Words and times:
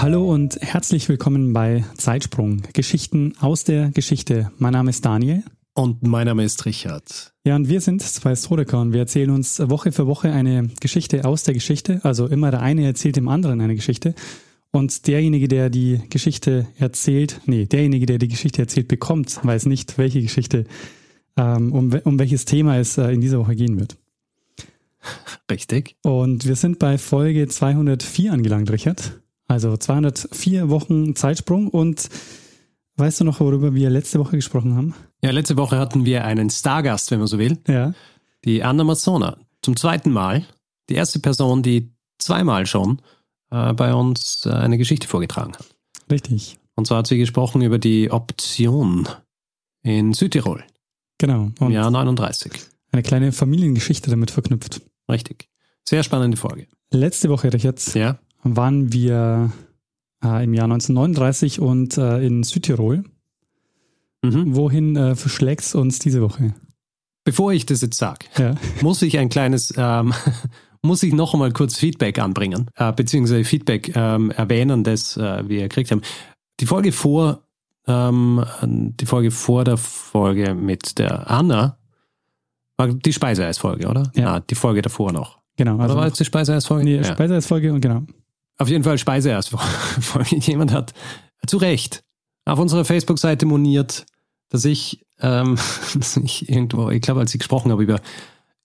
Hallo 0.00 0.32
und 0.32 0.60
herzlich 0.60 1.08
willkommen 1.08 1.52
bei 1.52 1.84
Zeitsprung, 1.96 2.62
Geschichten 2.72 3.32
aus 3.40 3.64
der 3.64 3.90
Geschichte. 3.90 4.52
Mein 4.56 4.72
Name 4.72 4.90
ist 4.90 5.04
Daniel. 5.04 5.42
Und 5.74 6.06
mein 6.06 6.26
Name 6.26 6.44
ist 6.44 6.64
Richard. 6.66 7.34
Ja, 7.42 7.56
und 7.56 7.68
wir 7.68 7.80
sind 7.80 8.00
zwei 8.02 8.30
Historiker 8.30 8.80
und 8.80 8.92
wir 8.92 9.00
erzählen 9.00 9.30
uns 9.30 9.58
Woche 9.58 9.90
für 9.90 10.06
Woche 10.06 10.30
eine 10.30 10.70
Geschichte 10.78 11.24
aus 11.24 11.42
der 11.42 11.54
Geschichte. 11.54 11.98
Also 12.04 12.28
immer 12.28 12.52
der 12.52 12.60
eine 12.60 12.86
erzählt 12.86 13.16
dem 13.16 13.26
anderen 13.26 13.60
eine 13.60 13.74
Geschichte. 13.74 14.14
Und 14.70 15.08
derjenige, 15.08 15.48
der 15.48 15.68
die 15.68 16.00
Geschichte 16.10 16.68
erzählt, 16.78 17.40
nee, 17.46 17.66
derjenige, 17.66 18.06
der 18.06 18.18
die 18.18 18.28
Geschichte 18.28 18.62
erzählt 18.62 18.86
bekommt, 18.86 19.40
weiß 19.44 19.66
nicht, 19.66 19.98
welche 19.98 20.22
Geschichte, 20.22 20.66
ähm, 21.36 21.72
um, 21.72 21.92
um 22.04 22.20
welches 22.20 22.44
Thema 22.44 22.78
es 22.78 22.98
äh, 22.98 23.10
in 23.10 23.20
dieser 23.20 23.40
Woche 23.40 23.56
gehen 23.56 23.80
wird. 23.80 23.96
Richtig. 25.50 25.96
Und 26.04 26.46
wir 26.46 26.54
sind 26.54 26.78
bei 26.78 26.98
Folge 26.98 27.48
204 27.48 28.32
angelangt, 28.32 28.70
Richard. 28.70 29.20
Also 29.48 29.76
204 29.76 30.68
Wochen 30.68 31.16
Zeitsprung. 31.16 31.68
Und 31.68 32.08
weißt 32.96 33.20
du 33.20 33.24
noch, 33.24 33.40
worüber 33.40 33.74
wir 33.74 33.90
letzte 33.90 34.18
Woche 34.20 34.36
gesprochen 34.36 34.76
haben? 34.76 34.94
Ja, 35.22 35.30
letzte 35.30 35.56
Woche 35.56 35.78
hatten 35.78 36.04
wir 36.04 36.24
einen 36.24 36.50
Stargast, 36.50 37.10
wenn 37.10 37.18
man 37.18 37.26
so 37.28 37.38
will. 37.38 37.58
Ja. 37.66 37.94
Die 38.44 38.62
Anna 38.62 38.84
Mazzona. 38.84 39.36
Zum 39.62 39.76
zweiten 39.76 40.10
Mal. 40.10 40.46
Die 40.88 40.94
erste 40.94 41.18
Person, 41.18 41.62
die 41.62 41.90
zweimal 42.18 42.66
schon 42.66 43.02
äh, 43.50 43.72
bei 43.72 43.94
uns 43.94 44.44
äh, 44.46 44.50
eine 44.50 44.78
Geschichte 44.78 45.08
vorgetragen 45.08 45.54
hat. 45.54 45.74
Richtig. 46.10 46.58
Und 46.76 46.86
zwar 46.86 46.98
hat 46.98 47.06
sie 47.08 47.18
gesprochen 47.18 47.62
über 47.62 47.78
die 47.78 48.10
Option 48.10 49.08
in 49.82 50.12
Südtirol 50.14 50.62
Genau. 51.18 51.50
im 51.60 51.70
Jahr 51.70 51.90
39. 51.90 52.52
eine 52.92 53.02
kleine 53.02 53.32
Familiengeschichte 53.32 54.08
damit 54.10 54.30
verknüpft. 54.30 54.80
Richtig. 55.10 55.48
Sehr 55.84 56.02
spannende 56.02 56.36
Folge. 56.36 56.66
Letzte 56.92 57.28
Woche, 57.28 57.52
Richard, 57.52 57.82
Ja. 57.94 58.18
Waren 58.42 58.92
wir 58.92 59.52
äh, 60.24 60.44
im 60.44 60.54
Jahr 60.54 60.64
1939 60.64 61.60
und 61.60 61.96
äh, 61.98 62.24
in 62.24 62.42
Südtirol. 62.42 63.04
Mhm. 64.22 64.56
Wohin 64.56 64.96
äh, 64.96 65.14
verschlägt's 65.16 65.74
uns 65.74 65.98
diese 65.98 66.20
Woche? 66.22 66.54
Bevor 67.24 67.52
ich 67.52 67.66
das 67.66 67.82
jetzt 67.82 67.98
sage, 67.98 68.26
Ja. 68.38 68.54
muss 68.80 69.02
ich 69.02 69.18
ein 69.18 69.28
kleines, 69.28 69.72
ähm, 69.76 70.12
muss 70.82 71.02
ich 71.02 71.12
noch 71.12 71.34
einmal 71.34 71.52
kurz 71.52 71.76
Feedback 71.76 72.18
anbringen, 72.18 72.68
äh, 72.76 72.92
beziehungsweise 72.92 73.44
Feedback 73.44 73.94
ähm, 73.94 74.30
erwähnen, 74.30 74.82
das 74.84 75.16
äh, 75.16 75.48
wir 75.48 75.62
gekriegt 75.62 75.90
haben. 75.90 76.02
Die 76.60 76.66
Folge 76.66 76.90
vor, 76.92 77.42
ähm, 77.86 78.44
die 78.62 79.06
Folge 79.06 79.30
vor 79.30 79.64
der 79.64 79.76
Folge 79.76 80.54
mit 80.54 80.98
der 80.98 81.30
Anna 81.30 81.78
war 82.76 82.88
die 82.94 83.12
Speiseeisfolge, 83.12 83.88
oder? 83.88 84.10
Ja. 84.14 84.36
Ah, 84.36 84.40
die 84.40 84.54
Folge 84.54 84.82
davor 84.82 85.12
noch. 85.12 85.38
Genau. 85.56 85.74
Oder 85.74 85.82
Also 85.84 85.96
war 85.96 86.06
jetzt 86.06 86.20
die 86.20 86.24
Speiseeisfolge? 86.24 86.84
nee, 86.84 86.96
Ja. 86.96 87.04
Speiseeisfolge 87.04 87.72
und 87.72 87.80
genau. 87.80 88.02
Auf 88.58 88.68
jeden 88.68 88.84
Fall 88.84 88.98
Speiseeisfolge. 88.98 90.36
Jemand 90.36 90.72
hat 90.72 90.92
zu 91.46 91.56
Recht 91.56 92.04
auf 92.44 92.58
unserer 92.58 92.84
Facebook-Seite 92.84 93.46
moniert, 93.46 94.06
dass 94.48 94.64
ich, 94.64 95.06
ähm, 95.20 95.58
dass 95.94 96.16
ich 96.16 96.48
irgendwo, 96.48 96.90
ich 96.90 97.02
glaube, 97.02 97.20
als 97.20 97.34
ich 97.34 97.40
gesprochen 97.40 97.70
habe 97.70 97.82
über, 97.82 98.00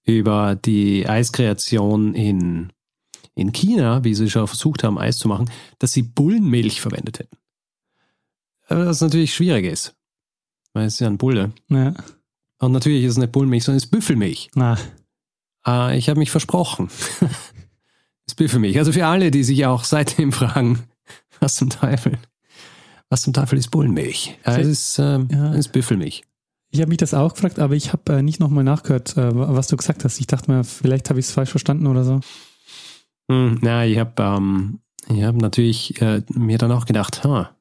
über 0.03 0.55
die 0.55 1.07
Eiskreation 1.07 2.15
in, 2.15 2.71
in 3.35 3.51
China, 3.51 4.03
wie 4.03 4.15
sie 4.15 4.29
schon 4.29 4.47
versucht 4.47 4.83
haben, 4.83 4.97
Eis 4.97 5.17
zu 5.17 5.27
machen, 5.27 5.49
dass 5.79 5.91
sie 5.91 6.03
Bullenmilch 6.03 6.81
verwendet 6.81 7.19
hätten. 7.19 7.37
Aber 8.67 8.85
das 8.85 9.01
natürlich 9.01 9.33
schwierig 9.33 9.65
ist. 9.65 9.95
Weil 10.73 10.87
es 10.87 10.95
ist 10.95 10.99
ja 11.01 11.07
ein 11.07 11.17
Bulle. 11.17 11.51
Ja. 11.69 11.93
Und 12.59 12.71
natürlich 12.71 13.03
ist 13.03 13.11
es 13.11 13.17
nicht 13.17 13.31
Bullenmilch, 13.31 13.65
sondern 13.65 13.77
es 13.77 13.83
ist 13.85 13.91
Büffelmilch. 13.91 14.49
Na, 14.55 14.77
Äh, 15.65 15.97
ich 15.97 16.09
habe 16.09 16.19
mich 16.19 16.31
versprochen. 16.31 16.89
das 18.25 18.35
Büffelmilch. 18.35 18.77
Also 18.77 18.91
für 18.91 19.05
alle, 19.05 19.31
die 19.31 19.43
sich 19.43 19.65
auch 19.65 19.83
seitdem 19.83 20.31
fragen, 20.33 20.83
was 21.39 21.55
zum 21.55 21.69
Teufel, 21.69 22.17
was 23.09 23.21
zum 23.23 23.33
Teufel 23.33 23.57
ist 23.59 23.69
Bullenmilch? 23.71 24.37
Äh, 24.43 24.61
es 24.61 24.67
ist, 24.67 24.99
ähm, 24.99 25.27
Ja. 25.31 25.53
ist 25.53 25.71
Büffelmilch. 25.71 26.23
ich 26.71 26.79
habe 26.81 26.89
mich 26.89 26.97
das 26.97 27.13
auch 27.13 27.33
gefragt, 27.33 27.59
aber 27.59 27.75
ich 27.75 27.93
habe 27.93 28.13
äh, 28.13 28.21
nicht 28.23 28.39
nochmal 28.39 28.63
nachgehört, 28.63 29.17
äh, 29.17 29.29
was 29.33 29.67
du 29.67 29.77
gesagt 29.77 30.03
hast. 30.03 30.19
Ich 30.19 30.27
dachte 30.27 30.49
mir, 30.51 30.63
vielleicht 30.63 31.09
habe 31.09 31.19
ich 31.19 31.25
es 31.27 31.31
falsch 31.31 31.51
verstanden 31.51 31.87
oder 31.87 32.03
so. 32.03 32.19
Hm, 33.29 33.59
na, 33.61 33.85
ich 33.85 33.97
habe 33.99 34.21
ähm, 34.21 34.79
ich 35.09 35.23
hab 35.23 35.35
natürlich 35.35 36.01
äh, 36.01 36.21
mir 36.29 36.57
dann 36.57 36.71
auch 36.71 36.85
gedacht, 36.85 37.23
ha, 37.23 37.55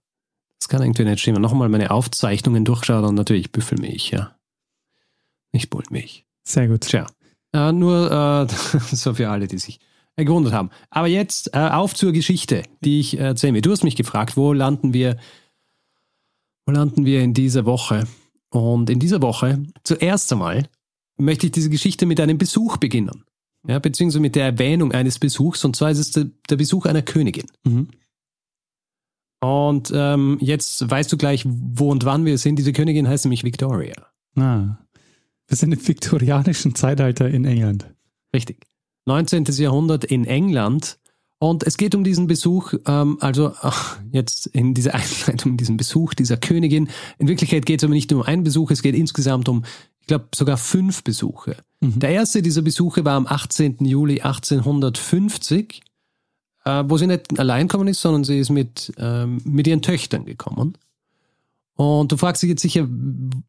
das 0.59 0.69
kann 0.69 0.81
irgendwie 0.83 1.05
nicht 1.05 1.21
stimmen. 1.21 1.43
Nochmal 1.43 1.69
meine 1.69 1.91
Aufzeichnungen 1.91 2.65
durchgeschaut 2.65 3.05
und 3.05 3.17
natürlich 3.17 3.51
Büffelmilch, 3.53 4.11
ja. 4.11 4.37
Nicht 5.53 5.71
Bullenmilch. 5.71 6.25
Sehr 6.45 6.69
gut. 6.69 6.83
Tja. 6.83 7.07
Äh, 7.53 7.73
nur 7.73 8.49
äh, 8.51 8.79
so 8.95 9.13
für 9.15 9.29
alle, 9.29 9.47
die 9.49 9.59
sich 9.59 9.81
gewundert 10.17 10.53
haben. 10.53 10.71
Aber 10.91 11.07
jetzt 11.07 11.55
äh, 11.55 11.59
auf 11.59 11.95
zur 11.95 12.13
Geschichte, 12.13 12.63
die 12.85 13.01
ich 13.01 13.19
äh, 13.19 13.23
erzählen 13.23 13.55
will. 13.55 13.63
Du 13.63 13.71
hast 13.71 13.85
mich 13.85 13.97
gefragt, 13.97 14.37
wo 14.37 14.53
landen 14.53 14.93
wir, 14.93 15.17
wo 16.67 16.73
landen 16.73 17.05
wir 17.05 17.23
in 17.23 17.35
dieser 17.35 17.65
Woche? 17.65 18.07
Und 18.51 18.91
in 18.91 18.99
dieser 18.99 19.23
Woche, 19.23 19.63
zuerst 19.85 20.31
einmal, 20.33 20.69
möchte 21.17 21.47
ich 21.47 21.53
diese 21.53 21.71
Geschichte 21.71 22.05
mit 22.05 22.21
einem 22.21 22.39
Besuch 22.39 22.77
beginnen. 22.77 23.25
Ja, 23.67 23.79
beziehungsweise 23.79 24.21
mit 24.21 24.35
der 24.35 24.45
Erwähnung 24.45 24.93
eines 24.93 25.19
Besuchs, 25.19 25.65
und 25.65 25.77
zwar 25.77 25.91
ist 25.91 25.99
es 25.99 26.11
der, 26.11 26.27
der 26.51 26.57
Besuch 26.57 26.85
einer 26.85 27.03
Königin. 27.03 27.47
Mhm. 27.65 27.89
Und 29.41 29.93
ähm, 29.95 30.39
jetzt 30.41 30.89
weißt 30.89 31.13
du 31.13 31.17
gleich, 31.17 31.45
wo 31.47 31.91
und 31.91 32.05
wann 32.05 32.25
wir 32.25 32.39
sind. 32.39 32.57
Diese 32.59 32.73
Königin 32.73 33.09
heißt 33.09 33.25
nämlich 33.25 33.45
Victoria. 33.45 33.95
Ah. 34.37 34.79
Wir 35.49 35.57
sind 35.57 35.73
im 35.73 35.87
viktorianischen 35.87 36.75
Zeitalter 36.75 37.29
in 37.29 37.45
England. 37.45 37.93
Richtig. 38.35 38.67
19. 39.07 39.45
Jahrhundert 39.45 40.05
in 40.05 40.25
England. 40.25 40.99
Und 41.39 41.65
es 41.65 41.77
geht 41.77 41.97
um 41.97 42.05
diesen 42.05 42.29
Besuch, 42.29 42.75
ähm, 42.87 43.19
also 43.21 43.53
ach, 43.63 43.99
jetzt 44.13 44.47
in 44.47 44.75
dieser 44.75 44.95
Einleitung, 44.95 45.53
um 45.53 45.57
diesen 45.57 45.77
Besuch 45.77 46.15
dieser 46.15 46.37
Königin. 46.37 46.89
In 47.19 47.27
Wirklichkeit 47.29 47.67
geht 47.67 47.81
es 47.81 47.85
aber 47.85 47.95
nicht 47.95 48.11
nur 48.11 48.21
um 48.21 48.27
einen 48.27 48.45
Besuch, 48.45 48.71
es 48.71 48.83
geht 48.83 48.95
insgesamt 48.95 49.49
um, 49.49 49.65
ich 50.01 50.07
glaube, 50.07 50.29
sogar 50.35 50.57
fünf 50.57 51.03
Besuche. 51.03 51.57
Mhm. 51.81 51.99
Der 51.99 52.11
erste 52.11 52.43
dieser 52.43 52.63
Besuche 52.63 53.05
war 53.05 53.17
am 53.17 53.27
18. 53.27 53.79
Juli 53.81 54.21
1850, 54.21 55.83
äh, 56.65 56.85
wo 56.87 56.97
sie 56.97 57.09
nicht 57.09 57.39
allein 57.41 57.67
gekommen 57.67 57.89
ist, 57.89 58.01
sondern 58.01 58.23
sie 58.23 58.39
ist 58.39 58.51
mit, 58.51 58.93
ähm, 58.99 59.41
mit 59.45 59.67
ihren 59.67 59.83
Töchtern 59.83 60.25
gekommen. 60.25 60.79
Und 61.83 62.13
du 62.13 62.17
fragst 62.17 62.43
dich 62.43 62.51
jetzt 62.51 62.63
sicher, 62.63 62.87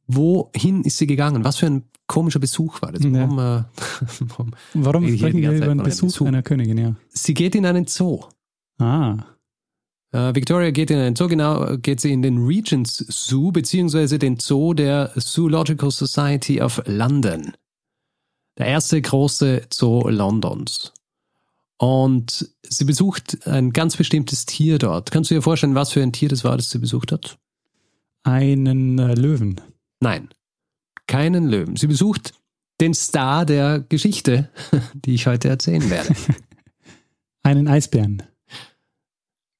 wohin 0.07 0.83
ist 0.83 0.97
sie 0.97 1.05
gegangen? 1.05 1.43
Was 1.43 1.57
für 1.57 1.67
ein 1.67 1.83
komischer 2.07 2.39
Besuch 2.39 2.81
war 2.81 2.91
das? 2.91 3.03
Ja. 3.03 3.11
Warum, 3.11 3.37
äh, 3.37 3.63
warum 4.19 4.51
Warum 4.73 5.07
sprechen 5.15 5.41
wir 5.41 5.51
über 5.51 5.69
einen 5.69 5.83
Besuch, 5.83 6.07
Besuch? 6.07 6.25
einer 6.25 6.41
Königin, 6.41 6.77
ja? 6.79 6.95
Sie 7.09 7.35
geht 7.35 7.53
in 7.53 7.63
einen 7.67 7.85
Zoo. 7.85 8.21
Ah. 8.79 9.17
Äh, 10.11 10.33
Victoria 10.33 10.71
geht 10.71 10.89
in 10.89 10.97
einen 10.97 11.15
Zoo, 11.15 11.27
genau, 11.27 11.77
geht 11.77 12.01
sie 12.01 12.11
in 12.11 12.23
den 12.23 12.43
Regent's 12.43 12.97
Zoo, 13.07 13.51
beziehungsweise 13.51 14.17
den 14.17 14.39
Zoo 14.39 14.73
der 14.73 15.11
Zoological 15.15 15.91
Society 15.91 16.59
of 16.59 16.81
London. 16.87 17.53
Der 18.57 18.65
erste 18.65 18.99
große 18.99 19.67
Zoo 19.71 20.09
Londons. 20.09 20.91
Und 21.77 22.49
sie 22.63 22.85
besucht 22.85 23.45
ein 23.45 23.73
ganz 23.73 23.95
bestimmtes 23.95 24.47
Tier 24.47 24.79
dort. 24.79 25.11
Kannst 25.11 25.29
du 25.29 25.35
dir 25.35 25.41
vorstellen, 25.43 25.75
was 25.75 25.91
für 25.91 26.01
ein 26.01 26.13
Tier 26.13 26.29
das 26.29 26.43
war, 26.43 26.57
das 26.57 26.71
sie 26.71 26.79
besucht 26.79 27.11
hat? 27.11 27.37
Einen 28.23 28.97
äh, 28.99 29.13
Löwen. 29.15 29.59
Nein, 29.99 30.29
keinen 31.07 31.47
Löwen. 31.47 31.75
Sie 31.75 31.87
besucht 31.87 32.33
den 32.81 32.93
Star 32.93 33.45
der 33.45 33.79
Geschichte, 33.81 34.49
die 34.93 35.13
ich 35.15 35.27
heute 35.27 35.49
erzählen 35.49 35.89
werde. 35.89 36.13
Einen 37.43 37.67
Eisbären. 37.67 38.23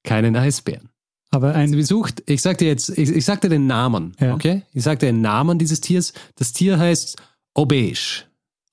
Keinen 0.04 0.36
Eisbären. 0.36 0.88
Aber 1.30 1.52
Sie 1.52 1.58
ein. 1.58 1.70
besucht, 1.72 2.22
ich 2.26 2.40
sag 2.42 2.58
dir 2.58 2.68
jetzt, 2.68 2.90
ich, 2.90 3.10
ich 3.10 3.24
sag 3.24 3.40
dir 3.40 3.48
den 3.50 3.66
Namen, 3.66 4.12
Ja. 4.20 4.34
okay? 4.34 4.62
Ich 4.72 4.84
sag 4.84 5.00
dir 5.00 5.06
den 5.06 5.20
Namen 5.20 5.58
dieses 5.58 5.80
Tiers. 5.80 6.12
Das 6.36 6.52
Tier 6.52 6.78
heißt 6.78 7.16
Obeige. 7.54 7.98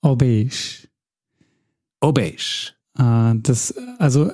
Oh, 0.02 0.14
beige. 0.16 0.88
Obeige. 2.00 2.72
Äh, 2.98 3.34
das, 3.36 3.74
also 3.98 4.30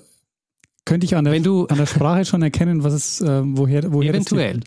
könnte 0.85 1.07
ich 1.07 1.17
an 1.17 1.25
der, 1.25 1.33
Wenn 1.35 1.43
du- 1.43 1.67
an 1.67 1.79
der 1.79 1.87
Sprache 1.87 2.25
schon 2.25 2.43
erkennen, 2.43 2.83
was 2.85 2.93
es, 2.93 3.21
äh, 3.21 3.43
woher, 3.45 3.93
woher 3.93 4.13
das 4.13 4.27
Eventuell. 4.27 4.53
kommt. 4.61 4.67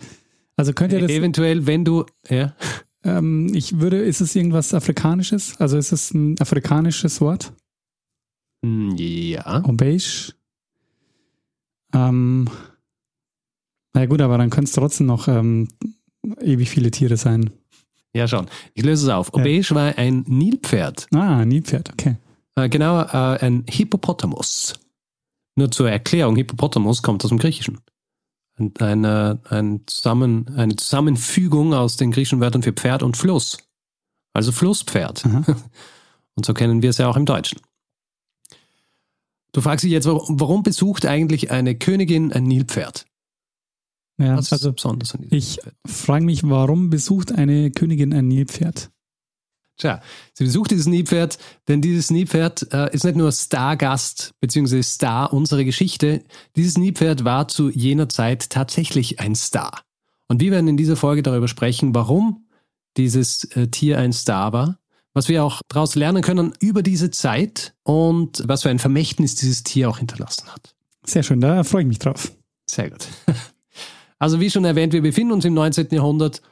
Also 0.57 0.73
könnt 0.73 0.93
ihr 0.93 0.99
das, 0.99 1.11
Eventuell, 1.11 1.65
wenn 1.65 1.85
du, 1.85 2.05
ja, 2.29 2.55
ähm, 3.03 3.51
ich 3.53 3.79
würde, 3.79 3.97
ist 3.97 4.21
es 4.21 4.35
irgendwas 4.35 4.73
Afrikanisches? 4.73 5.59
Also 5.59 5.77
ist 5.77 5.91
es 5.91 6.13
ein 6.13 6.39
afrikanisches 6.39 7.21
Wort? 7.21 7.53
Hm, 8.63 8.95
ja, 8.97 9.59
beige. 9.59 10.33
Ähm, 11.93 12.49
Na 13.93 14.05
gut, 14.05 14.21
aber 14.21 14.37
dann 14.37 14.49
können 14.49 14.65
es 14.65 14.71
trotzdem 14.73 15.07
noch 15.07 15.27
ähm, 15.27 15.67
ewig 16.41 16.69
viele 16.69 16.91
Tiere 16.91 17.17
sein. 17.17 17.49
Ja, 18.13 18.27
schon. 18.27 18.47
Ich 18.73 18.83
löse 18.83 19.07
es 19.07 19.13
auf. 19.13 19.33
Obesch 19.33 19.73
war 19.73 19.97
ein 19.97 20.23
Nilpferd. 20.27 21.07
Ah, 21.13 21.39
ein 21.39 21.47
Nilpferd, 21.47 21.91
okay. 21.91 22.17
Äh, 22.55 22.69
genauer, 22.69 23.09
äh, 23.13 23.45
ein 23.45 23.63
Hippopotamus. 23.67 24.73
Nur 25.55 25.71
zur 25.71 25.89
Erklärung, 25.89 26.35
Hippopotamus 26.35 27.01
kommt 27.01 27.23
aus 27.23 27.29
dem 27.29 27.39
Griechischen. 27.39 27.79
Ein, 28.61 28.73
eine, 28.79 29.39
ein 29.49 29.81
Zusammen, 29.87 30.47
eine 30.55 30.75
Zusammenfügung 30.75 31.73
aus 31.73 31.97
den 31.97 32.11
griechischen 32.11 32.39
Wörtern 32.39 32.61
für 32.61 32.73
Pferd 32.73 33.01
und 33.01 33.17
Fluss. 33.17 33.57
Also 34.33 34.51
Flusspferd. 34.51 35.25
Aha. 35.25 35.43
Und 36.35 36.45
so 36.45 36.53
kennen 36.53 36.81
wir 36.81 36.91
es 36.91 36.97
ja 36.97 37.09
auch 37.09 37.17
im 37.17 37.25
Deutschen. 37.25 37.59
Du 39.51 39.59
fragst 39.59 39.83
dich 39.83 39.91
jetzt, 39.91 40.07
warum 40.07 40.63
besucht 40.63 41.05
eigentlich 41.05 41.51
eine 41.51 41.77
Königin 41.77 42.31
ein 42.31 42.43
Nilpferd? 42.43 43.05
Ja, 44.17 44.37
Was 44.37 44.45
ist 44.45 44.53
also 44.53 44.71
besonders 44.71 45.13
an 45.13 45.23
ich 45.29 45.57
Nilpferd? 45.57 45.75
frage 45.85 46.23
mich, 46.23 46.47
warum 46.47 46.89
besucht 46.89 47.33
eine 47.33 47.69
Königin 47.71 48.13
ein 48.13 48.29
Nilpferd? 48.29 48.91
Tja, 49.81 49.99
sie 50.33 50.43
besucht 50.43 50.69
dieses 50.69 50.85
Nilpferd, 50.85 51.39
denn 51.67 51.81
dieses 51.81 52.11
Nilpferd 52.11 52.71
äh, 52.71 52.93
ist 52.93 53.03
nicht 53.03 53.15
nur 53.15 53.31
Stargast 53.31 54.31
bzw. 54.39 54.83
Star 54.83 55.33
unserer 55.33 55.63
Geschichte. 55.63 56.23
Dieses 56.55 56.77
Nilpferd 56.77 57.25
war 57.25 57.47
zu 57.47 57.71
jener 57.71 58.07
Zeit 58.07 58.51
tatsächlich 58.51 59.19
ein 59.19 59.33
Star. 59.33 59.81
Und 60.27 60.39
wir 60.39 60.51
werden 60.51 60.67
in 60.67 60.77
dieser 60.77 60.95
Folge 60.95 61.23
darüber 61.23 61.47
sprechen, 61.47 61.95
warum 61.95 62.45
dieses 62.95 63.45
äh, 63.55 63.69
Tier 63.69 63.97
ein 63.97 64.13
Star 64.13 64.53
war, 64.53 64.77
was 65.15 65.29
wir 65.29 65.43
auch 65.43 65.61
daraus 65.67 65.95
lernen 65.95 66.21
können 66.21 66.53
über 66.59 66.83
diese 66.83 67.09
Zeit 67.09 67.73
und 67.81 68.43
was 68.45 68.61
für 68.61 68.69
ein 68.69 68.77
Vermächtnis 68.77 69.33
dieses 69.33 69.63
Tier 69.63 69.89
auch 69.89 69.97
hinterlassen 69.97 70.47
hat. 70.53 70.75
Sehr 71.07 71.23
schön, 71.23 71.41
da 71.41 71.63
freue 71.63 71.81
ich 71.81 71.87
mich 71.87 71.99
drauf. 71.99 72.31
Sehr 72.69 72.91
gut. 72.91 73.07
Also 74.19 74.39
wie 74.39 74.51
schon 74.51 74.65
erwähnt, 74.65 74.93
wir 74.93 75.01
befinden 75.01 75.33
uns 75.33 75.45
im 75.45 75.55
19. 75.55 75.87
Jahrhundert 75.89 76.43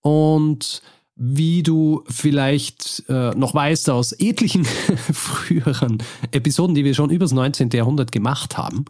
und 0.00 0.80
wie 1.16 1.62
du 1.62 2.04
vielleicht 2.08 3.04
äh, 3.08 3.30
noch 3.30 3.54
weißt 3.54 3.88
aus 3.88 4.12
etlichen 4.12 4.64
früheren 5.12 5.98
Episoden, 6.30 6.74
die 6.74 6.84
wir 6.84 6.94
schon 6.94 7.10
über 7.10 7.24
das 7.24 7.32
19. 7.32 7.70
Jahrhundert 7.70 8.12
gemacht 8.12 8.58
haben, 8.58 8.84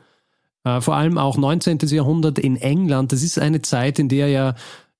äh, 0.64 0.80
vor 0.80 0.96
allem 0.96 1.18
auch 1.18 1.36
19. 1.36 1.78
Jahrhundert 1.78 2.40
in 2.40 2.56
England, 2.56 3.12
das 3.12 3.22
ist 3.22 3.38
eine 3.38 3.62
Zeit, 3.62 4.00
in 4.00 4.08
der 4.08 4.28
ja, 4.28 4.54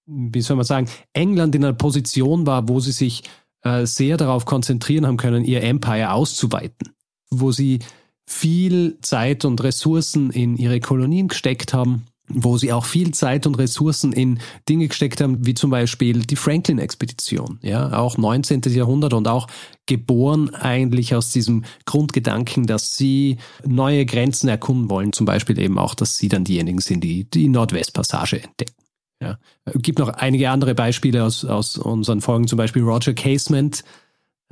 wie 0.06 0.40
soll 0.40 0.56
man 0.56 0.64
sagen, 0.64 0.88
England 1.12 1.56
in 1.56 1.64
einer 1.64 1.75
Position 1.75 2.46
war, 2.46 2.69
wo 2.69 2.78
sie 2.78 2.93
sich 2.93 3.25
äh, 3.62 3.87
sehr 3.87 4.17
darauf 4.17 4.44
konzentrieren 4.44 5.06
haben 5.06 5.17
können, 5.17 5.44
ihr 5.44 5.64
Empire 5.64 6.12
auszuweiten, 6.12 6.94
wo 7.31 7.50
sie 7.50 7.81
viel 8.25 8.99
Zeit 9.00 9.44
und 9.44 9.62
Ressourcen 9.62 10.31
in 10.31 10.56
ihre 10.56 10.78
Kolonien 10.78 11.26
gesteckt 11.26 11.75
haben, 11.75 12.06
wo 12.28 12.58
sie 12.58 12.73
auch 12.73 12.84
viel 12.84 13.12
Zeit 13.12 13.46
und 13.46 13.56
Ressourcen 13.56 14.12
in 14.12 14.40
Dinge 14.69 14.88
gesteckt 14.88 15.20
haben, 15.20 15.46
wie 15.46 15.55
zum 15.55 15.70
Beispiel 15.70 16.20
die 16.20 16.37
Franklin-Expedition, 16.37 17.58
ja, 17.62 17.96
auch 17.96 18.19
19. 18.19 18.62
Jahrhundert 18.67 19.12
und 19.12 19.28
auch 19.28 19.46
geboren 19.87 20.55
eigentlich 20.55 21.14
aus 21.14 21.31
diesem 21.31 21.64
Grundgedanken, 21.84 22.67
dass 22.67 22.96
sie 22.96 23.38
neue 23.64 24.05
Grenzen 24.05 24.49
erkunden 24.49 24.90
wollen, 24.90 25.12
zum 25.12 25.26
Beispiel 25.26 25.58
eben 25.58 25.78
auch, 25.78 25.94
dass 25.94 26.19
sie 26.19 26.28
dann 26.28 26.44
diejenigen 26.44 26.81
sind, 26.81 27.05
die 27.05 27.25
die 27.31 27.49
Nordwestpassage 27.49 28.43
entdecken. 28.43 28.75
Ja. 29.23 29.38
Es 29.64 29.81
gibt 29.82 29.99
noch 29.99 30.08
einige 30.08 30.50
andere 30.50 30.75
Beispiele 30.75 31.25
aus, 31.25 31.44
aus 31.44 31.78
unseren 31.78 32.20
Folgen, 32.20 32.49
zum 32.49 32.58
Beispiel 32.58 32.82
Roger 32.82 33.14
Casement, 33.14 33.82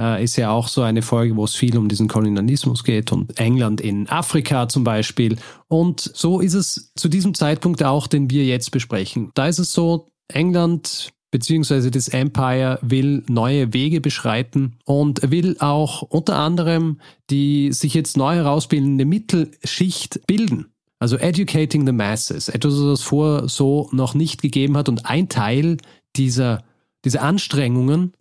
äh, 0.00 0.22
ist 0.22 0.36
ja 0.36 0.50
auch 0.50 0.68
so 0.68 0.82
eine 0.82 1.02
Folge, 1.02 1.36
wo 1.36 1.44
es 1.44 1.54
viel 1.54 1.76
um 1.76 1.88
diesen 1.88 2.08
Kolonialismus 2.08 2.84
geht 2.84 3.12
und 3.12 3.38
England 3.38 3.80
in 3.80 4.08
Afrika 4.08 4.68
zum 4.68 4.84
Beispiel. 4.84 5.36
Und 5.68 6.00
so 6.00 6.40
ist 6.40 6.54
es 6.54 6.92
zu 6.96 7.08
diesem 7.08 7.34
Zeitpunkt 7.34 7.82
auch, 7.82 8.06
den 8.06 8.30
wir 8.30 8.44
jetzt 8.44 8.70
besprechen. 8.70 9.30
Da 9.34 9.46
ist 9.46 9.58
es 9.58 9.72
so, 9.72 10.08
England 10.28 11.10
beziehungsweise 11.30 11.90
das 11.90 12.06
Empire 12.06 12.78
will 12.80 13.24
neue 13.28 13.72
Wege 13.72 14.00
beschreiten 14.00 14.76
und 14.84 15.32
will 15.32 15.56
auch 15.58 16.02
unter 16.02 16.36
anderem 16.36 17.00
die 17.28 17.72
sich 17.72 17.92
jetzt 17.94 18.16
neu 18.16 18.36
herausbildende 18.36 19.04
Mittelschicht 19.04 20.20
bilden. 20.28 20.66
Also 21.00 21.16
educating 21.16 21.86
the 21.86 21.92
masses, 21.92 22.48
etwas, 22.48 22.74
was 22.74 23.00
es 23.00 23.02
vor 23.02 23.48
so 23.48 23.88
noch 23.92 24.14
nicht 24.14 24.42
gegeben 24.42 24.76
hat. 24.76 24.88
Und 24.88 25.06
ein 25.06 25.28
Teil 25.28 25.78
dieser, 26.14 26.62
dieser 27.04 27.22
Anstrengungen, 27.22 28.12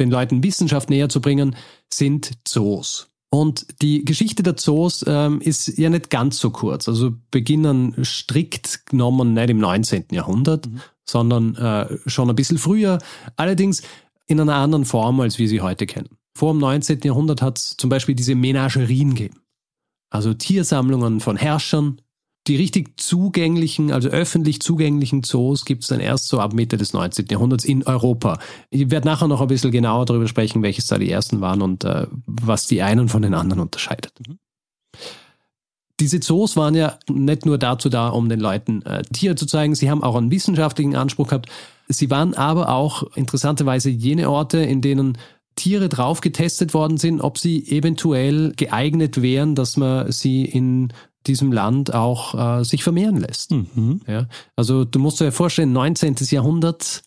den 0.00 0.10
Leuten 0.10 0.42
Wissenschaft 0.42 0.90
näher 0.90 1.08
zu 1.08 1.20
bringen, 1.20 1.56
sind 1.92 2.32
Zoos. 2.46 3.08
Und 3.30 3.82
die 3.82 4.04
Geschichte 4.04 4.44
der 4.44 4.56
Zoos 4.56 5.04
ähm, 5.08 5.40
ist 5.40 5.76
ja 5.76 5.90
nicht 5.90 6.08
ganz 6.10 6.38
so 6.38 6.50
kurz. 6.50 6.88
Also 6.88 7.14
beginnen 7.32 7.94
strikt 8.04 8.86
genommen 8.86 9.34
nicht 9.34 9.50
im 9.50 9.58
19. 9.58 10.04
Jahrhundert, 10.12 10.68
sondern 11.04 11.56
äh, 11.56 11.98
schon 12.06 12.30
ein 12.30 12.36
bisschen 12.36 12.58
früher. 12.58 12.98
Allerdings 13.36 13.82
in 14.26 14.40
einer 14.40 14.54
anderen 14.54 14.84
Form, 14.84 15.20
als 15.20 15.38
wir 15.38 15.48
sie 15.48 15.60
heute 15.60 15.86
kennen. 15.86 16.10
Vor 16.36 16.52
dem 16.52 16.60
19. 16.60 17.00
Jahrhundert 17.02 17.42
hat 17.42 17.58
es 17.58 17.76
zum 17.76 17.90
Beispiel 17.90 18.14
diese 18.14 18.36
Menagerien 18.36 19.10
gegeben. 19.14 19.40
Also 20.10 20.32
Tiersammlungen 20.32 21.18
von 21.18 21.36
Herrschern. 21.36 22.00
Die 22.46 22.56
richtig 22.56 23.00
zugänglichen, 23.00 23.90
also 23.90 24.10
öffentlich 24.10 24.60
zugänglichen 24.60 25.22
Zoos 25.22 25.64
gibt 25.64 25.82
es 25.82 25.88
dann 25.88 26.00
erst 26.00 26.28
so 26.28 26.40
ab 26.40 26.52
Mitte 26.52 26.76
des 26.76 26.92
19. 26.92 27.26
Jahrhunderts 27.30 27.64
in 27.64 27.84
Europa. 27.84 28.38
Ich 28.68 28.90
werde 28.90 29.08
nachher 29.08 29.28
noch 29.28 29.40
ein 29.40 29.46
bisschen 29.46 29.70
genauer 29.70 30.04
darüber 30.04 30.28
sprechen, 30.28 30.62
welches 30.62 30.86
da 30.86 30.98
die 30.98 31.10
ersten 31.10 31.40
waren 31.40 31.62
und 31.62 31.84
äh, 31.84 32.06
was 32.26 32.66
die 32.66 32.82
einen 32.82 33.08
von 33.08 33.22
den 33.22 33.32
anderen 33.32 33.62
unterscheidet. 33.62 34.12
Diese 36.00 36.20
Zoos 36.20 36.56
waren 36.56 36.74
ja 36.74 36.98
nicht 37.08 37.46
nur 37.46 37.56
dazu 37.56 37.88
da, 37.88 38.08
um 38.08 38.28
den 38.28 38.40
Leuten 38.40 38.82
äh, 38.82 39.02
Tiere 39.04 39.36
zu 39.36 39.46
zeigen, 39.46 39.74
sie 39.74 39.90
haben 39.90 40.02
auch 40.02 40.16
einen 40.16 40.30
wissenschaftlichen 40.30 40.96
Anspruch 40.96 41.28
gehabt. 41.28 41.48
Sie 41.88 42.10
waren 42.10 42.34
aber 42.34 42.68
auch 42.68 43.04
interessanterweise 43.14 43.88
jene 43.88 44.28
Orte, 44.28 44.58
in 44.58 44.82
denen 44.82 45.16
Tiere 45.56 45.88
drauf 45.88 46.20
getestet 46.20 46.74
worden 46.74 46.98
sind, 46.98 47.20
ob 47.20 47.38
sie 47.38 47.64
eventuell 47.70 48.52
geeignet 48.56 49.22
wären, 49.22 49.54
dass 49.54 49.76
man 49.76 50.10
sie 50.10 50.44
in 50.44 50.92
diesem 51.26 51.52
Land 51.52 51.94
auch 51.94 52.60
äh, 52.60 52.64
sich 52.64 52.82
vermehren 52.82 53.16
lässt. 53.16 53.50
Mhm. 53.52 54.00
Ja? 54.06 54.28
Also 54.56 54.84
du 54.84 54.98
musst 54.98 55.20
dir 55.20 55.32
vorstellen, 55.32 55.72
19. 55.72 56.16
Jahrhundert, 56.30 57.02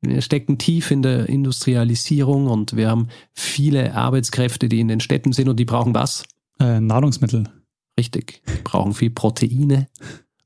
wir 0.00 0.22
stecken 0.22 0.58
tief 0.58 0.90
in 0.90 1.02
der 1.02 1.28
Industrialisierung 1.28 2.46
und 2.46 2.76
wir 2.76 2.88
haben 2.88 3.08
viele 3.32 3.94
Arbeitskräfte, 3.94 4.68
die 4.68 4.80
in 4.80 4.88
den 4.88 5.00
Städten 5.00 5.32
sind 5.32 5.48
und 5.48 5.58
die 5.58 5.64
brauchen 5.64 5.94
was? 5.94 6.24
Äh, 6.60 6.80
Nahrungsmittel. 6.80 7.44
Richtig, 7.98 8.42
die 8.46 8.62
brauchen 8.62 8.94
viel 8.94 9.10
Proteine. 9.10 9.88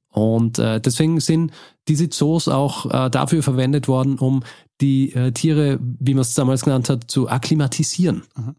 Und 0.09 0.59
äh, 0.59 0.81
deswegen 0.81 1.21
sind 1.21 1.53
diese 1.89 2.11
Zoos 2.11 2.49
auch 2.49 2.87
äh, 2.87 3.11
dafür 3.11 3.43
verwendet 3.43 3.89
worden, 3.89 4.19
um 4.19 4.43
die 4.81 5.13
äh, 5.15 5.33
Tiere, 5.33 5.79
wie 5.81 6.15
man 6.15 6.23
es 6.23 6.35
damals 6.35 6.65
genannt 6.65 6.91
hat, 6.91 7.11
zu 7.11 7.29
akklimatisieren. 7.29 8.23
Aha. 8.35 8.55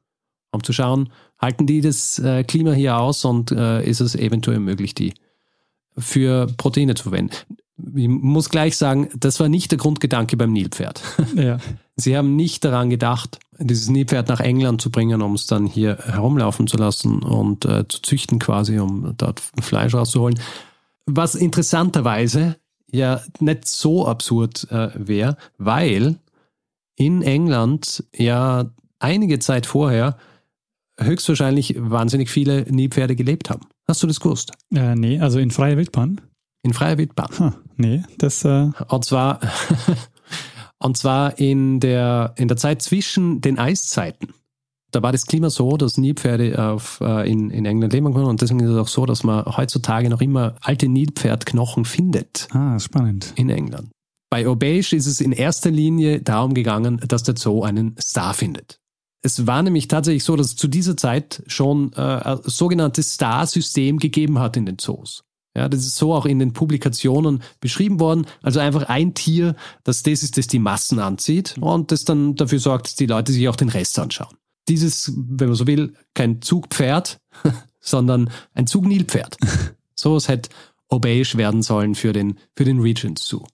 Um 0.54 0.64
zu 0.64 0.72
schauen, 0.72 1.10
halten 1.40 1.66
die 1.66 1.82
das 1.82 2.20
äh, 2.20 2.44
Klima 2.44 2.74
hier 2.74 2.98
aus 2.98 3.26
und 3.26 3.52
äh, 3.52 3.84
ist 3.84 4.02
es 4.02 4.16
eventuell 4.16 4.60
möglich, 4.60 4.94
die 4.94 5.14
für 5.98 6.48
Proteine 6.58 6.94
zu 6.96 7.04
verwenden. 7.04 7.36
Ich 7.96 8.08
muss 8.08 8.50
gleich 8.50 8.78
sagen, 8.78 9.10
das 9.18 9.40
war 9.40 9.50
nicht 9.50 9.72
der 9.72 9.80
Grundgedanke 9.80 10.38
beim 10.38 10.54
Nilpferd. 10.54 11.02
Ja. 11.36 11.58
Sie 11.96 12.16
haben 12.18 12.36
nicht 12.36 12.64
daran 12.64 12.90
gedacht, 12.90 13.40
dieses 13.60 13.90
Nilpferd 13.90 14.30
nach 14.30 14.40
England 14.40 14.82
zu 14.82 14.90
bringen, 14.90 15.22
um 15.22 15.34
es 15.34 15.46
dann 15.48 15.68
hier 15.68 15.98
herumlaufen 15.98 16.68
zu 16.68 16.78
lassen 16.78 17.22
und 17.22 17.66
äh, 17.66 17.88
zu 17.88 18.02
züchten 18.02 18.40
quasi, 18.40 18.80
um 18.80 19.14
dort 19.18 19.42
Fleisch 19.62 19.94
rauszuholen. 19.94 20.40
Was 21.06 21.36
interessanterweise 21.36 22.58
ja 22.92 23.22
nicht 23.40 23.68
so 23.68 24.08
absurd 24.08 24.68
äh, 24.72 24.90
wäre, 24.96 25.38
weil 25.58 26.20
in 26.96 27.22
England 27.22 28.04
ja 28.16 28.72
einige 29.00 29.40
Zeit 29.40 29.66
vorher 29.66 30.18
höchstwahrscheinlich 31.00 31.76
wahnsinnig 31.78 32.30
viele 32.30 32.64
Nilpferde 32.70 33.16
gelebt 33.16 33.50
haben. 33.50 33.68
Hast 33.88 34.04
du 34.04 34.08
das 34.08 34.20
gewusst? 34.20 34.52
Äh, 34.74 34.96
nee, 34.96 35.20
also 35.20 35.40
in 35.40 35.52
freier 35.52 35.78
Wildbahn? 35.78 36.22
In 36.64 36.74
freier 36.74 36.98
Wildbahn. 36.98 37.30
Ha, 37.40 37.56
nee, 37.76 38.04
das, 38.18 38.46
äh, 38.46 38.70
Und 38.88 39.06
zwar, 39.06 39.40
und 40.80 40.98
zwar 40.98 41.38
in 41.40 41.80
der, 41.80 42.34
in 42.38 42.48
der 42.48 42.58
Zeit 42.58 42.82
zwischen 42.82 43.42
den 43.42 43.60
Eiszeiten. 43.60 44.34
Da 44.92 45.02
war 45.02 45.12
das 45.12 45.26
Klima 45.26 45.50
so, 45.50 45.76
dass 45.76 45.98
Nilpferde 45.98 46.64
auf, 46.64 47.02
äh, 47.02 47.30
in, 47.30 47.50
in 47.50 47.66
England 47.66 47.94
leben 47.94 48.14
können 48.14 48.28
und 48.28 48.42
deswegen 48.42 48.60
ist 48.60 48.70
es 48.70 48.78
auch 48.78 48.88
so, 48.88 49.06
dass 49.08 49.24
man 49.24 49.44
heutzutage 49.46 50.08
noch 50.10 50.22
immer 50.22 50.56
alte 50.62 50.88
Nilpferdknochen 50.88 51.84
findet 51.84 52.48
ah, 52.52 52.80
spannend. 52.80 53.34
in 53.36 53.50
England. 53.50 53.90
Bei 54.30 54.48
Obeish 54.48 54.94
ist 54.94 55.08
es 55.08 55.20
in 55.20 55.32
erster 55.32 55.72
Linie 55.72 56.22
darum 56.22 56.54
gegangen, 56.54 57.02
dass 57.08 57.24
der 57.24 57.36
Zoo 57.38 57.64
einen 57.64 57.96
Star 58.00 58.34
findet. 58.34 58.80
Es 59.26 59.48
war 59.48 59.64
nämlich 59.64 59.88
tatsächlich 59.88 60.26
so, 60.26 60.36
dass 60.36 60.48
es 60.48 60.56
zu 60.58 60.68
dieser 60.68 60.98
Zeit 60.98 61.44
schon 61.48 61.94
äh, 61.94 62.02
ein 62.02 62.40
sogenanntes 62.44 63.14
Star-System 63.14 63.98
gegeben 63.98 64.38
hat 64.38 64.58
in 64.58 64.66
den 64.66 64.78
Zoos. 64.78 65.24
Ja, 65.56 65.70
das 65.70 65.86
ist 65.86 65.96
so 65.96 66.14
auch 66.14 66.26
in 66.26 66.40
den 66.40 66.52
Publikationen 66.52 67.42
beschrieben 67.62 68.00
worden. 68.00 68.26
Also 68.42 68.60
einfach 68.60 68.84
ein 68.90 69.14
Tier, 69.14 69.56
das 69.84 70.04
das 70.04 70.24
ist, 70.24 70.38
das 70.38 70.48
die 70.48 70.60
Massen 70.60 71.00
anzieht 71.00 71.56
und 71.62 71.92
das 71.92 72.06
dann 72.06 72.36
dafür 72.36 72.60
sorgt, 72.60 72.88
dass 72.88 72.96
die 72.96 73.06
Leute 73.06 73.32
sich 73.32 73.48
auch 73.48 73.56
den 73.56 73.70
Rest 73.70 73.98
anschauen. 73.98 74.36
Dieses, 74.68 75.14
wenn 75.16 75.48
man 75.48 75.56
so 75.56 75.68
will, 75.68 75.94
kein 76.14 76.42
Zugpferd, 76.42 77.20
sondern 77.80 78.30
ein 78.54 78.68
Zugnilpferd. 78.68 79.38
So 79.96 80.16
was 80.16 80.28
hat 80.28 80.50
Obeisch 80.90 81.38
werden 81.38 81.62
sollen 81.62 81.94
für 81.94 82.14
den, 82.14 82.40
für 82.58 82.66
den 82.66 82.80
Regents 82.80 83.26
Zoo. 83.26 83.46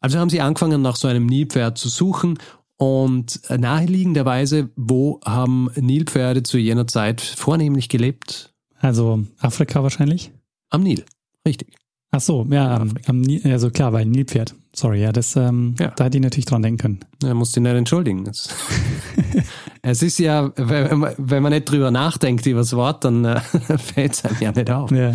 Also 0.00 0.18
haben 0.18 0.30
sie 0.30 0.40
angefangen, 0.40 0.80
nach 0.80 0.96
so 0.96 1.08
einem 1.08 1.26
Nilpferd 1.26 1.76
zu 1.76 1.88
suchen 1.88 2.38
und 2.76 3.40
naheliegenderweise, 3.48 4.70
wo 4.76 5.20
haben 5.24 5.70
Nilpferde 5.76 6.42
zu 6.42 6.58
jener 6.58 6.86
Zeit 6.86 7.20
vornehmlich 7.20 7.88
gelebt? 7.88 8.52
Also 8.80 9.24
Afrika 9.38 9.82
wahrscheinlich? 9.82 10.32
Am 10.70 10.82
Nil, 10.82 11.04
richtig. 11.46 11.74
Ach 12.10 12.20
so, 12.20 12.46
ja, 12.50 12.76
am, 12.76 12.94
am 13.06 13.20
Nil, 13.20 13.40
also 13.44 13.70
klar, 13.70 13.92
weil 13.92 14.06
Nilpferd. 14.06 14.54
Sorry, 14.72 15.02
ja, 15.02 15.12
das, 15.12 15.36
ähm, 15.36 15.74
ja. 15.78 15.92
da 15.96 16.04
hätte 16.04 16.18
ich 16.18 16.22
natürlich 16.22 16.46
dran 16.46 16.62
denken 16.62 16.78
können. 16.78 17.00
Er 17.22 17.34
muss 17.34 17.56
ihn 17.56 17.62
nicht 17.62 17.74
entschuldigen. 17.74 18.24
es 19.82 20.02
ist 20.02 20.18
ja, 20.18 20.52
wenn 20.56 20.98
man, 20.98 21.14
wenn 21.16 21.42
man 21.42 21.52
nicht 21.52 21.68
drüber 21.68 21.90
nachdenkt 21.90 22.46
über 22.46 22.60
das 22.60 22.74
Wort, 22.74 23.04
dann 23.04 23.24
äh, 23.24 23.40
fällt 23.78 24.12
es 24.14 24.24
einem 24.24 24.36
ja 24.40 24.52
nicht 24.52 24.70
auf. 24.70 24.90
Ja. 24.90 25.14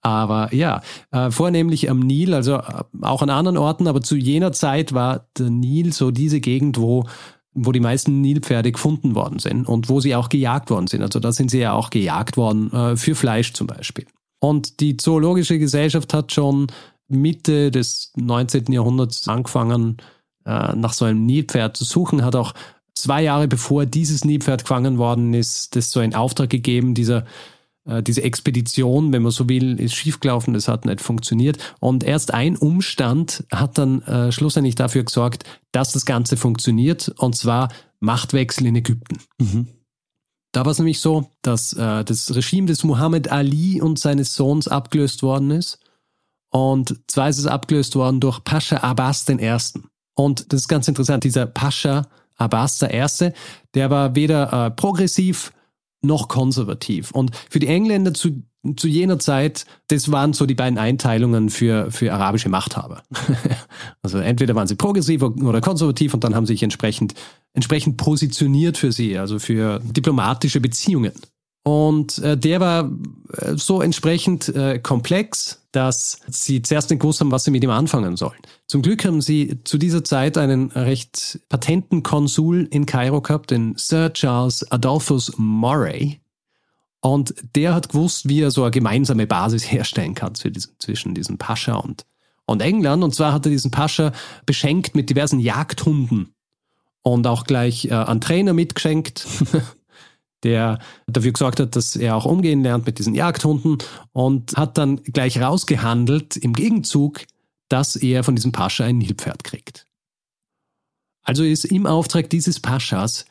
Aber 0.00 0.54
ja, 0.54 0.82
äh, 1.10 1.30
vornehmlich 1.30 1.90
am 1.90 2.00
Nil, 2.00 2.34
also 2.34 2.54
äh, 2.54 2.84
auch 3.02 3.22
an 3.22 3.30
anderen 3.30 3.56
Orten, 3.56 3.88
aber 3.88 4.00
zu 4.00 4.16
jener 4.16 4.52
Zeit 4.52 4.92
war 4.92 5.26
der 5.36 5.50
Nil 5.50 5.92
so 5.92 6.10
diese 6.10 6.40
Gegend, 6.40 6.78
wo 6.78 7.04
wo 7.54 7.72
die 7.72 7.80
meisten 7.80 8.20
Nilpferde 8.20 8.72
gefunden 8.72 9.14
worden 9.14 9.38
sind 9.38 9.66
und 9.66 9.88
wo 9.88 10.00
sie 10.00 10.14
auch 10.14 10.28
gejagt 10.28 10.70
worden 10.70 10.86
sind. 10.86 11.02
Also 11.02 11.18
da 11.18 11.32
sind 11.32 11.50
sie 11.50 11.58
ja 11.58 11.72
auch 11.72 11.90
gejagt 11.90 12.36
worden 12.36 12.72
äh, 12.72 12.96
für 12.96 13.14
Fleisch 13.14 13.52
zum 13.52 13.66
Beispiel. 13.66 14.06
Und 14.40 14.80
die 14.80 14.96
Zoologische 14.96 15.58
Gesellschaft 15.58 16.14
hat 16.14 16.32
schon 16.32 16.68
Mitte 17.08 17.70
des 17.70 18.12
19. 18.16 18.72
Jahrhunderts 18.72 19.26
angefangen, 19.28 19.96
äh, 20.44 20.74
nach 20.76 20.92
so 20.92 21.04
einem 21.04 21.26
Nilpferd 21.26 21.76
zu 21.76 21.84
suchen, 21.84 22.24
hat 22.24 22.36
auch 22.36 22.54
zwei 22.94 23.22
Jahre 23.22 23.48
bevor 23.48 23.86
dieses 23.86 24.24
Nilpferd 24.24 24.62
gefangen 24.62 24.98
worden 24.98 25.34
ist, 25.34 25.74
das 25.74 25.90
so 25.90 26.00
in 26.00 26.14
Auftrag 26.14 26.50
gegeben, 26.50 26.94
dieser 26.94 27.24
diese 28.02 28.22
Expedition, 28.22 29.12
wenn 29.12 29.22
man 29.22 29.32
so 29.32 29.48
will, 29.48 29.80
ist 29.80 29.94
schiefgelaufen, 29.94 30.54
das 30.54 30.68
hat 30.68 30.84
nicht 30.84 31.00
funktioniert. 31.00 31.58
Und 31.80 32.04
erst 32.04 32.34
ein 32.34 32.56
Umstand 32.56 33.44
hat 33.50 33.78
dann 33.78 34.02
äh, 34.02 34.30
schlussendlich 34.32 34.74
dafür 34.74 35.04
gesorgt, 35.04 35.44
dass 35.72 35.92
das 35.92 36.04
Ganze 36.04 36.36
funktioniert, 36.36 37.08
und 37.16 37.36
zwar 37.36 37.68
Machtwechsel 38.00 38.66
in 38.66 38.76
Ägypten. 38.76 39.18
Mhm. 39.38 39.68
Da 40.52 40.64
war 40.64 40.72
es 40.72 40.78
nämlich 40.78 41.00
so, 41.00 41.30
dass 41.42 41.72
äh, 41.74 42.04
das 42.04 42.34
Regime 42.34 42.66
des 42.66 42.84
Muhammad 42.84 43.30
Ali 43.30 43.80
und 43.80 43.98
seines 43.98 44.34
Sohns 44.34 44.68
abgelöst 44.68 45.22
worden 45.22 45.50
ist. 45.50 45.78
Und 46.50 47.00
zwar 47.06 47.28
ist 47.28 47.38
es 47.38 47.46
abgelöst 47.46 47.94
worden 47.96 48.20
durch 48.20 48.42
Pascha 48.44 48.78
Abbas 48.78 49.28
I. 49.28 49.58
Und 50.14 50.52
das 50.52 50.62
ist 50.62 50.68
ganz 50.68 50.88
interessant, 50.88 51.24
dieser 51.24 51.46
Pascha 51.46 52.08
Abbas 52.36 52.82
I., 52.82 53.32
der 53.74 53.90
war 53.90 54.14
weder 54.14 54.66
äh, 54.66 54.70
progressiv 54.70 55.52
noch 56.02 56.28
konservativ. 56.28 57.10
Und 57.10 57.30
für 57.50 57.58
die 57.58 57.66
Engländer 57.66 58.14
zu, 58.14 58.42
zu 58.76 58.88
jener 58.88 59.18
Zeit, 59.18 59.64
das 59.88 60.10
waren 60.12 60.32
so 60.32 60.46
die 60.46 60.54
beiden 60.54 60.78
Einteilungen 60.78 61.48
für, 61.48 61.90
für 61.90 62.12
arabische 62.12 62.48
Machthaber. 62.48 63.02
also 64.02 64.18
entweder 64.18 64.54
waren 64.54 64.68
sie 64.68 64.76
progressiv 64.76 65.22
oder 65.22 65.60
konservativ 65.60 66.14
und 66.14 66.24
dann 66.24 66.34
haben 66.34 66.46
sie 66.46 66.54
sich 66.54 66.62
entsprechend, 66.62 67.14
entsprechend 67.52 67.96
positioniert 67.96 68.78
für 68.78 68.92
sie, 68.92 69.18
also 69.18 69.38
für 69.38 69.80
diplomatische 69.80 70.60
Beziehungen. 70.60 71.12
Und 71.64 72.18
äh, 72.20 72.38
der 72.38 72.60
war 72.60 72.90
äh, 73.32 73.56
so 73.56 73.82
entsprechend 73.82 74.48
äh, 74.48 74.78
komplex, 74.78 75.66
dass 75.78 76.18
sie 76.26 76.60
zuerst 76.60 76.90
nicht 76.90 76.98
gewusst 76.98 77.20
haben, 77.20 77.30
was 77.30 77.44
sie 77.44 77.52
mit 77.52 77.62
ihm 77.62 77.70
anfangen 77.70 78.16
sollen. 78.16 78.40
Zum 78.66 78.82
Glück 78.82 79.04
haben 79.04 79.20
sie 79.20 79.60
zu 79.62 79.78
dieser 79.78 80.02
Zeit 80.02 80.36
einen 80.36 80.72
recht 80.72 81.38
patenten 81.48 82.02
Konsul 82.02 82.66
in 82.72 82.84
Kairo 82.84 83.20
gehabt, 83.20 83.52
den 83.52 83.76
Sir 83.76 84.12
Charles 84.12 84.68
Adolphus 84.72 85.34
Murray. 85.36 86.18
Und 87.00 87.32
der 87.54 87.76
hat 87.76 87.90
gewusst, 87.90 88.28
wie 88.28 88.40
er 88.40 88.50
so 88.50 88.64
eine 88.64 88.72
gemeinsame 88.72 89.28
Basis 89.28 89.70
herstellen 89.70 90.14
kann 90.16 90.34
zwischen 90.34 91.14
diesem 91.14 91.38
Pascha 91.38 91.76
und, 91.76 92.04
und 92.44 92.60
England. 92.60 93.04
Und 93.04 93.14
zwar 93.14 93.32
hat 93.32 93.46
er 93.46 93.52
diesen 93.52 93.70
Pascha 93.70 94.10
beschenkt 94.46 94.96
mit 94.96 95.10
diversen 95.10 95.38
Jagdhunden 95.38 96.34
und 97.02 97.24
auch 97.28 97.44
gleich 97.44 97.84
äh, 97.84 97.94
einen 97.94 98.20
Trainer 98.20 98.52
mitgeschenkt. 98.52 99.28
der 100.44 100.78
dafür 101.06 101.32
gesorgt 101.32 101.60
hat, 101.60 101.76
dass 101.76 101.96
er 101.96 102.16
auch 102.16 102.24
umgehen 102.24 102.62
lernt 102.62 102.86
mit 102.86 102.98
diesen 102.98 103.14
Jagdhunden 103.14 103.78
und 104.12 104.56
hat 104.56 104.78
dann 104.78 105.02
gleich 105.02 105.40
rausgehandelt 105.40 106.36
im 106.36 106.52
Gegenzug, 106.52 107.24
dass 107.68 107.96
er 107.96 108.24
von 108.24 108.36
diesem 108.36 108.52
Pascha 108.52 108.84
ein 108.84 108.98
Nilpferd 108.98 109.44
kriegt. 109.44 109.86
Also 111.22 111.44
ist 111.44 111.64
im 111.64 111.86
Auftrag 111.86 112.30
dieses 112.30 112.60
Paschas 112.60 113.26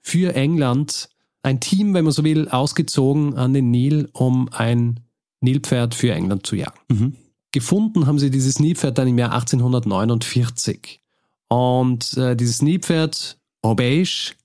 für 0.00 0.34
England 0.34 1.08
ein 1.42 1.60
Team, 1.60 1.94
wenn 1.94 2.04
man 2.04 2.12
so 2.12 2.22
will, 2.22 2.48
ausgezogen 2.48 3.34
an 3.34 3.52
den 3.52 3.70
Nil, 3.70 4.08
um 4.12 4.48
ein 4.52 5.00
Nilpferd 5.40 5.94
für 5.94 6.12
England 6.12 6.46
zu 6.46 6.56
jagen. 6.56 6.78
Mhm. 6.88 7.16
Gefunden 7.50 8.06
haben 8.06 8.18
sie 8.18 8.30
dieses 8.30 8.60
Nilpferd 8.60 8.96
dann 8.96 9.08
im 9.08 9.18
Jahr 9.18 9.32
1849. 9.32 11.00
Und 11.48 12.16
äh, 12.16 12.36
dieses 12.36 12.62
Nilpferd, 12.62 13.38
Obeish, 13.60 14.36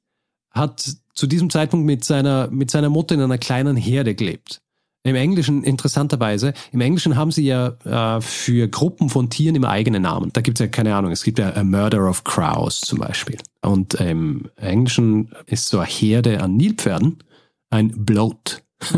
hat 0.52 0.98
zu 1.18 1.28
diesem 1.28 1.50
Zeitpunkt 1.50 1.86
mit 1.86 2.04
seiner, 2.04 2.48
mit 2.50 2.72
seiner 2.72 2.90
Mutter 2.90 3.16
in 3.16 3.22
einer 3.22 3.38
kleinen 3.38 3.76
Herde 3.76 4.16
gelebt. 4.16 4.62
Im 5.04 5.16
Englischen, 5.16 5.64
interessanterweise, 5.64 6.54
im 6.72 6.82
Englischen 6.82 7.16
haben 7.16 7.32
sie 7.32 7.46
ja 7.46 7.70
äh, 7.86 8.22
für 8.22 8.68
Gruppen 8.68 9.10
von 9.10 9.30
Tieren 9.30 9.56
immer 9.56 9.70
eigene 9.70 10.00
Namen. 10.00 10.32
Da 10.34 10.42
gibt 10.42 10.60
es 10.60 10.66
ja 10.66 10.68
keine 10.68 10.96
Ahnung, 10.96 11.12
es 11.12 11.24
gibt 11.24 11.40
ja 11.40 11.56
a 11.56 11.64
Murder 11.64 12.10
of 12.10 12.24
Crows 12.24 12.82
zum 12.82 13.00
Beispiel. 13.00 13.38
Und 13.62 13.96
im 13.96 14.50
Englischen 14.58 15.34
ist 15.46 15.70
so 15.70 15.80
eine 15.80 15.88
Herde 15.88 16.42
an 16.42 16.56
Nilpferden 16.58 17.24
ein 17.70 18.06
Bloat. 18.06 18.64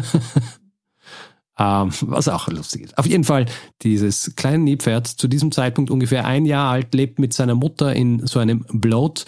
ähm, 1.60 1.92
was 2.02 2.28
auch 2.28 2.48
lustig 2.48 2.84
ist. 2.84 2.98
Auf 2.98 3.06
jeden 3.06 3.24
Fall, 3.24 3.46
dieses 3.82 4.36
kleine 4.36 4.60
Nilpferd, 4.60 5.08
zu 5.08 5.28
diesem 5.28 5.52
Zeitpunkt 5.52 5.92
ungefähr 5.92 6.26
ein 6.26 6.46
Jahr 6.46 6.72
alt, 6.72 6.94
lebt 6.94 7.20
mit 7.20 7.34
seiner 7.34 7.56
Mutter 7.56 7.96
in 7.96 8.26
so 8.26 8.40
einem 8.40 8.66
Bloat 8.70 9.26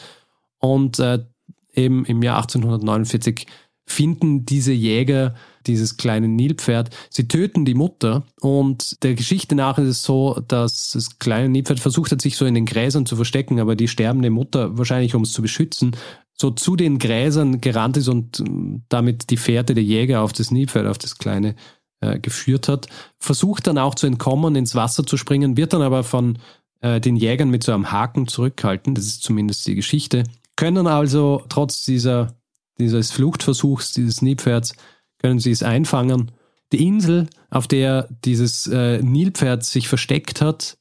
und 0.60 1.00
äh, 1.00 1.26
eben 1.74 2.06
im 2.06 2.22
Jahr 2.22 2.38
1849 2.38 3.48
finden 3.86 4.46
diese 4.46 4.72
Jäger 4.72 5.36
dieses 5.68 5.98
kleine 5.98 6.28
Nilpferd. 6.28 6.90
Sie 7.10 7.28
töten 7.28 7.66
die 7.66 7.74
Mutter 7.74 8.24
und 8.40 9.04
der 9.04 9.14
Geschichte 9.16 9.56
nach 9.56 9.78
ist 9.78 9.88
es 9.88 10.04
so, 10.04 10.42
dass 10.48 10.92
das 10.92 11.20
kleine 11.20 11.50
Nilpferd 11.50 11.80
versucht 11.80 12.12
hat, 12.12 12.22
sich 12.22 12.38
so 12.38 12.46
in 12.46 12.56
den 12.56 12.66
Gräsern 12.66 13.06
zu 13.06 13.16
verstecken, 13.16 13.60
aber 13.60 13.76
die 13.76 13.88
sterbende 13.88 14.30
Mutter, 14.30 14.78
wahrscheinlich 14.78 15.14
um 15.14 15.24
es 15.24 15.34
zu 15.34 15.42
beschützen, 15.42 15.96
so 16.34 16.50
zu 16.50 16.76
den 16.76 16.98
Gräsern 16.98 17.62
gerannt 17.62 17.98
ist 17.98 18.08
und 18.08 18.40
ähm, 18.40 18.84
damit 18.90 19.30
die 19.30 19.38
Fährte 19.38 19.76
der 19.76 19.84
Jäger 19.84 20.22
auf 20.22 20.34
das 20.34 20.50
Nilpferd, 20.50 20.88
auf 20.88 20.98
das 20.98 21.18
kleine 21.18 21.56
äh, 22.00 22.20
geführt 22.20 22.68
hat. 22.68 22.88
Versucht 23.20 23.68
dann 23.68 23.78
auch 23.78 23.94
zu 23.94 24.08
entkommen, 24.08 24.56
ins 24.56 24.74
Wasser 24.74 25.06
zu 25.06 25.18
springen, 25.18 25.58
wird 25.58 25.74
dann 25.74 25.84
aber 25.84 26.04
von 26.04 26.40
äh, 26.80 27.00
den 27.00 27.16
Jägern 27.16 27.50
mit 27.50 27.64
so 27.64 27.74
einem 27.74 27.92
Haken 27.92 28.28
zurückgehalten. 28.28 28.96
Das 28.96 29.06
ist 29.06 29.22
zumindest 29.22 29.68
die 29.68 29.76
Geschichte 29.76 30.24
können 30.62 30.86
also 30.86 31.44
trotz 31.50 31.86
dieser, 31.86 32.36
dieses 32.78 33.10
Fluchtversuchs 33.12 33.94
dieses 33.94 34.22
Nilpferds, 34.22 34.76
können 35.18 35.40
sie 35.40 35.50
es 35.50 35.64
einfangen. 35.64 36.32
Die 36.72 36.86
Insel, 36.86 37.28
auf 37.50 37.68
der 37.68 38.08
dieses 38.24 38.68
äh, 38.68 39.02
Nilpferd 39.02 39.66
sich 39.66 39.88
versteckt 39.88 40.40
hat, 40.40 40.78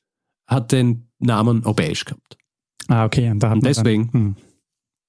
hat 0.47 0.73
den 0.73 1.09
Namen 1.19 1.65
Obeish 1.65 2.05
gehabt. 2.05 2.37
Ah, 2.89 3.07
okay. 3.07 3.31
Und, 3.31 3.43
und 3.43 3.65
deswegen 3.65 4.13
hm. 4.13 4.37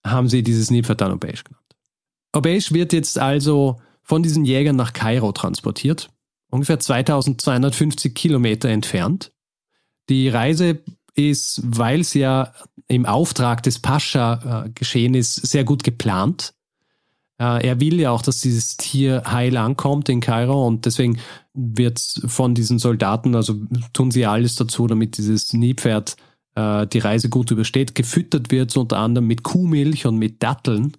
haben 0.08 0.30
sie 0.30 0.42
dieses 0.42 0.72
Nilpferd 0.72 1.02
dann 1.02 1.12
Obeish 1.12 1.44
genannt. 1.44 1.76
Obeish 2.34 2.72
wird 2.72 2.94
jetzt 2.94 3.20
also 3.20 3.82
von 4.04 4.24
diesen 4.24 4.46
Jägern 4.46 4.78
nach 4.78 4.94
Kairo 4.94 5.34
transportiert, 5.34 6.10
ungefähr 6.50 6.80
2250 6.80 8.16
Kilometer 8.16 8.70
entfernt. 8.70 9.34
Die 10.08 10.30
Reise 10.30 10.82
ist, 11.16 11.62
weil 11.64 12.02
es 12.02 12.14
ja 12.14 12.54
im 12.88 13.06
Auftrag 13.06 13.64
des 13.64 13.80
Pascha 13.80 14.66
äh, 14.66 14.70
geschehen 14.72 15.14
ist, 15.14 15.36
sehr 15.36 15.64
gut 15.64 15.84
geplant. 15.84 16.54
Äh, 17.40 17.68
er 17.68 17.80
will 17.80 18.00
ja 18.00 18.12
auch, 18.12 18.22
dass 18.22 18.40
dieses 18.40 18.78
Tier 18.78 19.24
heil 19.26 19.58
ankommt 19.58 20.10
in 20.10 20.20
Kairo 20.20 20.68
und 20.68 20.86
deswegen 20.86 21.20
wird 21.54 22.00
von 22.26 22.56
diesen 22.56 22.80
Soldaten, 22.80 23.36
also 23.36 23.56
tun 23.94 24.12
sie 24.12 24.26
alles 24.26 24.56
dazu, 24.56 24.88
damit 24.88 25.18
dieses 25.18 25.52
Nilpferd 25.54 26.16
äh, 26.56 26.88
die 26.88 27.00
Reise 27.00 27.30
gut 27.30 27.52
übersteht. 27.52 27.96
Gefüttert 27.96 28.52
wird 28.52 28.76
unter 28.78 28.98
anderem 28.98 29.28
mit 29.28 29.44
Kuhmilch 29.44 30.06
und 30.06 30.18
mit 30.18 30.44
Datteln. 30.44 30.98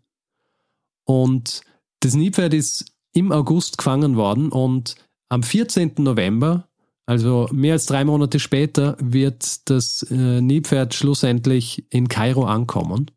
Und 1.05 1.63
das 2.01 2.15
Nilpferd 2.15 2.55
ist 2.55 2.87
im 3.13 3.33
August 3.33 3.79
gefangen 3.79 4.17
worden 4.17 4.51
und 4.51 4.97
am 5.29 5.43
14. 5.43 5.93
November 5.99 6.69
also 7.07 7.49
mehr 7.53 7.75
als 7.75 7.87
drei 7.87 8.05
Monate 8.05 8.39
später 8.39 8.97
wird 9.01 9.69
das 9.69 10.03
äh, 10.11 10.41
Nilpferd 10.41 10.95
schlussendlich 10.95 11.85
in 11.91 12.09
Kairo 12.09 12.45
ankommen. 12.45 13.11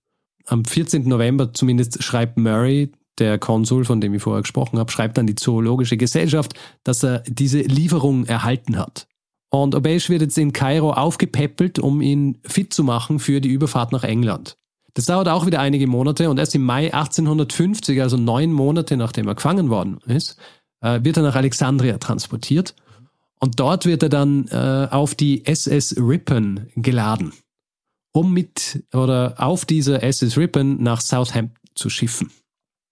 Am 0.45 0.65
14. 0.65 1.07
November 1.07 1.53
zumindest 1.53 2.03
schreibt 2.03 2.37
Murray, 2.37 2.91
der 3.19 3.37
Konsul, 3.39 3.85
von 3.85 4.01
dem 4.01 4.13
ich 4.13 4.21
vorher 4.21 4.41
gesprochen 4.41 4.79
habe, 4.79 4.91
schreibt 4.91 5.17
an 5.17 5.27
die 5.27 5.35
Zoologische 5.35 5.97
Gesellschaft, 5.97 6.53
dass 6.83 7.03
er 7.03 7.23
diese 7.27 7.59
Lieferung 7.59 8.25
erhalten 8.25 8.77
hat. 8.77 9.07
Und 9.49 9.73
Obeish 9.73 10.09
wird 10.09 10.21
jetzt 10.21 10.37
in 10.37 10.51
Kairo 10.51 10.91
aufgepäppelt, 10.91 11.79
um 11.79 12.01
ihn 12.01 12.39
fit 12.43 12.73
zu 12.73 12.83
machen 12.83 13.19
für 13.19 13.39
die 13.39 13.49
Überfahrt 13.49 13.91
nach 13.91 14.03
England. 14.03 14.57
Das 14.95 15.05
dauert 15.05 15.27
auch 15.27 15.45
wieder 15.45 15.59
einige 15.59 15.87
Monate 15.87 16.29
und 16.29 16.39
erst 16.39 16.55
im 16.55 16.63
Mai 16.63 16.93
1850, 16.93 18.01
also 18.01 18.17
neun 18.17 18.51
Monate 18.51 18.97
nachdem 18.97 19.27
er 19.27 19.35
gefangen 19.35 19.69
worden 19.69 19.99
ist, 20.07 20.37
äh, 20.81 21.01
wird 21.03 21.17
er 21.17 21.23
nach 21.23 21.35
Alexandria 21.35 21.97
transportiert 21.97 22.75
Und 23.45 23.59
dort 23.59 23.85
wird 23.85 24.01
er 24.01 24.09
dann 24.09 24.47
äh, 24.47 24.87
auf 24.89 25.13
die 25.13 25.45
SS 25.45 25.95
Ripon 25.99 26.65
geladen, 26.75 27.31
um 28.11 28.33
mit 28.33 28.83
oder 28.91 29.35
auf 29.37 29.65
dieser 29.65 30.01
SS 30.01 30.35
Ripon 30.35 30.81
nach 30.81 30.99
Southampton 30.99 31.55
zu 31.75 31.91
schiffen. 31.91 32.31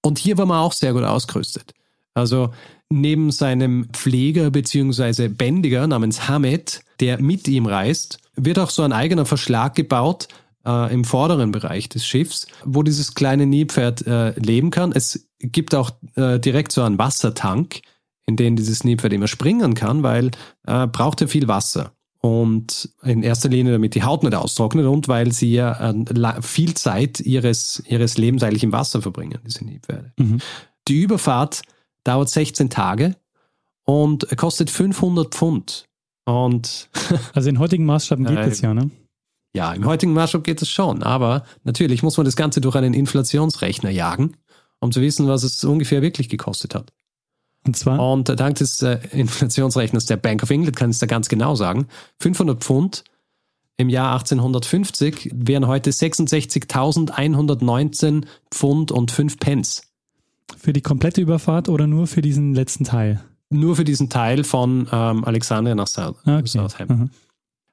Und 0.03 0.19
hier 0.19 0.37
war 0.37 0.45
man 0.45 0.59
auch 0.59 0.73
sehr 0.73 0.93
gut 0.93 1.05
ausgerüstet. 1.05 1.73
Also 2.13 2.53
neben 2.87 3.31
seinem 3.31 3.89
Pfleger 3.93 4.51
bzw. 4.51 5.27
Bändiger 5.27 5.87
namens 5.87 6.27
Hamed, 6.27 6.83
der 6.99 7.19
mit 7.19 7.47
ihm 7.47 7.65
reist, 7.65 8.19
wird 8.35 8.59
auch 8.59 8.69
so 8.69 8.83
ein 8.83 8.93
eigener 8.93 9.25
Verschlag 9.25 9.73
gebaut 9.73 10.27
äh, 10.67 10.93
im 10.93 11.03
vorderen 11.03 11.51
Bereich 11.51 11.89
des 11.89 12.05
Schiffs, 12.05 12.45
wo 12.63 12.83
dieses 12.83 13.15
kleine 13.15 13.47
Nilpferd 13.47 14.05
äh, 14.05 14.39
leben 14.39 14.69
kann. 14.69 14.91
Es 14.91 15.27
gibt 15.39 15.73
auch 15.73 15.89
äh, 16.13 16.39
direkt 16.39 16.73
so 16.73 16.83
einen 16.83 16.99
Wassertank, 16.99 17.81
in 18.25 18.35
den 18.35 18.55
dieses 18.55 18.83
Nilpferd 18.83 19.13
immer 19.13 19.27
springen 19.27 19.73
kann, 19.73 20.03
weil 20.03 20.31
äh, 20.65 20.87
braucht 20.87 21.21
er 21.21 21.27
viel 21.27 21.47
Wasser. 21.47 21.93
Und 22.21 22.89
in 23.03 23.21
erster 23.21 23.49
Linie, 23.49 23.73
damit 23.73 23.95
die 23.95 24.03
Haut 24.03 24.23
nicht 24.23 24.33
austrocknet 24.33 24.85
und 24.85 25.09
weil 25.09 25.33
sie 25.33 25.53
ja 25.53 25.91
äh, 25.91 26.41
viel 26.41 26.73
Zeit 26.73 27.19
ihres, 27.19 27.83
ihres 27.85 28.17
Lebens 28.17 28.43
eigentlich 28.43 28.63
im 28.63 28.71
Wasser 28.71 29.01
verbringen, 29.01 29.39
diese 29.45 29.65
Nilpferde. 29.65 30.13
Mhm. 30.17 30.37
Die 30.87 31.01
Überfahrt 31.01 31.63
dauert 32.05 32.29
16 32.29 32.69
Tage 32.69 33.17
und 33.83 34.25
kostet 34.37 34.69
500 34.69 35.33
Pfund. 35.33 35.85
Und 36.25 36.89
also 37.33 37.49
in 37.49 37.59
heutigen 37.59 37.85
Maßstaben 37.85 38.25
geht 38.25 38.37
es 38.37 38.61
ja, 38.61 38.73
ne? 38.73 38.89
Ja, 39.55 39.71
im 39.73 39.85
heutigen 39.85 40.13
Maßstab 40.13 40.43
geht 40.43 40.61
es 40.63 40.69
schon, 40.69 41.03
aber 41.03 41.45
natürlich 41.63 42.01
muss 42.01 42.17
man 42.17 42.25
das 42.25 42.35
Ganze 42.35 42.59
durch 42.59 42.75
einen 42.75 42.95
Inflationsrechner 42.95 43.91
jagen, 43.91 44.35
um 44.79 44.91
zu 44.91 44.99
wissen, 44.99 45.27
was 45.27 45.43
es 45.43 45.63
ungefähr 45.63 46.01
wirklich 46.01 46.27
gekostet 46.27 46.73
hat. 46.73 46.91
Und 47.65 47.77
zwar? 47.77 48.11
Und 48.11 48.27
dank 48.27 48.55
des 48.55 48.81
äh, 48.81 48.99
Inflationsrechners 49.11 50.05
der 50.05 50.17
Bank 50.17 50.43
of 50.43 50.49
England 50.49 50.75
kann 50.75 50.89
ich 50.89 50.95
es 50.95 50.99
da 50.99 51.05
ganz 51.05 51.29
genau 51.29 51.55
sagen. 51.55 51.87
500 52.19 52.61
Pfund 52.61 53.05
im 53.77 53.87
Jahr 53.89 54.11
1850 54.13 55.31
wären 55.33 55.67
heute 55.67 55.91
66.119 55.91 58.25
Pfund 58.51 58.91
und 58.91 59.11
5 59.11 59.39
Pence. 59.39 59.83
Für 60.57 60.73
die 60.73 60.81
komplette 60.81 61.21
Überfahrt 61.21 61.69
oder 61.69 61.87
nur 61.87 62.07
für 62.07 62.21
diesen 62.21 62.53
letzten 62.53 62.83
Teil? 62.83 63.23
Nur 63.49 63.75
für 63.75 63.85
diesen 63.85 64.09
Teil 64.09 64.43
von 64.43 64.87
ähm, 64.91 65.23
Alexandria 65.23 65.75
nach 65.75 65.87
South 65.87 66.17
okay. 66.25 66.45
Southampton. 66.45 66.99
Mhm. 66.99 67.09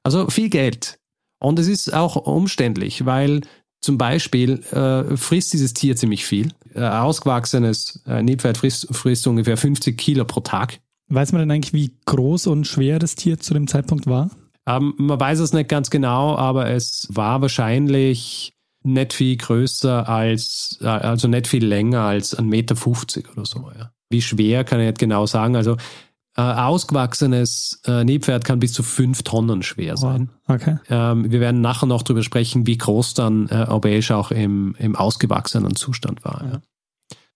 Also 0.03 0.29
viel 0.29 0.49
Geld. 0.49 0.99
Und 1.39 1.59
es 1.59 1.67
ist 1.67 1.93
auch 1.93 2.15
umständlich, 2.15 3.05
weil 3.05 3.41
zum 3.81 3.97
Beispiel 3.97 4.63
äh, 4.71 5.17
frisst 5.17 5.53
dieses 5.53 5.73
Tier 5.73 5.95
ziemlich 5.95 6.25
viel. 6.25 6.51
Äh, 6.73 6.81
ausgewachsenes 6.83 8.01
äh, 8.07 8.21
Nilpferd 8.21 8.57
frisst, 8.57 8.87
frisst 8.91 9.27
ungefähr 9.27 9.57
50 9.57 9.97
Kilo 9.97 10.23
pro 10.23 10.39
Tag. 10.39 10.79
Weiß 11.09 11.33
man 11.33 11.41
denn 11.41 11.51
eigentlich, 11.51 11.73
wie 11.73 11.91
groß 12.05 12.47
und 12.47 12.65
schwer 12.65 12.99
das 12.99 13.15
Tier 13.15 13.39
zu 13.39 13.53
dem 13.53 13.67
Zeitpunkt 13.67 14.07
war? 14.07 14.29
Ähm, 14.67 14.93
man 14.97 15.19
weiß 15.19 15.39
es 15.39 15.51
nicht 15.51 15.67
ganz 15.67 15.89
genau, 15.89 16.37
aber 16.37 16.69
es 16.69 17.07
war 17.11 17.41
wahrscheinlich 17.41 18.53
nicht 18.83 19.13
viel 19.13 19.35
größer 19.35 20.07
als, 20.07 20.77
äh, 20.81 20.85
also 20.85 21.27
nicht 21.27 21.47
viel 21.47 21.65
länger 21.65 22.01
als 22.01 22.37
1,50 22.37 22.43
Meter 22.43 23.31
oder 23.33 23.45
so. 23.45 23.71
Ja. 23.77 23.91
Wie 24.09 24.21
schwer 24.21 24.63
kann 24.63 24.79
ich 24.79 24.87
nicht 24.87 24.99
genau 24.99 25.25
sagen. 25.25 25.55
Also 25.55 25.77
äh, 26.37 26.41
ausgewachsenes 26.41 27.81
äh, 27.85 28.03
Nilpferd 28.03 28.45
kann 28.45 28.59
bis 28.59 28.73
zu 28.73 28.83
fünf 28.83 29.23
Tonnen 29.23 29.63
schwer 29.63 29.97
sein. 29.97 30.29
okay. 30.47 30.77
Ähm, 30.89 31.31
wir 31.31 31.39
werden 31.39 31.61
nachher 31.61 31.87
noch 31.87 32.03
darüber 32.03 32.23
sprechen, 32.23 32.67
wie 32.67 32.77
groß 32.77 33.13
dann 33.13 33.49
äh, 33.49 33.65
Aubeige 33.67 34.15
auch 34.15 34.31
im, 34.31 34.75
im 34.79 34.95
ausgewachsenen 34.95 35.75
Zustand 35.75 36.23
war. 36.23 36.43
Ja. 36.43 36.61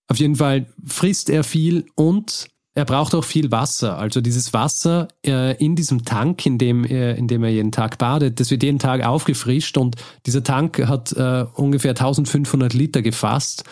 Auf 0.08 0.18
jeden 0.18 0.36
Fall 0.36 0.66
frisst 0.84 1.30
er 1.30 1.44
viel 1.44 1.86
und 1.94 2.48
er 2.74 2.84
braucht 2.84 3.14
auch 3.14 3.24
viel 3.24 3.50
Wasser. 3.50 3.98
Also 3.98 4.20
dieses 4.20 4.52
Wasser 4.52 5.08
äh, 5.24 5.56
in 5.62 5.76
diesem 5.76 6.04
Tank, 6.04 6.44
in 6.44 6.58
dem, 6.58 6.84
er, 6.84 7.16
in 7.16 7.26
dem 7.26 7.42
er 7.42 7.50
jeden 7.50 7.72
Tag 7.72 7.96
badet, 7.96 8.38
das 8.38 8.50
wird 8.50 8.62
jeden 8.62 8.78
Tag 8.78 9.04
aufgefrischt 9.04 9.78
und 9.78 9.96
dieser 10.26 10.44
Tank 10.44 10.86
hat 10.86 11.12
äh, 11.12 11.46
ungefähr 11.54 11.92
1500 11.92 12.74
Liter 12.74 13.00
gefasst 13.02 13.64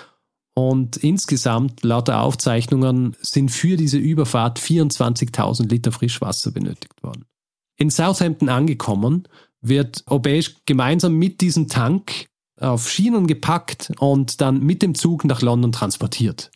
und 0.54 0.96
insgesamt, 0.96 1.82
laut 1.82 2.08
der 2.08 2.22
Aufzeichnungen, 2.22 3.16
sind 3.20 3.50
für 3.50 3.76
diese 3.76 3.98
Überfahrt 3.98 4.58
24.000 4.60 5.68
Liter 5.68 5.92
Frischwasser 5.92 6.52
benötigt 6.52 7.02
worden. 7.02 7.24
In 7.76 7.90
Southampton 7.90 8.48
angekommen, 8.48 9.26
wird 9.60 10.04
Aubeige 10.06 10.52
gemeinsam 10.66 11.14
mit 11.14 11.40
diesem 11.40 11.68
Tank 11.68 12.28
auf 12.60 12.88
Schienen 12.88 13.26
gepackt 13.26 13.92
und 13.98 14.40
dann 14.40 14.60
mit 14.60 14.82
dem 14.82 14.94
Zug 14.94 15.24
nach 15.24 15.42
London 15.42 15.72
transportiert. 15.72 16.52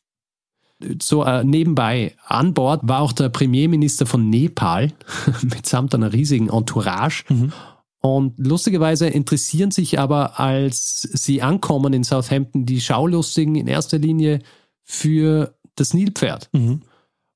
So 1.02 1.24
äh, 1.24 1.42
nebenbei, 1.42 2.14
an 2.24 2.54
Bord 2.54 2.82
war 2.84 3.00
auch 3.00 3.12
der 3.12 3.30
Premierminister 3.30 4.06
von 4.06 4.30
Nepal 4.30 4.92
mitsamt 5.42 5.92
einer 5.94 6.12
riesigen 6.12 6.50
Entourage. 6.50 7.24
Mhm. 7.28 7.52
Und 8.00 8.38
lustigerweise 8.38 9.08
interessieren 9.08 9.70
sich 9.70 9.98
aber, 9.98 10.38
als 10.38 11.00
sie 11.00 11.42
ankommen 11.42 11.92
in 11.92 12.04
Southampton, 12.04 12.64
die 12.64 12.80
Schaulustigen 12.80 13.56
in 13.56 13.66
erster 13.66 13.98
Linie 13.98 14.40
für 14.84 15.56
das 15.74 15.94
Nilpferd 15.94 16.48
mhm. 16.52 16.82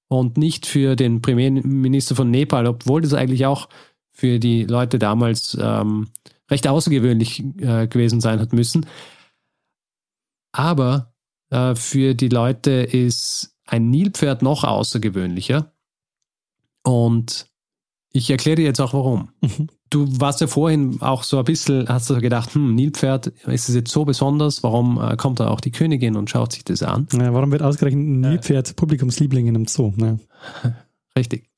und 0.08 0.36
nicht 0.36 0.66
für 0.66 0.94
den 0.94 1.20
Premierminister 1.20 2.14
von 2.14 2.30
Nepal, 2.30 2.66
obwohl 2.66 3.02
das 3.02 3.14
eigentlich 3.14 3.46
auch 3.46 3.68
für 4.12 4.38
die 4.38 4.64
Leute 4.64 4.98
damals 4.98 5.56
ähm, 5.60 6.08
recht 6.50 6.68
außergewöhnlich 6.68 7.40
äh, 7.58 7.88
gewesen 7.88 8.20
sein 8.20 8.38
hat 8.38 8.52
müssen. 8.52 8.86
Aber 10.52 11.14
äh, 11.50 11.74
für 11.74 12.14
die 12.14 12.28
Leute 12.28 12.70
ist 12.70 13.56
ein 13.66 13.90
Nilpferd 13.90 14.42
noch 14.42 14.64
außergewöhnlicher. 14.64 15.72
Und 16.84 17.50
ich 18.10 18.30
erkläre 18.30 18.56
dir 18.56 18.64
jetzt 18.64 18.80
auch 18.80 18.92
warum. 18.92 19.30
Mhm. 19.40 19.68
Du 19.92 20.08
warst 20.20 20.40
ja 20.40 20.46
vorhin 20.46 21.02
auch 21.02 21.22
so 21.22 21.36
ein 21.36 21.44
bisschen, 21.44 21.86
hast 21.86 22.08
du 22.08 22.18
gedacht, 22.18 22.54
hm, 22.54 22.74
Nilpferd, 22.74 23.26
ist 23.26 23.68
es 23.68 23.74
jetzt 23.74 23.90
so 23.90 24.06
besonders? 24.06 24.62
Warum 24.62 24.98
äh, 24.98 25.18
kommt 25.18 25.38
da 25.38 25.48
auch 25.48 25.60
die 25.60 25.70
Königin 25.70 26.16
und 26.16 26.30
schaut 26.30 26.52
sich 26.52 26.64
das 26.64 26.82
an? 26.82 27.08
Ja, 27.12 27.34
warum 27.34 27.52
wird 27.52 27.62
ausgerechnet 27.62 28.02
ein 28.02 28.20
Nilpferd 28.20 28.68
ja. 28.68 28.74
Publikumsliebling 28.74 29.48
in 29.48 29.54
einem 29.54 29.66
Zoo? 29.66 29.92
Ja. 29.98 30.16
Richtig. 31.18 31.50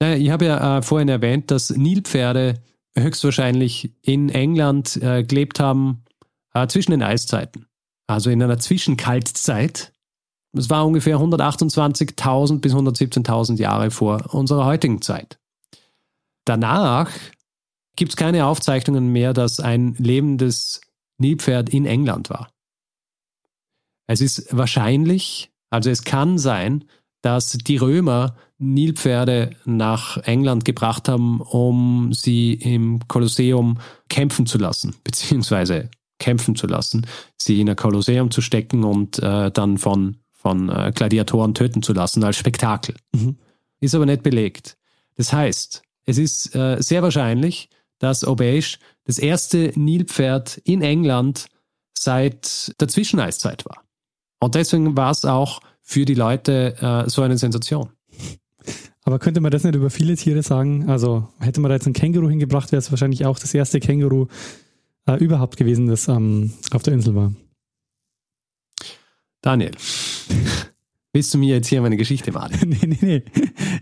Naja, 0.00 0.16
ich 0.16 0.30
habe 0.30 0.46
ja 0.46 0.78
äh, 0.78 0.82
vorhin 0.82 1.10
erwähnt, 1.10 1.50
dass 1.50 1.68
Nilpferde 1.68 2.54
höchstwahrscheinlich 2.96 3.92
in 4.00 4.30
England 4.30 4.96
äh, 5.02 5.22
gelebt 5.22 5.60
haben 5.60 6.04
äh, 6.54 6.66
zwischen 6.68 6.92
den 6.92 7.02
Eiszeiten. 7.02 7.66
Also 8.06 8.30
in 8.30 8.42
einer 8.42 8.60
Zwischenkaltzeit. 8.60 9.92
Es 10.54 10.70
war 10.70 10.86
ungefähr 10.86 11.18
128.000 11.18 12.60
bis 12.60 12.74
117.000 12.74 13.58
Jahre 13.58 13.90
vor 13.90 14.34
unserer 14.34 14.64
heutigen 14.64 15.02
Zeit. 15.02 15.38
Danach 16.46 17.10
gibt 17.96 18.12
es 18.12 18.16
keine 18.16 18.46
Aufzeichnungen 18.46 19.12
mehr, 19.12 19.32
dass 19.32 19.60
ein 19.60 19.94
lebendes 19.98 20.80
Nilpferd 21.18 21.70
in 21.70 21.86
England 21.86 22.30
war. 22.30 22.50
Es 24.06 24.20
ist 24.20 24.46
wahrscheinlich, 24.50 25.50
also 25.70 25.90
es 25.90 26.04
kann 26.04 26.38
sein, 26.38 26.84
dass 27.22 27.52
die 27.52 27.76
Römer 27.76 28.36
Nilpferde 28.58 29.50
nach 29.64 30.18
England 30.18 30.64
gebracht 30.64 31.08
haben, 31.08 31.40
um 31.40 32.12
sie 32.12 32.54
im 32.54 33.00
Kolosseum 33.08 33.78
kämpfen 34.08 34.46
zu 34.46 34.58
lassen, 34.58 34.94
beziehungsweise 35.04 35.90
kämpfen 36.18 36.54
zu 36.54 36.66
lassen, 36.66 37.06
sie 37.36 37.60
in 37.60 37.68
ein 37.68 37.76
Kolosseum 37.76 38.30
zu 38.30 38.40
stecken 38.40 38.84
und 38.84 39.18
äh, 39.18 39.50
dann 39.50 39.78
von, 39.78 40.18
von 40.30 40.68
äh, 40.68 40.92
Gladiatoren 40.94 41.54
töten 41.54 41.82
zu 41.82 41.92
lassen 41.92 42.22
als 42.22 42.36
Spektakel. 42.36 42.94
Mhm. 43.12 43.36
Ist 43.80 43.94
aber 43.96 44.06
nicht 44.06 44.22
belegt. 44.22 44.76
Das 45.16 45.32
heißt, 45.32 45.82
es 46.04 46.18
ist 46.18 46.54
äh, 46.54 46.76
sehr 46.80 47.02
wahrscheinlich, 47.02 47.68
dass 48.02 48.24
Aubeige 48.24 48.78
das 49.04 49.18
erste 49.18 49.72
Nilpferd 49.76 50.58
in 50.64 50.82
England 50.82 51.46
seit 51.96 52.74
der 52.80 52.88
Zwischeneiszeit 52.88 53.64
war. 53.64 53.84
Und 54.40 54.56
deswegen 54.56 54.96
war 54.96 55.12
es 55.12 55.24
auch 55.24 55.60
für 55.82 56.04
die 56.04 56.14
Leute 56.14 56.76
äh, 56.80 57.08
so 57.08 57.22
eine 57.22 57.38
Sensation. 57.38 57.90
Aber 59.04 59.20
könnte 59.20 59.40
man 59.40 59.52
das 59.52 59.62
nicht 59.62 59.76
über 59.76 59.88
viele 59.88 60.16
Tiere 60.16 60.42
sagen? 60.42 60.90
Also 60.90 61.28
hätte 61.38 61.60
man 61.60 61.68
da 61.68 61.76
jetzt 61.76 61.86
ein 61.86 61.92
Känguru 61.92 62.28
hingebracht, 62.28 62.72
wäre 62.72 62.80
es 62.80 62.90
wahrscheinlich 62.90 63.24
auch 63.24 63.38
das 63.38 63.54
erste 63.54 63.78
Känguru 63.78 64.26
äh, 65.06 65.16
überhaupt 65.22 65.56
gewesen, 65.56 65.86
das 65.86 66.08
ähm, 66.08 66.52
auf 66.72 66.82
der 66.82 66.94
Insel 66.94 67.14
war. 67.14 67.32
Daniel, 69.42 69.72
Willst 71.12 71.34
du 71.34 71.38
mir 71.38 71.56
jetzt 71.56 71.68
hier 71.68 71.82
meine 71.82 71.96
Geschichte 71.96 72.32
malen? 72.32 72.58
nee, 72.64 72.78
nee, 72.86 72.98
nee. 73.00 73.22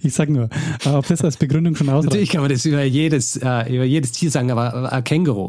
Ich 0.03 0.15
sag 0.15 0.29
nur, 0.29 0.49
äh, 0.85 0.89
ob 0.89 1.07
das 1.07 1.23
als 1.23 1.37
Begründung 1.37 1.77
schon 1.77 1.89
ausreicht. 1.89 2.07
Natürlich 2.07 2.31
kann 2.31 2.41
man 2.41 2.51
das 2.51 2.65
über 2.65 2.83
jedes, 2.83 3.37
äh, 3.37 3.75
über 3.75 3.85
jedes 3.85 4.13
Tier 4.13 4.31
sagen, 4.31 4.51
aber 4.51 4.93
ein 4.93 5.05
Känguru. 5.05 5.49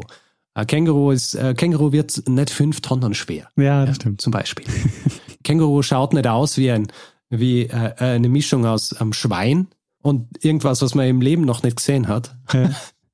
Ein 0.54 0.66
Känguru 0.66 1.10
ist, 1.10 1.36
ein 1.36 1.56
Känguru 1.56 1.92
wird 1.92 2.22
nicht 2.28 2.50
fünf 2.50 2.82
Tonnen 2.82 3.14
schwer. 3.14 3.48
Ja, 3.56 3.80
das 3.80 3.88
ja, 3.88 3.94
stimmt. 3.94 4.20
Zum 4.20 4.30
Beispiel. 4.30 4.66
Känguru 5.44 5.82
schaut 5.82 6.12
nicht 6.12 6.26
aus 6.26 6.56
wie 6.56 6.70
ein, 6.70 6.86
wie 7.30 7.62
äh, 7.62 7.94
eine 7.96 8.28
Mischung 8.28 8.64
aus 8.66 8.92
einem 8.92 9.12
Schwein 9.12 9.68
und 10.02 10.44
irgendwas, 10.44 10.82
was 10.82 10.94
man 10.94 11.06
im 11.06 11.20
Leben 11.20 11.44
noch 11.44 11.62
nicht 11.62 11.78
gesehen 11.78 12.06
hat. 12.06 12.36
Ja. 12.52 12.70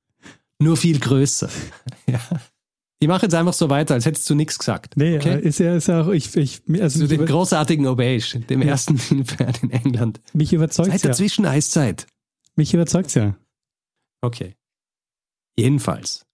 Nur 0.59 0.75
viel 0.75 0.99
größer. 0.99 1.49
ja. 2.07 2.19
Ich 3.01 3.07
mache 3.07 3.23
jetzt 3.23 3.33
einfach 3.33 3.53
so 3.53 3.69
weiter, 3.69 3.93
als 3.93 4.05
hättest 4.05 4.29
du 4.29 4.35
nichts 4.35 4.59
gesagt. 4.59 4.97
Nee, 4.97 5.15
okay? 5.15 5.39
ist 5.39 5.59
ja, 5.59 5.75
ist 5.75 5.87
ja 5.87 6.01
auch, 6.01 6.09
ich, 6.09 6.35
ich, 6.35 6.61
also. 6.81 6.99
Zu 6.99 7.07
dem 7.07 7.25
großartigen 7.25 7.87
Obage, 7.87 8.39
dem 8.39 8.61
ja. 8.61 8.69
ersten 8.69 8.97
Pferd 9.25 9.63
in 9.63 9.71
England. 9.71 10.19
Mich 10.33 10.51
überzeugt 10.51 10.91
Seit 10.91 11.03
der 11.03 11.11
ja. 11.11 11.15
Zwischeneiszeit. 11.15 12.07
Mich 12.55 12.73
überzeugt's 12.73 13.13
ja. 13.13 13.37
Okay. 14.21 14.55
Jedenfalls. 15.57 16.25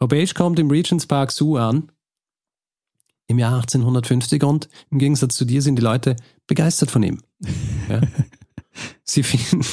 Obage 0.00 0.34
kommt 0.34 0.58
im 0.58 0.68
Regents 0.68 1.06
Park 1.06 1.30
Zoo 1.30 1.56
an 1.56 1.92
im 3.28 3.38
Jahr 3.38 3.54
1850 3.54 4.42
und 4.42 4.68
im 4.90 4.98
Gegensatz 4.98 5.36
zu 5.36 5.44
dir 5.44 5.62
sind 5.62 5.76
die 5.76 5.82
Leute 5.82 6.16
begeistert 6.46 6.90
von 6.90 7.02
ihm. 7.02 7.20
Ja? 7.88 8.00
sie, 9.04 9.22
finden, 9.22 9.64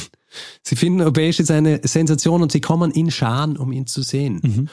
sie 0.61 0.75
finden 0.75 1.01
Obage 1.01 1.41
ist 1.41 1.51
eine 1.51 1.81
Sensation 1.83 2.43
und 2.43 2.51
sie 2.51 2.61
kommen 2.61 2.91
in 2.91 3.11
Scharen, 3.11 3.57
um 3.57 3.71
ihn 3.71 3.87
zu 3.87 4.03
sehen. 4.03 4.39
Mhm. 4.43 4.69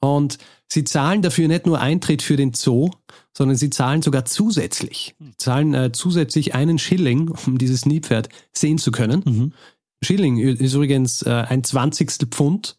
Und 0.00 0.38
sie 0.72 0.84
zahlen 0.84 1.22
dafür 1.22 1.48
nicht 1.48 1.66
nur 1.66 1.80
Eintritt 1.80 2.22
für 2.22 2.36
den 2.36 2.54
Zoo, 2.54 2.90
sondern 3.36 3.56
sie 3.56 3.70
zahlen 3.70 4.02
sogar 4.02 4.24
zusätzlich. 4.24 5.14
Sie 5.20 5.36
zahlen 5.36 5.74
äh, 5.74 5.92
zusätzlich 5.92 6.54
einen 6.54 6.78
Schilling, 6.78 7.30
um 7.46 7.58
dieses 7.58 7.86
Nilpferd 7.86 8.28
sehen 8.52 8.78
zu 8.78 8.90
können. 8.90 9.22
Mhm. 9.24 9.52
Schilling 10.02 10.38
ist 10.38 10.74
übrigens 10.74 11.22
äh, 11.22 11.30
ein 11.30 11.62
Zwanzigstel 11.62 12.28
Pfund 12.28 12.76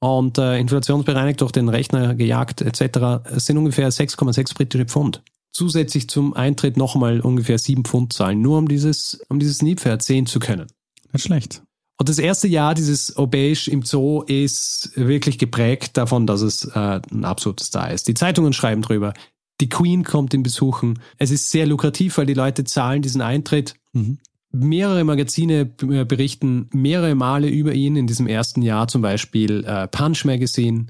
und 0.00 0.38
äh, 0.38 0.58
inflationsbereinigt 0.58 1.40
durch 1.40 1.52
den 1.52 1.68
Rechner 1.68 2.14
gejagt 2.14 2.62
etc. 2.62 3.26
Es 3.34 3.46
sind 3.46 3.58
ungefähr 3.58 3.90
6,6 3.90 4.54
britische 4.54 4.86
Pfund. 4.86 5.22
Zusätzlich 5.52 6.08
zum 6.08 6.34
Eintritt 6.34 6.76
nochmal 6.76 7.20
ungefähr 7.20 7.58
7 7.58 7.84
Pfund 7.84 8.12
zahlen, 8.12 8.42
nur 8.42 8.58
um 8.58 8.68
dieses, 8.68 9.20
um 9.28 9.38
dieses 9.38 9.62
Nilpferd 9.62 10.02
sehen 10.02 10.26
zu 10.26 10.40
können. 10.40 10.66
Nicht 11.12 11.24
schlecht. 11.24 11.62
Und 11.96 12.08
das 12.08 12.18
erste 12.18 12.48
Jahr 12.48 12.74
dieses 12.74 13.16
Obage 13.16 13.68
im 13.70 13.82
Zoo 13.82 14.22
ist 14.22 14.90
wirklich 14.96 15.38
geprägt 15.38 15.96
davon, 15.96 16.26
dass 16.26 16.40
es 16.40 16.64
äh, 16.64 17.00
ein 17.12 17.24
absoluter 17.24 17.64
Star 17.64 17.92
ist. 17.92 18.08
Die 18.08 18.14
Zeitungen 18.14 18.52
schreiben 18.52 18.82
drüber. 18.82 19.14
Die 19.60 19.68
Queen 19.68 20.02
kommt 20.02 20.34
ihn 20.34 20.42
besuchen. 20.42 20.98
Es 21.18 21.30
ist 21.30 21.50
sehr 21.50 21.66
lukrativ, 21.66 22.18
weil 22.18 22.26
die 22.26 22.34
Leute 22.34 22.64
zahlen 22.64 23.02
diesen 23.02 23.20
Eintritt. 23.20 23.74
Mhm. 23.92 24.18
Mehrere 24.50 25.04
Magazine 25.04 25.72
äh, 25.82 26.04
berichten 26.04 26.68
mehrere 26.72 27.14
Male 27.14 27.48
über 27.48 27.72
ihn 27.74 27.96
in 27.96 28.06
diesem 28.06 28.26
ersten 28.26 28.62
Jahr, 28.62 28.88
zum 28.88 29.02
Beispiel 29.02 29.64
äh, 29.64 29.86
Punch 29.86 30.24
Magazine, 30.24 30.86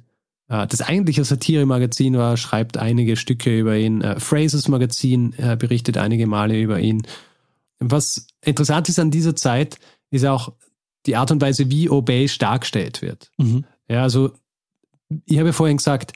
äh, 0.48 0.66
das 0.66 0.82
eigentliche 0.82 1.24
Satire-Magazin 1.24 2.16
war, 2.16 2.36
schreibt 2.36 2.76
einige 2.76 3.16
Stücke 3.16 3.58
über 3.58 3.76
ihn. 3.76 4.00
Äh, 4.00 4.20
Frasers 4.20 4.68
Magazin 4.68 5.34
äh, 5.38 5.56
berichtet 5.56 5.96
einige 5.96 6.26
Male 6.26 6.60
über 6.60 6.80
ihn. 6.80 7.06
Was 7.78 8.26
interessant 8.42 8.88
ist 8.88 8.98
an 8.98 9.10
dieser 9.10 9.36
Zeit, 9.36 9.78
ist 10.10 10.24
auch 10.24 10.52
die 11.06 11.16
Art 11.16 11.30
und 11.30 11.40
Weise, 11.40 11.70
wie 11.70 11.90
Obey 11.90 12.28
dargestellt 12.38 13.02
wird. 13.02 13.30
Mhm. 13.38 13.64
Ja, 13.88 14.02
also 14.02 14.32
ich 15.26 15.38
habe 15.38 15.48
ja 15.48 15.52
vorhin 15.52 15.76
gesagt, 15.76 16.12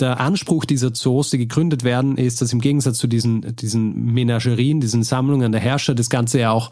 der 0.00 0.20
Anspruch 0.20 0.64
dieser 0.64 0.92
Zoos, 0.92 1.30
die 1.30 1.38
gegründet 1.38 1.84
werden, 1.84 2.16
ist, 2.16 2.42
dass 2.42 2.52
im 2.52 2.60
Gegensatz 2.60 2.98
zu 2.98 3.06
diesen, 3.06 3.54
diesen 3.56 4.12
Menagerien, 4.12 4.80
diesen 4.80 5.04
Sammlungen 5.04 5.52
der 5.52 5.60
Herrscher, 5.60 5.94
das 5.94 6.10
Ganze 6.10 6.40
ja 6.40 6.50
auch 6.50 6.70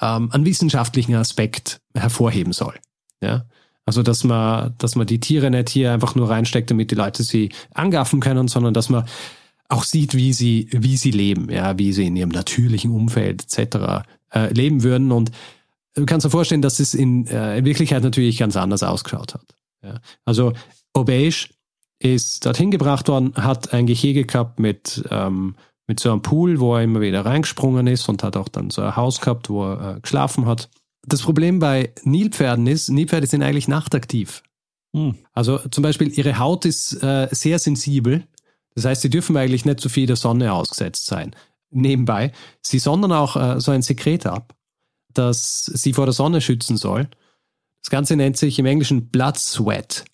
ähm, 0.00 0.30
einen 0.32 0.46
wissenschaftlichen 0.46 1.14
Aspekt 1.14 1.80
hervorheben 1.94 2.52
soll. 2.52 2.74
Ja? 3.20 3.44
Also, 3.86 4.02
dass 4.02 4.24
man, 4.24 4.74
dass 4.78 4.96
man 4.96 5.06
die 5.06 5.20
Tiere 5.20 5.50
nicht 5.50 5.68
hier 5.68 5.92
einfach 5.92 6.14
nur 6.14 6.30
reinsteckt, 6.30 6.70
damit 6.70 6.90
die 6.90 6.94
Leute 6.94 7.22
sie 7.22 7.50
angaffen 7.74 8.20
können, 8.20 8.48
sondern 8.48 8.72
dass 8.72 8.88
man 8.88 9.04
auch 9.68 9.84
sieht, 9.84 10.14
wie 10.14 10.32
sie, 10.32 10.68
wie 10.70 10.96
sie 10.96 11.10
leben, 11.10 11.50
ja, 11.50 11.78
wie 11.78 11.92
sie 11.92 12.06
in 12.06 12.16
ihrem 12.16 12.30
natürlichen 12.30 12.90
Umfeld 12.92 13.44
etc. 13.44 14.06
Äh, 14.32 14.52
leben 14.52 14.82
würden. 14.82 15.12
Und 15.12 15.32
du 15.94 16.06
kannst 16.06 16.26
dir 16.26 16.30
vorstellen, 16.30 16.62
dass 16.62 16.80
es 16.80 16.94
in, 16.94 17.26
äh, 17.26 17.58
in 17.58 17.64
Wirklichkeit 17.64 18.02
natürlich 18.02 18.38
ganz 18.38 18.56
anders 18.56 18.82
ausgeschaut 18.82 19.34
hat. 19.34 19.54
Ja. 19.82 20.00
Also 20.24 20.52
Obage 20.92 21.48
ist 21.98 22.44
dorthin 22.44 22.70
gebracht 22.70 23.08
worden, 23.08 23.34
hat 23.36 23.72
ein 23.72 23.86
Gehege 23.86 24.24
gehabt 24.24 24.58
mit, 24.58 25.04
ähm, 25.10 25.56
mit 25.86 26.00
so 26.00 26.10
einem 26.10 26.22
Pool, 26.22 26.60
wo 26.60 26.76
er 26.76 26.82
immer 26.82 27.00
wieder 27.00 27.24
reingesprungen 27.24 27.86
ist 27.86 28.08
und 28.08 28.22
hat 28.22 28.36
auch 28.36 28.48
dann 28.48 28.70
so 28.70 28.82
ein 28.82 28.96
Haus 28.96 29.20
gehabt, 29.20 29.50
wo 29.50 29.64
er 29.64 29.96
äh, 29.96 30.00
geschlafen 30.00 30.46
hat. 30.46 30.68
Das 31.06 31.22
Problem 31.22 31.58
bei 31.58 31.92
Nilpferden 32.02 32.66
ist, 32.66 32.88
Nilpferde 32.88 33.26
sind 33.26 33.42
eigentlich 33.42 33.68
nachtaktiv. 33.68 34.42
Mhm. 34.92 35.16
Also 35.32 35.58
zum 35.70 35.82
Beispiel 35.82 36.08
ihre 36.16 36.38
Haut 36.38 36.64
ist 36.64 37.02
äh, 37.02 37.28
sehr 37.30 37.58
sensibel. 37.58 38.26
Das 38.74 38.84
heißt, 38.84 39.02
sie 39.02 39.10
dürfen 39.10 39.36
eigentlich 39.36 39.64
nicht 39.64 39.80
so 39.80 39.88
viel 39.88 40.06
der 40.06 40.16
Sonne 40.16 40.52
ausgesetzt 40.52 41.06
sein. 41.06 41.34
Nebenbei, 41.70 42.32
sie 42.62 42.78
sondern 42.78 43.12
auch 43.12 43.36
äh, 43.36 43.60
so 43.60 43.72
ein 43.72 43.82
Sekret 43.82 44.26
ab, 44.26 44.54
das 45.14 45.64
sie 45.64 45.92
vor 45.92 46.06
der 46.06 46.12
Sonne 46.12 46.40
schützen 46.40 46.76
soll. 46.76 47.08
Das 47.82 47.90
Ganze 47.90 48.16
nennt 48.16 48.36
sich 48.36 48.58
im 48.58 48.66
Englischen 48.66 49.08
Blood 49.08 49.38
Sweat, 49.38 50.04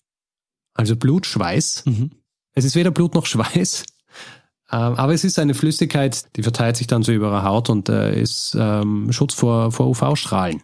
also 0.73 0.95
Blutschweiß. 0.95 1.85
Mhm. 1.85 2.11
Es 2.53 2.65
ist 2.65 2.75
weder 2.75 2.91
Blut 2.91 3.15
noch 3.15 3.25
Schweiß, 3.25 3.85
ähm, 4.71 4.95
aber 4.95 5.13
es 5.13 5.23
ist 5.23 5.39
eine 5.39 5.53
Flüssigkeit, 5.53 6.35
die 6.35 6.43
verteilt 6.43 6.77
sich 6.77 6.87
dann 6.87 7.03
so 7.03 7.11
über 7.11 7.27
ihre 7.27 7.43
Haut 7.43 7.69
und 7.69 7.89
äh, 7.89 8.19
ist 8.19 8.55
ähm, 8.59 9.11
Schutz 9.11 9.33
vor, 9.33 9.71
vor 9.71 9.87
UV-Strahlen. 9.87 10.61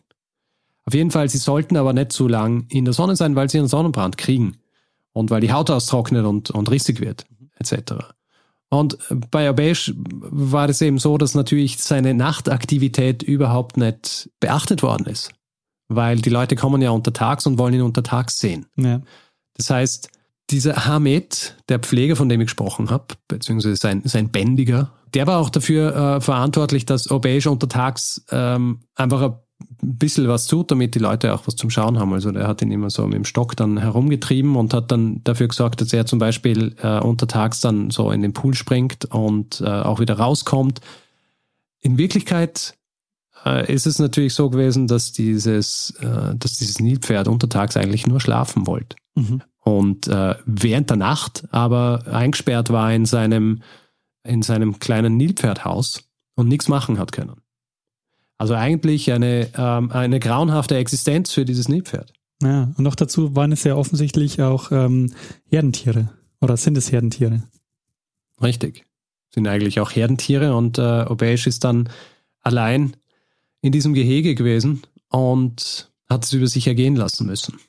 Auf 0.85 0.93
jeden 0.93 1.11
Fall, 1.11 1.27
sie 1.27 1.37
sollten 1.37 1.75
aber 1.75 1.91
nicht 1.91 2.13
zu 2.13 2.29
lang 2.29 2.65
in 2.69 2.85
der 2.85 2.93
Sonne 2.93 3.17
sein, 3.17 3.35
weil 3.35 3.49
sie 3.49 3.59
einen 3.59 3.67
Sonnenbrand 3.67 4.17
kriegen 4.17 4.57
und 5.11 5.29
weil 5.29 5.41
die 5.41 5.51
Haut 5.51 5.69
austrocknet 5.69 6.25
und, 6.25 6.51
und 6.51 6.71
rissig 6.71 7.01
wird, 7.01 7.25
etc. 7.59 8.13
Und 8.69 8.97
bei 9.31 9.47
Abesh 9.47 9.93
war 9.95 10.67
es 10.67 10.81
eben 10.81 10.99
so, 10.99 11.17
dass 11.17 11.35
natürlich 11.35 11.77
seine 11.77 12.13
Nachtaktivität 12.13 13.23
überhaupt 13.23 13.77
nicht 13.77 14.29
beachtet 14.39 14.83
worden 14.83 15.07
ist. 15.07 15.31
Weil 15.87 16.17
die 16.17 16.29
Leute 16.29 16.57
kommen 16.57 16.81
ja 16.81 16.89
untertags 16.89 17.45
und 17.45 17.57
wollen 17.57 17.75
ihn 17.75 17.81
untertags 17.81 18.39
sehen. 18.39 18.65
Ja. 18.75 19.01
Das 19.55 19.69
heißt, 19.69 20.09
dieser 20.49 20.85
Hamed, 20.85 21.55
der 21.69 21.79
Pfleger, 21.79 22.15
von 22.15 22.27
dem 22.29 22.41
ich 22.41 22.47
gesprochen 22.47 22.89
habe, 22.89 23.05
beziehungsweise 23.27 23.75
sein, 23.77 24.01
sein 24.05 24.29
Bändiger, 24.29 24.91
der 25.13 25.27
war 25.27 25.39
auch 25.39 25.49
dafür 25.49 25.95
äh, 25.95 26.21
verantwortlich, 26.21 26.85
dass 26.85 27.09
Obage 27.09 27.49
untertags 27.49 28.25
ähm, 28.31 28.81
einfach 28.95 29.21
ein 29.21 29.35
bisschen 29.81 30.27
was 30.27 30.47
tut, 30.47 30.71
damit 30.71 30.95
die 30.95 30.99
Leute 30.99 31.33
auch 31.33 31.47
was 31.47 31.55
zum 31.55 31.69
Schauen 31.69 31.99
haben. 31.99 32.13
Also 32.13 32.31
der 32.31 32.47
hat 32.47 32.61
ihn 32.61 32.71
immer 32.71 32.89
so 32.89 33.05
mit 33.05 33.15
dem 33.15 33.25
Stock 33.25 33.55
dann 33.55 33.77
herumgetrieben 33.77 34.55
und 34.55 34.73
hat 34.73 34.91
dann 34.91 35.23
dafür 35.23 35.47
gesorgt, 35.47 35.81
dass 35.81 35.93
er 35.93 36.05
zum 36.05 36.19
Beispiel 36.19 36.75
äh, 36.81 36.99
untertags 36.99 37.61
dann 37.61 37.89
so 37.89 38.11
in 38.11 38.21
den 38.21 38.33
Pool 38.33 38.53
springt 38.53 39.05
und 39.05 39.61
äh, 39.61 39.65
auch 39.65 39.99
wieder 39.99 40.17
rauskommt. 40.17 40.81
In 41.79 41.97
Wirklichkeit 41.97 42.75
äh, 43.45 43.71
ist 43.71 43.87
es 43.87 43.99
natürlich 43.99 44.33
so 44.33 44.49
gewesen, 44.49 44.87
dass 44.87 45.11
dieses, 45.11 45.91
äh, 46.01 46.35
dass 46.35 46.57
dieses 46.57 46.79
Nilpferd 46.79 47.27
untertags 47.27 47.77
eigentlich 47.77 48.07
nur 48.07 48.19
schlafen 48.19 48.67
wollte 48.67 48.95
Mhm. 49.15 49.41
und 49.63 50.07
äh, 50.07 50.35
während 50.45 50.91
der 50.91 50.97
Nacht 50.97 51.47
aber 51.51 52.03
eingesperrt 52.11 52.69
war 52.69 52.93
in 52.93 53.05
seinem, 53.05 53.63
in 54.23 54.43
seinem 54.43 54.77
kleinen 54.77 55.17
Nilpferdhaus 55.17 56.03
und 56.35 56.47
nichts 56.47 56.67
machen 56.67 56.99
hat 56.99 57.11
können. 57.11 57.41
Also 58.37 58.53
eigentlich 58.53 59.11
eine, 59.11 59.49
ähm, 59.55 59.91
eine 59.91 60.19
grauenhafte 60.19 60.77
Existenz 60.77 61.33
für 61.33 61.45
dieses 61.45 61.69
Nilpferd. 61.69 62.13
ja. 62.41 62.71
Und 62.77 62.83
noch 62.83 62.95
dazu 62.95 63.35
waren 63.35 63.51
es 63.51 63.63
ja 63.63 63.75
offensichtlich 63.75 64.41
auch 64.41 64.71
ähm, 64.71 65.13
Herdentiere. 65.49 66.09
Oder 66.39 66.55
sind 66.55 66.77
es 66.77 66.91
Herdentiere? 66.91 67.43
Richtig. 68.41 68.85
Sind 69.33 69.47
eigentlich 69.47 69.79
auch 69.79 69.91
Herdentiere 69.91 70.55
und 70.55 70.77
äh, 70.77 71.05
Obage 71.07 71.47
ist 71.47 71.63
dann 71.63 71.89
allein 72.41 72.95
in 73.61 73.71
diesem 73.71 73.93
Gehege 73.93 74.35
gewesen 74.35 74.83
und 75.09 75.91
hat 76.07 76.25
es 76.25 76.33
über 76.33 76.47
sich 76.47 76.67
ergehen 76.67 76.95
lassen 76.95 77.25
müssen. 77.25 77.59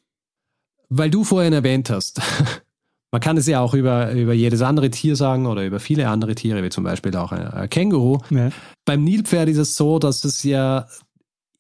Weil 0.91 1.11
du 1.11 1.25
vorhin 1.25 1.53
erwähnt 1.53 1.91
hast, 1.91 2.21
man 3.11 3.21
kann 3.21 3.37
es 3.37 3.47
ja 3.47 3.61
auch 3.61 3.75
über, 3.75 4.13
über 4.13 4.35
jedes 4.35 4.61
andere 4.63 4.91
Tier 4.91 5.17
sagen 5.17 5.47
oder 5.47 5.65
über 5.65 5.81
viele 5.81 6.09
andere 6.09 6.35
Tiere, 6.35 6.63
wie 6.63 6.69
zum 6.69 6.85
Beispiel 6.85 7.17
auch 7.17 7.33
ein, 7.33 7.47
ein 7.49 7.71
Känguru. 7.71 8.19
Ja. 8.31 8.51
Beim 8.85 9.03
Nilpferd 9.05 9.49
ist 9.49 9.59
es 9.59 9.77
so, 9.77 9.99
dass 9.99 10.25
es 10.25 10.43
ja 10.43 10.87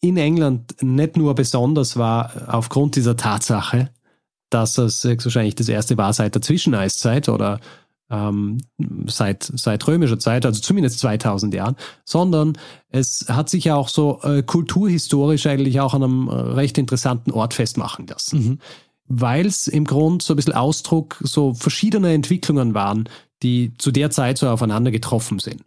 in 0.00 0.16
England 0.16 0.76
nicht 0.82 1.16
nur 1.16 1.34
besonders 1.34 1.96
war 1.96 2.30
aufgrund 2.48 2.96
dieser 2.96 3.16
Tatsache, 3.16 3.90
dass 4.50 4.78
es 4.78 5.04
wahrscheinlich 5.04 5.54
das 5.54 5.68
erste 5.68 5.96
war 5.96 6.12
seit 6.12 6.34
der 6.34 6.42
Zwischeneiszeit 6.42 7.28
oder 7.28 7.61
ähm, 8.11 8.58
seit, 9.06 9.42
seit 9.42 9.87
römischer 9.87 10.18
Zeit, 10.18 10.46
also 10.46 10.61
zumindest 10.61 11.00
2000 11.00 11.52
Jahren, 11.54 11.76
sondern 12.04 12.56
es 12.88 13.26
hat 13.28 13.50
sich 13.50 13.64
ja 13.64 13.76
auch 13.76 13.88
so 13.88 14.20
äh, 14.22 14.42
kulturhistorisch 14.42 15.46
eigentlich 15.46 15.80
auch 15.80 15.94
an 15.94 16.02
einem 16.02 16.28
äh, 16.28 16.32
recht 16.32 16.78
interessanten 16.78 17.32
Ort 17.32 17.54
festmachen 17.54 18.06
lassen. 18.06 18.38
Mhm. 18.38 18.58
Weil 19.09 19.47
es 19.47 19.66
im 19.66 19.85
Grund 19.85 20.23
so 20.23 20.35
ein 20.35 20.37
bisschen 20.37 20.53
Ausdruck 20.55 21.18
so 21.23 21.55
verschiedener 21.55 22.11
Entwicklungen 22.11 22.75
waren, 22.75 23.09
die 23.42 23.73
zu 23.79 23.90
der 23.90 24.11
Zeit 24.11 24.38
so 24.38 24.49
aufeinander 24.49 24.90
getroffen 24.90 25.38
sind. 25.38 25.64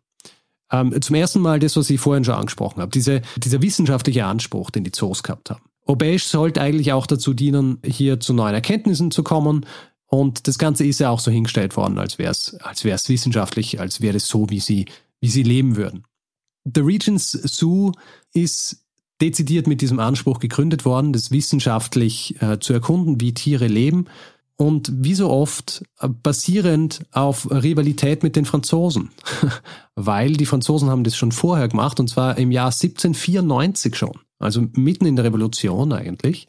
Ähm, 0.71 0.99
zum 1.01 1.15
ersten 1.15 1.41
Mal 1.41 1.59
das, 1.59 1.75
was 1.75 1.89
ich 1.89 1.99
vorhin 1.99 2.23
schon 2.23 2.35
angesprochen 2.35 2.81
habe, 2.81 2.91
diese, 2.91 3.21
dieser 3.37 3.61
wissenschaftliche 3.61 4.25
Anspruch, 4.25 4.69
den 4.69 4.83
die 4.83 4.91
Zoos 4.91 5.23
gehabt 5.23 5.49
haben. 5.49 5.61
Obage 5.85 6.23
sollte 6.23 6.61
eigentlich 6.61 6.93
auch 6.93 7.07
dazu 7.07 7.33
dienen, 7.33 7.79
hier 7.83 8.19
zu 8.19 8.33
neuen 8.33 8.53
Erkenntnissen 8.53 9.11
zu 9.11 9.23
kommen. 9.23 9.65
Und 10.05 10.47
das 10.47 10.57
Ganze 10.57 10.85
ist 10.85 10.99
ja 10.99 11.09
auch 11.09 11.19
so 11.19 11.31
hingestellt 11.31 11.75
worden, 11.75 11.97
als 11.97 12.17
wäre 12.17 12.31
es 12.31 12.55
als 12.55 12.83
wär's 12.83 13.09
wissenschaftlich, 13.09 13.79
als 13.79 14.01
wäre 14.01 14.17
es 14.17 14.27
so, 14.27 14.49
wie 14.49 14.59
sie, 14.59 14.85
wie 15.19 15.29
sie 15.29 15.43
leben 15.43 15.75
würden. 15.75 16.05
The 16.63 16.81
Regents 16.81 17.31
Zoo 17.31 17.91
ist 18.33 18.85
dezidiert 19.21 19.67
mit 19.67 19.81
diesem 19.81 19.99
Anspruch 19.99 20.39
gegründet 20.39 20.83
worden, 20.83 21.13
das 21.13 21.31
wissenschaftlich 21.31 22.41
äh, 22.41 22.59
zu 22.59 22.73
erkunden, 22.73 23.21
wie 23.21 23.33
Tiere 23.33 23.67
leben. 23.67 24.05
Und 24.57 24.91
wie 24.93 25.15
so 25.15 25.29
oft 25.29 25.83
äh, 25.99 26.07
basierend 26.07 27.05
auf 27.11 27.49
Rivalität 27.49 28.21
mit 28.21 28.35
den 28.35 28.45
Franzosen. 28.45 29.09
Weil 29.95 30.33
die 30.33 30.45
Franzosen 30.45 30.89
haben 30.89 31.03
das 31.03 31.15
schon 31.15 31.31
vorher 31.31 31.67
gemacht, 31.67 31.99
und 31.99 32.09
zwar 32.09 32.37
im 32.37 32.51
Jahr 32.51 32.67
1794 32.67 33.95
schon. 33.95 34.19
also 34.37 34.67
mitten 34.73 35.05
in 35.05 35.15
der 35.15 35.25
Revolution 35.25 35.93
eigentlich. 35.93 36.47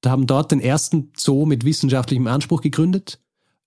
Da 0.00 0.10
haben 0.10 0.26
dort 0.26 0.52
den 0.52 0.60
ersten 0.60 1.10
Zoo 1.16 1.46
mit 1.46 1.64
wissenschaftlichem 1.64 2.26
Anspruch 2.26 2.60
gegründet. 2.60 3.18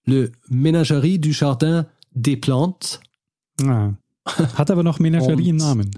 Le 0.05 0.31
Ménagerie 0.47 1.19
du 1.19 1.29
Jardin 1.29 1.85
des 2.11 2.39
Plantes. 2.39 2.99
Ah. 3.63 3.93
Hat 4.25 4.71
aber 4.71 4.83
noch 4.83 4.99
Menagerie 4.99 5.49
im 5.49 5.57
Namen. 5.57 5.91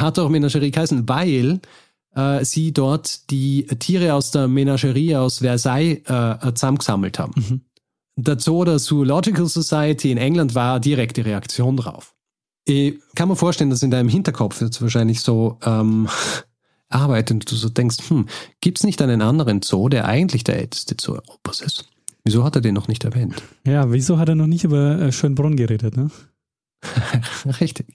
Hat 0.00 0.18
auch 0.18 0.28
Menagerie 0.28 0.70
geheißen, 0.70 1.08
weil 1.08 1.60
äh, 2.14 2.44
sie 2.44 2.72
dort 2.72 3.30
die 3.30 3.66
Tiere 3.66 4.14
aus 4.14 4.30
der 4.30 4.48
Menagerie 4.48 5.16
aus 5.16 5.38
Versailles 5.38 6.02
äh, 6.06 6.54
zusammengesammelt 6.54 7.18
haben. 7.18 7.32
Mhm. 7.36 7.60
Der 8.16 8.38
Zoo 8.38 8.64
der 8.64 8.78
Zoological 8.78 9.46
Society 9.46 10.10
in 10.10 10.18
England 10.18 10.54
war 10.54 10.80
direkte 10.80 11.24
Reaktion 11.24 11.76
drauf. 11.76 12.14
Ich 12.64 12.98
kann 13.14 13.28
mir 13.28 13.36
vorstellen, 13.36 13.70
dass 13.70 13.82
in 13.82 13.90
deinem 13.90 14.08
Hinterkopf 14.08 14.60
jetzt 14.60 14.82
wahrscheinlich 14.82 15.20
so 15.20 15.58
ähm, 15.64 16.08
arbeitet 16.88 17.32
und 17.32 17.50
du 17.50 17.56
so 17.56 17.68
denkst, 17.68 17.96
hm, 18.08 18.26
gibt 18.60 18.78
es 18.78 18.84
nicht 18.84 19.00
einen 19.00 19.22
anderen 19.22 19.62
Zoo, 19.62 19.88
der 19.88 20.06
eigentlich 20.06 20.44
der 20.44 20.58
älteste 20.58 20.96
Zoo 21.00 21.14
Europas 21.14 21.60
ist? 21.60 21.88
Wieso 22.24 22.44
hat 22.44 22.56
er 22.56 22.60
den 22.60 22.74
noch 22.74 22.88
nicht 22.88 23.04
erwähnt? 23.04 23.42
Ja, 23.66 23.90
wieso 23.92 24.18
hat 24.18 24.28
er 24.28 24.34
noch 24.34 24.46
nicht 24.46 24.64
über 24.64 25.00
äh, 25.00 25.12
Schönbrunn 25.12 25.56
geredet, 25.56 25.96
ne? 25.96 26.10
Richtig. 27.60 27.86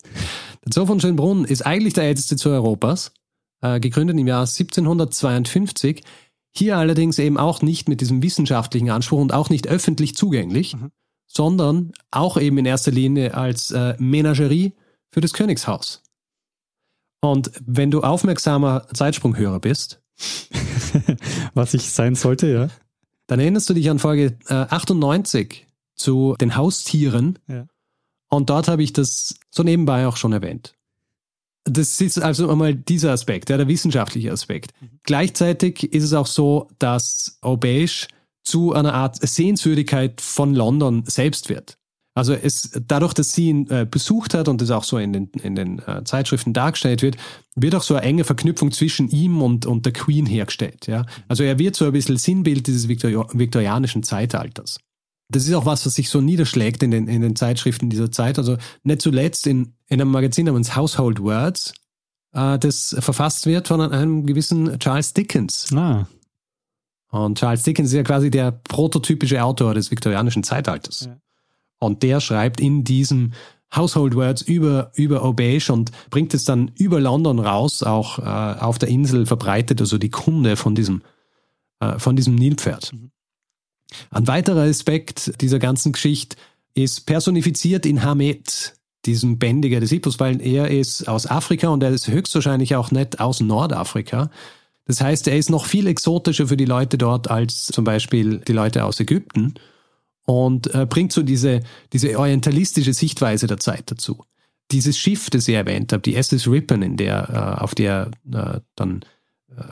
Zoo 0.71 0.85
von 0.85 0.99
Schönbrunn 0.99 1.45
ist 1.45 1.65
eigentlich 1.65 1.93
der 1.93 2.05
älteste 2.05 2.37
Zoo 2.37 2.49
Europas, 2.49 3.11
äh, 3.61 3.79
gegründet 3.79 4.17
im 4.19 4.27
Jahr 4.27 4.45
1752. 4.45 6.03
Hier 6.51 6.77
allerdings 6.77 7.19
eben 7.19 7.37
auch 7.37 7.61
nicht 7.61 7.89
mit 7.89 8.01
diesem 8.01 8.23
wissenschaftlichen 8.23 8.89
Anspruch 8.89 9.19
und 9.19 9.33
auch 9.33 9.49
nicht 9.49 9.67
öffentlich 9.67 10.15
zugänglich, 10.15 10.75
mhm. 10.75 10.91
sondern 11.27 11.91
auch 12.11 12.37
eben 12.37 12.57
in 12.57 12.65
erster 12.65 12.91
Linie 12.91 13.33
als 13.35 13.71
äh, 13.71 13.95
Menagerie 13.99 14.73
für 15.11 15.21
das 15.21 15.33
Königshaus. 15.33 16.01
Und 17.21 17.51
wenn 17.65 17.91
du 17.91 18.01
aufmerksamer 18.01 18.87
Zeitsprunghörer 18.93 19.59
bist, 19.59 20.01
was 21.53 21.73
ich 21.73 21.91
sein 21.91 22.15
sollte, 22.15 22.47
ja, 22.47 22.69
dann 23.27 23.39
erinnerst 23.39 23.69
du 23.69 23.73
dich 23.73 23.89
an 23.89 23.99
Folge 23.99 24.37
äh, 24.47 24.53
98 24.53 25.67
zu 25.95 26.35
den 26.39 26.55
Haustieren. 26.55 27.39
Ja. 27.47 27.65
Und 28.35 28.49
dort 28.49 28.67
habe 28.67 28.83
ich 28.83 28.93
das 28.93 29.35
so 29.49 29.63
nebenbei 29.63 30.07
auch 30.07 30.17
schon 30.17 30.33
erwähnt. 30.33 30.73
Das 31.63 31.99
ist 31.99 32.21
also 32.21 32.49
einmal 32.49 32.75
dieser 32.75 33.11
Aspekt, 33.11 33.49
ja, 33.49 33.57
der 33.57 33.67
wissenschaftliche 33.67 34.31
Aspekt. 34.31 34.71
Mhm. 34.79 34.99
Gleichzeitig 35.03 35.91
ist 35.93 36.03
es 36.03 36.13
auch 36.13 36.27
so, 36.27 36.67
dass 36.77 37.39
Aubeige 37.41 38.07
zu 38.43 38.73
einer 38.73 38.93
Art 38.93 39.17
Sehenswürdigkeit 39.27 40.21
von 40.21 40.53
London 40.53 41.03
selbst 41.07 41.49
wird. 41.49 41.79
Also 42.13 42.33
es, 42.33 42.71
dadurch, 42.87 43.13
dass 43.13 43.33
sie 43.33 43.49
ihn 43.49 43.69
äh, 43.69 43.85
besucht 43.89 44.33
hat 44.33 44.47
und 44.47 44.61
das 44.61 44.71
auch 44.71 44.85
so 44.85 44.97
in 44.97 45.11
den, 45.11 45.27
in 45.43 45.55
den 45.55 45.79
äh, 45.79 46.03
Zeitschriften 46.05 46.53
dargestellt 46.53 47.01
wird, 47.01 47.17
wird 47.55 47.75
auch 47.75 47.81
so 47.81 47.95
eine 47.95 48.05
enge 48.05 48.23
Verknüpfung 48.23 48.71
zwischen 48.71 49.09
ihm 49.09 49.41
und, 49.41 49.65
und 49.65 49.85
der 49.85 49.91
Queen 49.91 50.25
hergestellt. 50.25 50.87
Ja? 50.87 51.05
Also 51.27 51.43
er 51.43 51.59
wird 51.59 51.75
so 51.75 51.85
ein 51.85 51.91
bisschen 51.91 52.15
Sinnbild 52.15 52.67
dieses 52.67 52.87
Viktor 52.87 53.27
viktorianischen 53.33 54.03
Zeitalters. 54.03 54.77
Das 55.29 55.47
ist 55.47 55.53
auch 55.53 55.65
was, 55.65 55.85
was 55.85 55.95
sich 55.95 56.09
so 56.09 56.21
niederschlägt 56.21 56.83
in 56.83 56.91
den, 56.91 57.07
in 57.07 57.21
den 57.21 57.35
Zeitschriften 57.35 57.89
dieser 57.89 58.11
Zeit. 58.11 58.37
Also 58.37 58.57
nicht 58.83 59.01
zuletzt 59.01 59.47
in, 59.47 59.73
in 59.87 60.01
einem 60.01 60.11
Magazin 60.11 60.45
namens 60.45 60.75
Household 60.75 61.19
Words, 61.21 61.73
äh, 62.33 62.59
das 62.59 62.95
verfasst 62.99 63.45
wird 63.45 63.67
von 63.67 63.81
einem 63.81 64.25
gewissen 64.25 64.77
Charles 64.79 65.13
Dickens. 65.13 65.73
Ah. 65.73 66.07
Und 67.09 67.39
Charles 67.39 67.63
Dickens 67.63 67.89
ist 67.89 67.95
ja 67.95 68.03
quasi 68.03 68.29
der 68.29 68.51
prototypische 68.51 69.43
Autor 69.43 69.73
des 69.73 69.89
viktorianischen 69.89 70.43
Zeitalters. 70.43 71.05
Ja. 71.05 71.17
Und 71.79 72.03
der 72.03 72.19
schreibt 72.19 72.59
in 72.59 72.83
diesem 72.83 73.33
Household 73.75 74.15
Words 74.15 74.41
über, 74.41 74.91
über 74.95 75.23
Aubeige 75.23 75.71
und 75.73 75.91
bringt 76.09 76.33
es 76.33 76.45
dann 76.45 76.71
über 76.77 76.99
London 76.99 77.39
raus, 77.39 77.83
auch 77.83 78.19
äh, 78.19 78.21
auf 78.21 78.79
der 78.79 78.89
Insel 78.89 79.25
verbreitet, 79.25 79.81
also 79.81 79.97
die 79.97 80.09
Kunde 80.09 80.55
von 80.55 80.75
diesem, 80.75 81.01
äh, 81.79 81.99
von 81.99 82.15
diesem 82.15 82.35
Nilpferd. 82.35 82.93
Mhm. 82.93 83.11
Ein 84.11 84.27
weiterer 84.27 84.63
Aspekt 84.63 85.41
dieser 85.41 85.59
ganzen 85.59 85.91
Geschichte 85.91 86.37
ist 86.73 87.05
personifiziert 87.05 87.85
in 87.85 88.03
Hamed, 88.03 88.73
diesem 89.05 89.37
Bändiger 89.37 89.79
des 89.79 89.91
Hippos, 89.91 90.19
weil 90.19 90.41
er 90.41 90.69
ist 90.69 91.07
aus 91.07 91.29
Afrika 91.29 91.69
und 91.69 91.83
er 91.83 91.91
ist 91.91 92.07
höchstwahrscheinlich 92.07 92.75
auch 92.75 92.91
nicht 92.91 93.19
aus 93.19 93.39
Nordafrika. 93.39 94.29
Das 94.85 95.01
heißt, 95.01 95.27
er 95.27 95.37
ist 95.37 95.49
noch 95.49 95.65
viel 95.65 95.87
exotischer 95.87 96.47
für 96.47 96.57
die 96.57 96.65
Leute 96.65 96.97
dort 96.97 97.29
als 97.29 97.65
zum 97.65 97.83
Beispiel 97.83 98.39
die 98.39 98.53
Leute 98.53 98.83
aus 98.83 98.99
Ägypten 98.99 99.55
und 100.25 100.73
äh, 100.73 100.85
bringt 100.85 101.11
so 101.11 101.23
diese, 101.23 101.61
diese 101.93 102.17
orientalistische 102.17 102.93
Sichtweise 102.93 103.47
der 103.47 103.59
Zeit 103.59 103.91
dazu. 103.91 104.23
Dieses 104.71 104.97
Schiff, 104.97 105.29
das 105.29 105.47
ihr 105.47 105.57
erwähnt 105.57 105.93
habt, 105.93 106.05
die 106.05 106.15
SS 106.15 106.47
Ripon, 106.47 106.81
in 106.81 106.97
der, 106.97 107.29
äh, 107.29 107.61
auf 107.61 107.75
der 107.75 108.11
äh, 108.31 108.59
dann 108.75 109.05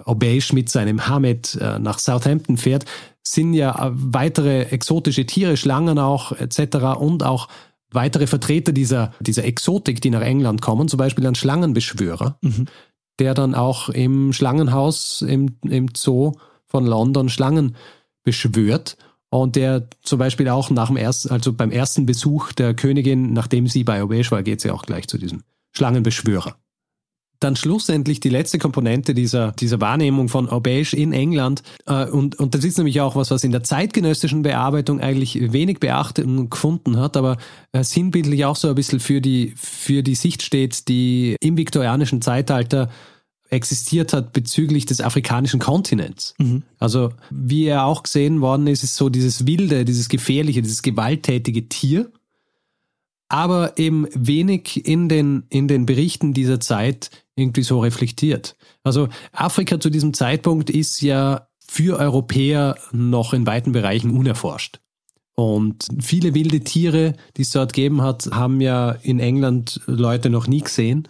Obeish 0.06 0.54
mit 0.54 0.70
seinem 0.70 1.08
Hamed 1.08 1.60
nach 1.60 2.00
Southampton 2.00 2.56
fährt, 2.56 2.86
sind 3.24 3.54
ja 3.54 3.88
äh, 3.88 3.92
weitere 3.94 4.64
exotische 4.64 5.26
Tiere, 5.26 5.58
Schlangen 5.58 6.00
auch 6.00 6.32
etc. 6.34 7.00
und 7.00 7.24
auch 7.24 7.48
weitere 7.92 8.28
Vertreter 8.28 8.72
dieser, 8.72 9.14
dieser 9.20 9.46
Exotik, 9.46 10.02
die 10.02 10.10
nach 10.10 10.22
England 10.22 10.62
kommen, 10.62 10.88
zum 10.88 10.98
Beispiel 10.98 11.26
ein 11.26 11.36
Schlangenbeschwörer, 11.36 12.38
mhm. 12.42 12.66
der 13.20 13.34
dann 13.34 13.56
auch 13.56 13.90
im 13.90 14.34
Schlangenhaus 14.34 15.22
im, 15.22 15.58
im 15.64 15.90
Zoo 15.96 16.34
von 16.66 16.86
London 16.86 17.30
Schlangen 17.30 17.76
beschwört 18.24 18.98
und 19.30 19.56
der 19.56 19.88
zum 20.02 20.20
Beispiel 20.20 20.50
auch 20.50 20.70
nach 20.70 20.88
dem 20.88 20.98
ersten, 20.98 21.30
also 21.30 21.54
beim 21.54 21.72
ersten 21.72 22.06
Besuch 22.06 22.52
der 22.52 22.74
Königin, 22.74 23.34
nachdem 23.34 23.68
sie 23.68 23.84
bei 23.84 24.02
Aubeige 24.02 24.30
war, 24.32 24.44
geht 24.44 24.62
sie 24.62 24.72
auch 24.72 24.84
gleich 24.84 25.08
zu 25.08 25.18
diesem 25.18 25.44
Schlangenbeschwörer. 25.72 26.56
Dann 27.40 27.56
schlussendlich 27.56 28.20
die 28.20 28.30
letzte 28.30 28.58
Komponente 28.58 29.14
dieser, 29.14 29.52
dieser 29.52 29.82
Wahrnehmung 29.82 30.30
von 30.30 30.48
Aubeige 30.48 30.96
in 30.96 31.12
England. 31.12 31.62
Äh, 31.86 32.06
und, 32.06 32.40
und 32.40 32.56
das 32.56 32.64
ist 32.64 32.78
nämlich 32.78 33.02
auch 33.02 33.16
was, 33.16 33.32
was 33.32 33.44
in 33.44 33.52
der 33.52 33.64
zeitgenössischen 33.64 34.44
Bearbeitung 34.44 35.02
eigentlich 35.02 35.52
wenig 35.52 35.80
Beachtung 35.80 36.50
gefunden 36.50 36.98
hat, 36.98 37.18
aber 37.18 37.38
äh, 37.74 37.84
sinnbildlich 37.84 38.46
auch 38.46 38.56
so 38.56 38.70
ein 38.70 38.76
bisschen 38.76 39.00
für 39.00 39.20
die, 39.20 39.54
für 39.58 40.04
die 40.04 40.16
Sicht 40.16 40.42
steht, 40.42 40.88
die 40.88 41.36
im 41.42 41.58
viktorianischen 41.58 42.22
Zeitalter 42.22 42.90
existiert 43.54 44.14
hat 44.14 44.34
bezüglich 44.34 44.86
des 44.86 45.00
afrikanischen 45.00 45.60
Kontinents. 45.60 46.34
Mhm. 46.40 46.64
Also 46.80 47.12
wie 47.30 47.66
er 47.66 47.86
auch 47.86 48.04
gesehen 48.04 48.42
worden 48.42 48.68
ist, 48.68 48.84
ist 48.84 48.96
so 48.96 49.10
dieses 49.10 49.48
wilde, 49.48 49.86
dieses 49.86 50.10
gefährliche, 50.10 50.62
dieses 50.62 50.82
gewalttätige 50.82 51.70
Tier, 51.70 52.12
aber 53.30 53.78
eben 53.78 54.08
wenig 54.14 54.86
in 54.86 55.08
den, 55.08 55.44
in 55.50 55.68
den 55.68 55.86
Berichten 55.86 56.34
dieser 56.34 56.60
Zeit 56.60 57.10
irgendwie 57.36 57.64
so 57.64 57.80
reflektiert. 57.80 58.56
Also 58.84 59.10
Afrika 59.32 59.80
zu 59.80 59.90
diesem 59.90 60.14
Zeitpunkt 60.14 60.70
ist 60.70 61.02
ja 61.02 61.48
für 61.66 62.00
Europäer 62.00 62.78
noch 62.92 63.34
in 63.34 63.48
weiten 63.48 63.72
Bereichen 63.72 64.12
unerforscht. 64.12 64.80
Und 65.36 65.88
viele 66.00 66.36
wilde 66.36 66.60
Tiere, 66.60 67.14
die 67.38 67.42
es 67.42 67.50
dort 67.50 67.74
gegeben 67.74 68.02
hat, 68.04 68.30
haben 68.32 68.62
ja 68.62 68.92
in 68.92 69.20
England 69.20 69.82
Leute 69.88 70.30
noch 70.30 70.48
nie 70.48 70.62
gesehen 70.62 71.08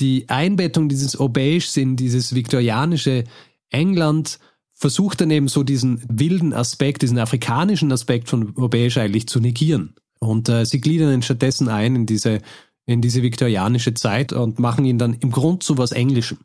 die 0.00 0.28
Einbettung 0.28 0.88
dieses 0.88 1.18
Obeiges 1.18 1.76
in 1.76 1.96
dieses 1.96 2.34
viktorianische 2.34 3.24
England 3.70 4.38
versucht 4.72 5.20
dann 5.20 5.30
eben 5.30 5.48
so 5.48 5.62
diesen 5.62 6.02
wilden 6.08 6.52
Aspekt, 6.52 7.02
diesen 7.02 7.18
afrikanischen 7.18 7.92
Aspekt 7.92 8.28
von 8.28 8.56
Aubeige 8.56 9.00
eigentlich 9.00 9.28
zu 9.28 9.40
negieren. 9.40 9.94
Und 10.18 10.48
äh, 10.48 10.64
sie 10.64 10.80
gliedern 10.80 11.14
ihn 11.14 11.22
stattdessen 11.22 11.68
ein 11.68 11.94
in 11.94 12.06
diese, 12.06 12.40
in 12.86 13.00
diese 13.00 13.22
viktorianische 13.22 13.94
Zeit 13.94 14.32
und 14.32 14.58
machen 14.58 14.84
ihn 14.84 14.98
dann 14.98 15.14
im 15.14 15.30
Grund 15.30 15.62
zu 15.62 15.78
was 15.78 15.92
Englischem. 15.92 16.38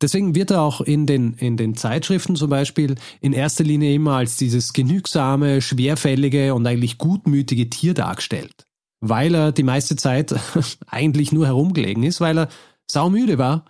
Deswegen 0.00 0.34
wird 0.34 0.50
er 0.50 0.62
auch 0.62 0.80
in 0.80 1.06
den, 1.06 1.34
in 1.34 1.56
den 1.56 1.76
Zeitschriften 1.76 2.34
zum 2.34 2.48
Beispiel 2.48 2.94
in 3.20 3.32
erster 3.32 3.64
Linie 3.64 3.92
immer 3.94 4.16
als 4.16 4.36
dieses 4.36 4.72
genügsame, 4.72 5.60
schwerfällige 5.60 6.54
und 6.54 6.66
eigentlich 6.66 6.96
gutmütige 6.96 7.68
Tier 7.68 7.92
dargestellt. 7.92 8.66
Weil 9.00 9.34
er 9.34 9.52
die 9.52 9.62
meiste 9.62 9.96
Zeit 9.96 10.34
eigentlich 10.86 11.32
nur 11.32 11.46
herumgelegen 11.46 12.02
ist, 12.02 12.20
weil 12.20 12.38
er 12.38 12.48
saumüde 12.90 13.36
war, 13.36 13.66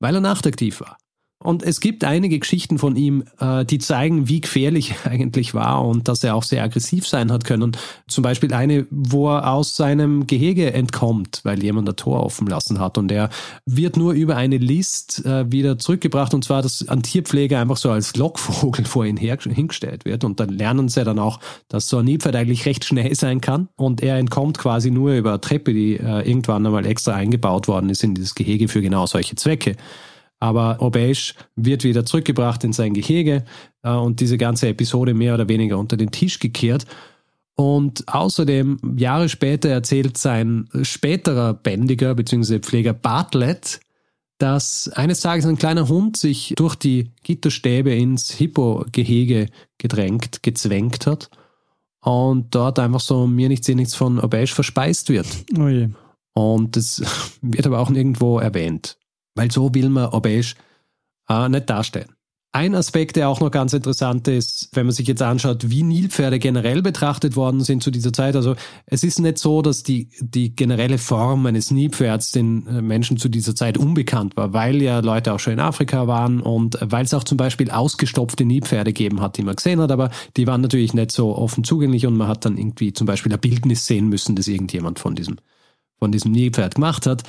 weil 0.00 0.14
er 0.14 0.20
nachtaktiv 0.20 0.80
war. 0.80 0.98
Und 1.40 1.62
es 1.62 1.78
gibt 1.78 2.02
einige 2.02 2.40
Geschichten 2.40 2.78
von 2.78 2.96
ihm, 2.96 3.22
äh, 3.38 3.64
die 3.64 3.78
zeigen, 3.78 4.28
wie 4.28 4.40
gefährlich 4.40 4.94
er 5.04 5.12
eigentlich 5.12 5.54
war 5.54 5.84
und 5.84 6.08
dass 6.08 6.24
er 6.24 6.34
auch 6.34 6.42
sehr 6.42 6.64
aggressiv 6.64 7.06
sein 7.06 7.30
hat 7.30 7.44
können. 7.44 7.76
Zum 8.08 8.22
Beispiel 8.22 8.52
eine, 8.52 8.86
wo 8.90 9.28
er 9.28 9.52
aus 9.52 9.76
seinem 9.76 10.26
Gehege 10.26 10.72
entkommt, 10.72 11.40
weil 11.44 11.62
jemand 11.62 11.88
ein 11.88 11.94
Tor 11.94 12.24
offen 12.24 12.48
lassen 12.48 12.80
hat. 12.80 12.98
Und 12.98 13.12
er 13.12 13.30
wird 13.66 13.96
nur 13.96 14.14
über 14.14 14.36
eine 14.36 14.58
List 14.58 15.24
äh, 15.24 15.50
wieder 15.50 15.78
zurückgebracht. 15.78 16.34
Und 16.34 16.44
zwar, 16.44 16.60
dass 16.60 16.86
ein 16.88 17.04
Tierpfleger 17.04 17.60
einfach 17.60 17.76
so 17.76 17.90
als 17.90 18.16
Lockvogel 18.16 18.84
vor 18.84 19.06
ihn 19.06 19.16
her, 19.16 19.38
hingestellt 19.38 20.04
wird. 20.04 20.24
Und 20.24 20.40
dann 20.40 20.48
lernen 20.48 20.88
sie 20.88 21.04
dann 21.04 21.20
auch, 21.20 21.38
dass 21.68 21.88
so 21.88 21.98
ein 21.98 22.04
Nilpferd 22.06 22.34
eigentlich 22.34 22.66
recht 22.66 22.84
schnell 22.84 23.14
sein 23.14 23.40
kann. 23.40 23.68
Und 23.76 24.02
er 24.02 24.16
entkommt 24.16 24.58
quasi 24.58 24.90
nur 24.90 25.12
über 25.12 25.30
eine 25.30 25.40
Treppe, 25.40 25.72
die 25.72 25.94
äh, 25.94 26.28
irgendwann 26.28 26.66
einmal 26.66 26.84
extra 26.84 27.14
eingebaut 27.14 27.68
worden 27.68 27.90
ist 27.90 28.02
in 28.02 28.16
dieses 28.16 28.34
Gehege 28.34 28.66
für 28.66 28.82
genau 28.82 29.06
solche 29.06 29.36
Zwecke. 29.36 29.76
Aber 30.40 30.80
Obeish 30.80 31.34
wird 31.56 31.84
wieder 31.84 32.06
zurückgebracht 32.06 32.62
in 32.64 32.72
sein 32.72 32.94
Gehege 32.94 33.44
äh, 33.82 33.90
und 33.90 34.20
diese 34.20 34.38
ganze 34.38 34.68
Episode 34.68 35.14
mehr 35.14 35.34
oder 35.34 35.48
weniger 35.48 35.78
unter 35.78 35.96
den 35.96 36.10
Tisch 36.10 36.38
gekehrt. 36.38 36.86
Und 37.56 38.06
außerdem, 38.06 38.78
Jahre 38.96 39.28
später 39.28 39.68
erzählt 39.68 40.16
sein 40.16 40.68
späterer 40.82 41.54
Bändiger 41.54 42.14
bzw. 42.14 42.60
Pfleger 42.60 42.92
Bartlett, 42.92 43.80
dass 44.38 44.88
eines 44.94 45.20
Tages 45.20 45.44
ein 45.44 45.58
kleiner 45.58 45.88
Hund 45.88 46.16
sich 46.16 46.54
durch 46.56 46.76
die 46.76 47.10
Gitterstäbe 47.24 47.92
ins 47.92 48.30
Hippo-Gehege 48.30 49.48
gedrängt, 49.76 50.44
gezwängt 50.44 51.06
hat 51.06 51.30
und 52.00 52.54
dort 52.54 52.78
einfach 52.78 53.00
so 53.00 53.26
mir 53.26 53.48
nichts, 53.48 53.66
nichts 53.68 53.94
von 53.94 54.20
Auberge 54.20 54.46
verspeist 54.46 55.08
wird. 55.08 55.26
Oh. 55.58 55.88
Und 56.34 56.76
das 56.76 57.02
wird 57.42 57.66
aber 57.66 57.80
auch 57.80 57.90
nirgendwo 57.90 58.38
erwähnt, 58.38 58.98
weil 59.38 59.50
so 59.50 59.74
will 59.74 59.88
man 59.88 60.06
Auberge 60.06 60.54
äh, 61.28 61.48
nicht 61.48 61.70
darstellen. 61.70 62.12
Ein 62.50 62.74
Aspekt, 62.74 63.16
der 63.16 63.28
auch 63.28 63.40
noch 63.40 63.50
ganz 63.50 63.74
interessant 63.74 64.26
ist, 64.26 64.70
wenn 64.72 64.86
man 64.86 64.94
sich 64.94 65.06
jetzt 65.06 65.20
anschaut, 65.20 65.68
wie 65.68 65.82
Nilpferde 65.82 66.38
generell 66.38 66.80
betrachtet 66.80 67.36
worden 67.36 67.60
sind 67.60 67.82
zu 67.82 67.90
dieser 67.90 68.10
Zeit. 68.10 68.36
Also 68.36 68.56
es 68.86 69.04
ist 69.04 69.18
nicht 69.18 69.36
so, 69.36 69.60
dass 69.60 69.82
die, 69.82 70.08
die 70.20 70.56
generelle 70.56 70.96
Form 70.96 71.44
eines 71.44 71.70
Nilpferds 71.70 72.32
den 72.32 72.66
äh, 72.66 72.80
Menschen 72.80 73.18
zu 73.18 73.28
dieser 73.28 73.54
Zeit 73.54 73.76
unbekannt 73.76 74.38
war, 74.38 74.54
weil 74.54 74.80
ja 74.80 75.00
Leute 75.00 75.34
auch 75.34 75.40
schon 75.40 75.52
in 75.52 75.60
Afrika 75.60 76.06
waren 76.06 76.40
und 76.40 76.78
weil 76.80 77.04
es 77.04 77.12
auch 77.12 77.24
zum 77.24 77.36
Beispiel 77.36 77.70
ausgestopfte 77.70 78.46
Nilpferde 78.46 78.94
gegeben 78.94 79.20
hat, 79.20 79.36
die 79.36 79.42
man 79.42 79.54
gesehen 79.54 79.80
hat, 79.80 79.92
aber 79.92 80.10
die 80.38 80.46
waren 80.46 80.62
natürlich 80.62 80.94
nicht 80.94 81.12
so 81.12 81.36
offen 81.36 81.64
zugänglich 81.64 82.06
und 82.06 82.16
man 82.16 82.28
hat 82.28 82.46
dann 82.46 82.56
irgendwie 82.56 82.94
zum 82.94 83.06
Beispiel 83.06 83.32
ein 83.32 83.40
Bildnis 83.40 83.84
sehen 83.84 84.08
müssen, 84.08 84.36
das 84.36 84.48
irgendjemand 84.48 84.98
von 84.98 85.14
diesem, 85.14 85.36
von 85.98 86.12
diesem 86.12 86.32
Nilpferd 86.32 86.76
gemacht 86.76 87.06
hat. 87.06 87.24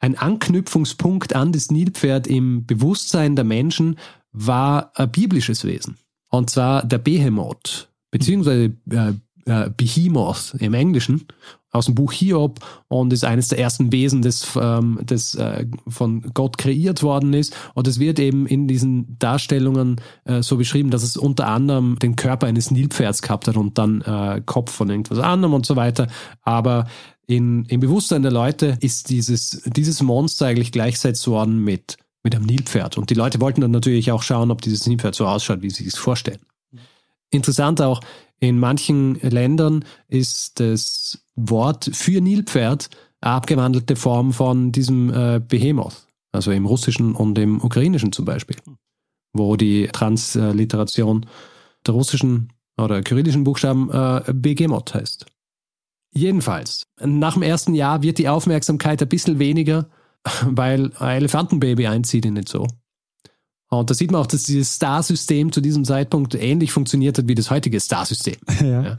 Ein 0.00 0.16
Anknüpfungspunkt 0.16 1.34
an 1.34 1.52
das 1.52 1.70
Nilpferd 1.70 2.26
im 2.26 2.66
Bewusstsein 2.66 3.36
der 3.36 3.44
Menschen 3.44 3.98
war 4.32 4.92
ein 4.94 5.10
biblisches 5.10 5.64
Wesen. 5.64 5.98
Und 6.30 6.50
zwar 6.50 6.84
der 6.84 6.98
Behemoth, 6.98 7.88
beziehungsweise 8.10 8.72
äh, 8.90 9.12
äh, 9.46 9.70
Behemoth 9.76 10.54
im 10.58 10.74
Englischen, 10.74 11.26
aus 11.70 11.86
dem 11.86 11.94
Buch 11.94 12.12
Hiob 12.12 12.60
und 12.88 13.12
ist 13.12 13.24
eines 13.24 13.48
der 13.48 13.58
ersten 13.58 13.92
Wesen, 13.92 14.22
das, 14.22 14.56
ähm, 14.60 14.98
das 15.04 15.34
äh, 15.34 15.66
von 15.86 16.22
Gott 16.32 16.56
kreiert 16.56 17.02
worden 17.02 17.34
ist. 17.34 17.54
Und 17.74 17.86
es 17.86 17.98
wird 17.98 18.18
eben 18.18 18.46
in 18.46 18.68
diesen 18.68 19.18
Darstellungen 19.18 20.00
äh, 20.24 20.42
so 20.42 20.56
beschrieben, 20.56 20.90
dass 20.90 21.02
es 21.02 21.16
unter 21.16 21.46
anderem 21.46 21.98
den 21.98 22.16
Körper 22.16 22.46
eines 22.46 22.70
Nilpferds 22.70 23.20
gehabt 23.20 23.48
hat 23.48 23.56
und 23.56 23.76
dann 23.76 24.00
äh, 24.00 24.40
Kopf 24.46 24.72
von 24.72 24.88
irgendwas 24.88 25.18
anderem 25.18 25.54
und 25.54 25.66
so 25.66 25.76
weiter. 25.76 26.08
Aber 26.42 26.86
in, 27.28 27.64
im 27.66 27.78
Bewusstsein 27.78 28.22
der 28.22 28.32
Leute 28.32 28.76
ist 28.80 29.10
dieses, 29.10 29.62
dieses 29.66 30.02
Monster 30.02 30.46
eigentlich 30.46 30.72
gleichgesetzt 30.72 31.28
worden 31.28 31.62
mit 31.62 31.96
mit 32.22 32.34
einem 32.34 32.44
Nilpferd. 32.44 32.98
Und 32.98 33.10
die 33.10 33.14
Leute 33.14 33.40
wollten 33.40 33.60
dann 33.60 33.70
natürlich 33.70 34.12
auch 34.12 34.22
schauen, 34.22 34.50
ob 34.50 34.60
dieses 34.60 34.86
Nilpferd 34.86 35.14
so 35.14 35.26
ausschaut, 35.26 35.62
wie 35.62 35.70
sie 35.70 35.86
es 35.86 35.96
vorstellen. 35.96 36.40
Interessant 37.30 37.80
auch, 37.80 38.00
in 38.40 38.58
manchen 38.58 39.14
Ländern 39.20 39.84
ist 40.08 40.60
das 40.60 41.24
Wort 41.36 41.90
für 41.92 42.20
Nilpferd 42.20 42.90
abgewandelte 43.20 43.96
Form 43.96 44.32
von 44.32 44.72
diesem 44.72 45.12
äh, 45.12 45.40
Behemoth, 45.40 46.06
also 46.32 46.52
im 46.52 46.66
Russischen 46.66 47.14
und 47.14 47.38
im 47.38 47.62
Ukrainischen 47.62 48.12
zum 48.12 48.24
Beispiel, 48.24 48.56
wo 49.32 49.56
die 49.56 49.88
Transliteration 49.88 51.26
der 51.86 51.94
russischen 51.94 52.52
oder 52.76 53.02
kyrillischen 53.02 53.42
Buchstaben 53.42 53.90
äh, 53.90 54.32
Behemoth 54.32 54.94
heißt. 54.94 55.26
Jedenfalls, 56.12 56.84
nach 57.00 57.34
dem 57.34 57.42
ersten 57.42 57.74
Jahr 57.74 58.02
wird 58.02 58.18
die 58.18 58.28
Aufmerksamkeit 58.28 59.00
ein 59.02 59.08
bisschen 59.08 59.38
weniger 59.38 59.88
weil 60.44 60.92
ein 60.98 61.16
Elefantenbaby 61.18 61.86
einzieht 61.86 62.24
in 62.26 62.34
nicht 62.34 62.48
so. 62.48 62.66
Und 63.70 63.90
da 63.90 63.94
sieht 63.94 64.10
man 64.10 64.22
auch, 64.22 64.26
dass 64.26 64.44
dieses 64.44 64.74
Star-System 64.74 65.52
zu 65.52 65.60
diesem 65.60 65.84
Zeitpunkt 65.84 66.34
ähnlich 66.34 66.72
funktioniert 66.72 67.18
hat 67.18 67.28
wie 67.28 67.34
das 67.34 67.50
heutige 67.50 67.80
Star-System. 67.80 68.36
Ja. 68.60 68.82
Ja. 68.82 68.98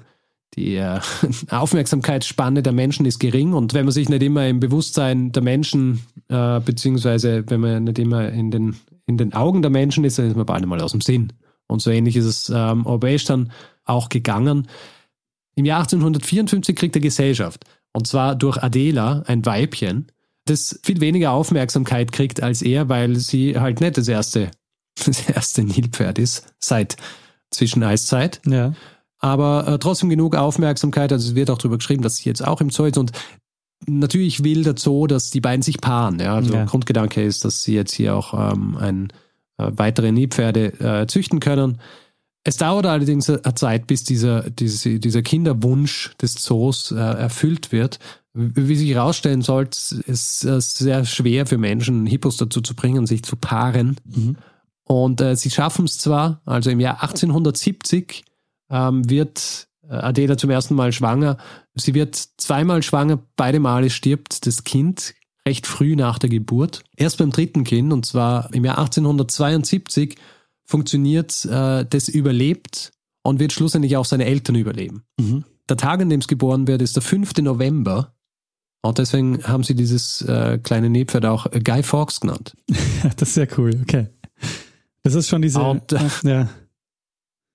Die 0.56 0.76
äh, 0.76 1.00
Aufmerksamkeitsspanne 1.52 2.64
der 2.64 2.74
Menschen 2.74 3.06
ist 3.06 3.20
gering 3.20 3.54
und 3.54 3.76
wenn 3.76 3.86
man 3.86 3.92
sich 3.92 4.10
nicht 4.10 4.24
immer 4.24 4.48
im 4.48 4.60
Bewusstsein 4.60 5.32
der 5.32 5.44
Menschen, 5.44 6.02
äh, 6.28 6.60
beziehungsweise 6.60 7.44
wenn 7.48 7.60
man 7.60 7.84
nicht 7.84 8.00
immer 8.00 8.30
in 8.30 8.50
den, 8.50 8.76
in 9.06 9.18
den 9.18 9.34
Augen 9.34 9.62
der 9.62 9.70
Menschen 9.70 10.04
ist, 10.06 10.18
dann 10.18 10.28
ist 10.28 10.36
man 10.36 10.48
beinahe 10.48 10.68
mal 10.68 10.82
aus 10.82 10.92
dem 10.92 11.02
Sinn. 11.02 11.34
Und 11.68 11.84
so 11.84 11.92
ähnlich 11.92 12.16
ist 12.16 12.26
es 12.26 12.52
ähm, 12.54 12.88
Obesch 12.88 13.26
dann 13.26 13.52
auch 13.86 14.10
gegangen. 14.10 14.68
Im 15.56 15.66
Jahr 15.66 15.80
1854 15.80 16.76
kriegt 16.76 16.96
er 16.96 17.02
Gesellschaft. 17.02 17.66
Und 17.92 18.08
zwar 18.08 18.36
durch 18.36 18.62
Adela, 18.62 19.24
ein 19.28 19.46
Weibchen, 19.46 20.12
das 20.46 20.80
viel 20.84 21.02
weniger 21.02 21.32
Aufmerksamkeit 21.32 22.12
kriegt 22.12 22.42
als 22.42 22.62
er, 22.62 22.90
weil 22.90 23.16
sie 23.16 23.60
halt 23.60 23.82
nicht 23.82 23.98
das 23.98 24.08
erste, 24.08 24.52
das 25.06 25.30
erste 25.30 25.64
Nilpferd 25.64 26.20
ist 26.20 26.46
seit 26.60 26.98
Zwischeneiszeit. 27.52 28.42
Ja. 28.46 28.74
Aber 29.20 29.68
äh, 29.68 29.80
trotzdem 29.80 30.10
genug 30.10 30.36
Aufmerksamkeit. 30.36 31.12
Also 31.12 31.30
es 31.30 31.36
wird 31.36 31.50
auch 31.50 31.58
darüber 31.58 31.78
geschrieben, 31.78 32.04
dass 32.04 32.18
sie 32.18 32.30
jetzt 32.30 32.46
auch 32.46 32.62
im 32.62 32.70
Zoo 32.70 32.86
ist. 32.86 32.98
Und 32.98 33.12
natürlich 33.86 34.44
will 34.44 34.64
der 34.64 34.76
Zoo, 34.78 35.08
dass 35.08 35.30
die 35.30 35.42
beiden 35.42 35.62
sich 35.62 35.82
paaren. 35.82 36.20
Ja? 36.20 36.36
Also 36.36 36.54
ja. 36.54 36.66
Grundgedanke 36.66 37.22
ist, 37.22 37.44
dass 37.44 37.64
sie 37.64 37.74
jetzt 37.74 37.94
hier 37.94 38.16
auch 38.16 38.34
ähm, 38.34 38.78
ein, 38.78 39.08
äh, 39.58 39.72
weitere 39.76 40.12
Nilpferde 40.12 40.80
äh, 40.80 41.08
züchten 41.08 41.40
können. 41.40 41.80
Es 42.44 42.58
dauert 42.58 42.86
allerdings 42.86 43.30
eine 43.30 43.56
Zeit, 43.56 43.88
bis 43.88 44.04
dieser, 44.04 44.50
diese, 44.50 45.00
dieser 45.00 45.22
Kinderwunsch 45.22 46.16
des 46.22 46.36
Zoos 46.36 46.92
äh, 46.92 46.96
erfüllt 46.96 47.72
wird. 47.72 48.00
Wie 48.34 48.76
sich 48.76 48.92
herausstellen 48.92 49.42
soll, 49.42 49.68
ist 50.06 50.44
es 50.46 50.74
sehr 50.74 51.04
schwer 51.06 51.46
für 51.46 51.58
Menschen, 51.58 52.06
Hippos 52.06 52.38
dazu 52.38 52.62
zu 52.62 52.76
bringen, 52.76 53.06
sich 53.06 53.24
zu 53.24 53.36
paaren. 53.36 53.98
Mhm. 54.06 54.38
Und 54.84 55.22
äh, 55.22 55.36
sie 55.36 55.52
schaffen 55.52 55.86
es 55.86 55.98
zwar, 55.98 56.42
also 56.46 56.70
im 56.70 56.80
Jahr 56.80 57.02
1870 57.04 58.24
ähm, 58.70 59.10
wird 59.10 59.68
äh, 59.84 59.94
Adela 59.94 60.38
zum 60.38 60.50
ersten 60.50 60.76
Mal 60.76 60.94
schwanger. 60.94 61.38
Sie 61.76 61.94
wird 61.94 62.16
zweimal 62.16 62.82
schwanger, 62.84 63.20
beide 63.36 63.60
Male 63.60 63.90
stirbt 63.90 64.46
das 64.48 64.64
Kind 64.64 65.14
recht 65.46 65.68
früh 65.68 65.96
nach 65.96 66.20
der 66.20 66.30
Geburt. 66.30 66.84
Erst 66.96 67.18
beim 67.18 67.32
dritten 67.32 67.64
Kind, 67.64 67.92
und 67.92 68.06
zwar 68.06 68.54
im 68.54 68.66
Jahr 68.66 68.78
1872, 68.78 70.16
funktioniert, 70.70 71.46
äh, 71.46 71.84
das 71.84 72.10
überlebt 72.10 72.92
und 73.24 73.40
wird 73.40 73.52
schlussendlich 73.52 73.98
auch 73.98 74.06
seine 74.06 74.26
Eltern 74.26 74.56
überleben. 74.56 75.04
Mhm. 75.20 75.44
Der 75.68 75.78
Tag, 75.78 76.00
an 76.00 76.10
dem 76.10 76.20
es 76.20 76.28
geboren 76.28 76.68
wird, 76.68 76.84
ist 76.84 76.96
der 76.96 77.02
5. 77.02 77.34
November. 77.42 78.14
Und 78.82 79.00
deswegen 79.00 79.44
haben 79.44 79.64
sie 79.64 79.74
dieses 79.74 80.22
äh, 80.22 80.60
kleine 80.60 80.90
Nebpferd 80.90 81.26
auch 81.26 81.48
äh, 81.48 81.60
Guy 81.60 81.82
Fawkes 81.82 82.20
genannt. 82.20 82.56
das 83.18 83.30
ist 83.30 83.34
sehr 83.34 83.48
cool, 83.58 83.80
okay. 83.82 84.10
Das 85.02 85.16
ist 85.16 85.28
schon 85.28 85.42
diese. 85.42 85.60
Und, 85.60 85.92
äh, 85.92 86.00
ja. 86.24 86.50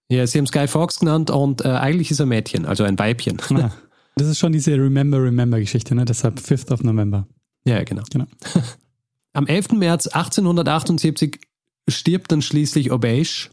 ja, 0.09 0.27
sie 0.27 0.39
haben 0.39 0.47
es 0.47 0.53
Guy 0.53 0.67
Fawkes 0.67 0.99
genannt 0.99 1.31
und 1.31 1.65
äh, 1.65 1.69
eigentlich 1.69 2.11
ist 2.11 2.19
er 2.19 2.27
Mädchen, 2.27 2.67
also 2.67 2.83
ein 2.83 2.99
Weibchen. 2.99 3.41
Ah, 3.51 3.71
das 4.17 4.27
ist 4.27 4.41
schon 4.41 4.53
diese 4.53 4.73
Remember, 4.73 5.23
Remember 5.23 5.61
Geschichte, 5.61 5.95
ne? 5.95 6.05
deshalb 6.05 6.41
5th 6.41 6.73
of 6.73 6.83
November. 6.83 7.29
Ja, 7.65 7.85
genau. 7.85 8.03
genau. 8.11 8.27
Am 9.35 9.47
11. 9.47 9.73
März 9.73 10.09
1878 10.09 11.41
stirbt 11.89 12.33
dann 12.33 12.43
schließlich 12.43 12.93
Obeish. 12.93 13.51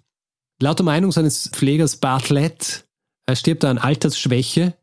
Laut 0.61 0.79
der 0.79 0.85
Meinung 0.85 1.11
seines 1.11 1.49
Pflegers 1.49 1.97
Bartlett 1.97 2.85
er 3.27 3.35
stirbt 3.35 3.63
an 3.63 3.77
Altersschwäche 3.77 4.73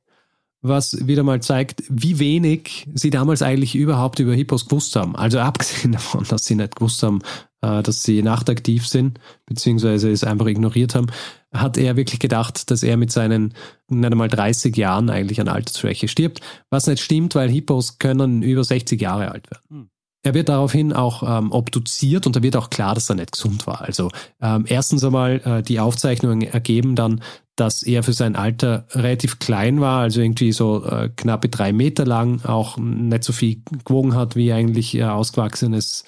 was 0.61 1.07
wieder 1.07 1.23
mal 1.23 1.41
zeigt, 1.41 1.85
wie 1.89 2.19
wenig 2.19 2.89
sie 2.93 3.11
damals 3.11 3.43
eigentlich 3.43 3.77
überhaupt 3.77 4.19
über 4.19 4.35
Hippos 4.35 4.67
gewusst 4.67 4.97
haben. 4.97 5.15
Also 5.15 5.39
abgesehen 5.39 5.93
davon, 5.93 6.25
dass 6.29 6.45
sie 6.45 6.57
nicht 6.57 6.77
gewusst 6.77 7.03
haben, 7.03 7.21
äh, 7.61 7.83
dass 7.83 8.03
sie 8.03 8.23
nachtaktiv 8.23 8.87
sind, 8.87 9.21
beziehungsweise 9.47 10.11
es 10.11 10.25
einfach 10.25 10.47
ignoriert 10.47 10.95
haben, 10.95 11.07
hat 11.53 11.79
er 11.79 11.97
wirklich 11.97 12.19
gedacht, 12.19 12.71
dass 12.71 12.83
er 12.83 12.97
mit 12.97 13.13
seinen 13.13 13.55
nicht 13.89 14.11
einmal 14.11 14.29
30 14.29 14.77
Jahren 14.77 15.11
eigentlich 15.11 15.41
an 15.41 15.49
Altersschwäche 15.49 16.09
stirbt, 16.09 16.41
was 16.71 16.87
nicht 16.87 17.03
stimmt, 17.03 17.35
weil 17.35 17.49
Hippos 17.49 17.99
können 17.99 18.43
über 18.43 18.65
60 18.65 19.01
Jahre 19.01 19.31
alt 19.31 19.49
werden. 19.51 19.91
Er 20.23 20.35
wird 20.35 20.49
daraufhin 20.49 20.93
auch 20.93 21.23
ähm, 21.23 21.53
obduziert 21.53 22.27
und 22.27 22.35
da 22.35 22.43
wird 22.43 22.57
auch 22.57 22.71
klar, 22.71 22.95
dass 22.95 23.09
er 23.09 23.17
nicht 23.17 23.33
gesund 23.33 23.67
war. 23.67 23.83
Also 23.83 24.11
ähm, 24.41 24.65
erstens 24.67 25.05
einmal 25.05 25.41
äh, 25.45 25.63
die 25.63 25.79
Aufzeichnungen 25.79 26.43
ergeben 26.43 26.97
dann, 26.97 27.23
dass 27.55 27.83
er 27.83 28.03
für 28.03 28.13
sein 28.13 28.37
Alter 28.37 28.87
relativ 28.93 29.39
klein 29.39 29.81
war, 29.81 30.01
also 30.01 30.21
irgendwie 30.21 30.53
so 30.53 30.85
äh, 30.85 31.09
knappe 31.17 31.49
drei 31.49 31.73
Meter 31.73 32.05
lang, 32.05 32.45
auch 32.45 32.77
nicht 32.79 33.25
so 33.25 33.33
viel 33.33 33.63
gewogen 33.85 34.15
hat, 34.15 34.37
wie 34.37 34.53
eigentlich 34.53 34.95
äh, 34.97 35.05
ausgewachsenes 35.05 36.05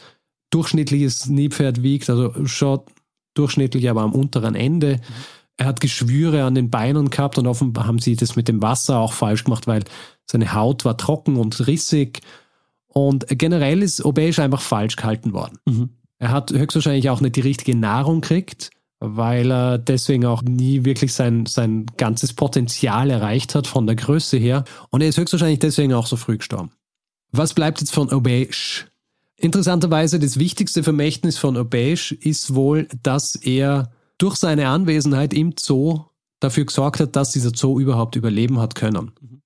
durchschnittliches 0.51 1.27
Nilpferd 1.27 1.83
wiegt, 1.83 2.11
also 2.11 2.47
schon 2.47 2.81
durchschnittlich, 3.35 3.89
aber 3.89 4.03
am 4.03 4.13
unteren 4.13 4.57
Ende. 4.57 5.01
Er 5.57 5.67
hat 5.67 5.81
Geschwüre 5.81 6.45
an 6.45 6.55
den 6.55 6.71
Beinen 6.71 7.11
gehabt 7.11 7.39
und 7.39 7.47
offenbar 7.47 7.87
haben 7.87 7.99
sie 8.01 8.17
das 8.17 8.35
mit 8.35 8.49
dem 8.49 8.63
Wasser 8.63 8.99
auch 8.99 9.13
falsch 9.13 9.45
gemacht, 9.45 9.67
weil 9.67 9.85
seine 10.31 10.55
Haut 10.55 10.85
war 10.85 10.97
trocken 10.97 11.37
und 11.37 11.67
rissig 11.67 12.21
und 12.93 13.27
generell 13.29 13.83
ist 13.83 14.05
Obey 14.05 14.33
einfach 14.41 14.61
falsch 14.61 14.97
gehalten 14.97 15.33
worden. 15.33 15.59
Mhm. 15.67 15.91
Er 16.19 16.33
hat 16.33 16.53
höchstwahrscheinlich 16.53 17.09
auch 17.09 17.21
nicht 17.21 17.37
die 17.37 17.41
richtige 17.41 17.77
Nahrung 17.77 18.21
gekriegt, 18.21 18.71
weil 18.99 19.51
er 19.51 19.79
deswegen 19.79 20.27
auch 20.27 20.43
nie 20.43 20.85
wirklich 20.85 21.15
sein, 21.15 21.47
sein 21.47 21.87
ganzes 21.97 22.35
Potenzial 22.35 23.11
erreicht 23.11 23.55
hat 23.55 23.67
von 23.67 23.87
der 23.87 23.97
Größe 23.97 24.37
her. 24.37 24.65
Und 24.91 25.01
er 25.01 25.09
ist 25.09 25.19
höchstwahrscheinlich 25.19 25.61
deswegen 25.61 25.95
auch 25.95 26.07
so 26.07 26.17
früh 26.17 26.37
gestorben. 26.37 26.73
Was 27.33 27.55
bleibt 27.55 27.81
jetzt 27.81 27.95
von 27.95 28.13
Obeish? 28.13 28.87
Interessanterweise 29.37 30.19
das 30.19 30.39
wichtigste 30.39 30.83
Vermächtnis 30.83 31.39
von 31.39 31.57
Obeish 31.57 32.13
ist 32.13 32.55
wohl, 32.55 32.89
dass 33.03 33.37
er 33.37 33.91
durch 34.19 34.37
seine 34.37 34.69
Anwesenheit 34.69 35.33
im 35.33 35.55
Zoo 35.59 36.05
dafür 36.41 36.67
gesorgt 36.67 37.01
hat, 37.01 37.17
dass 37.17 37.33
dieser 37.33 37.53
Zoo 37.55 37.81
überhaupt 37.81 38.17
überleben 38.17 38.59
hat 38.59 38.75
können. 38.75 39.13
Mhm. 39.21 39.41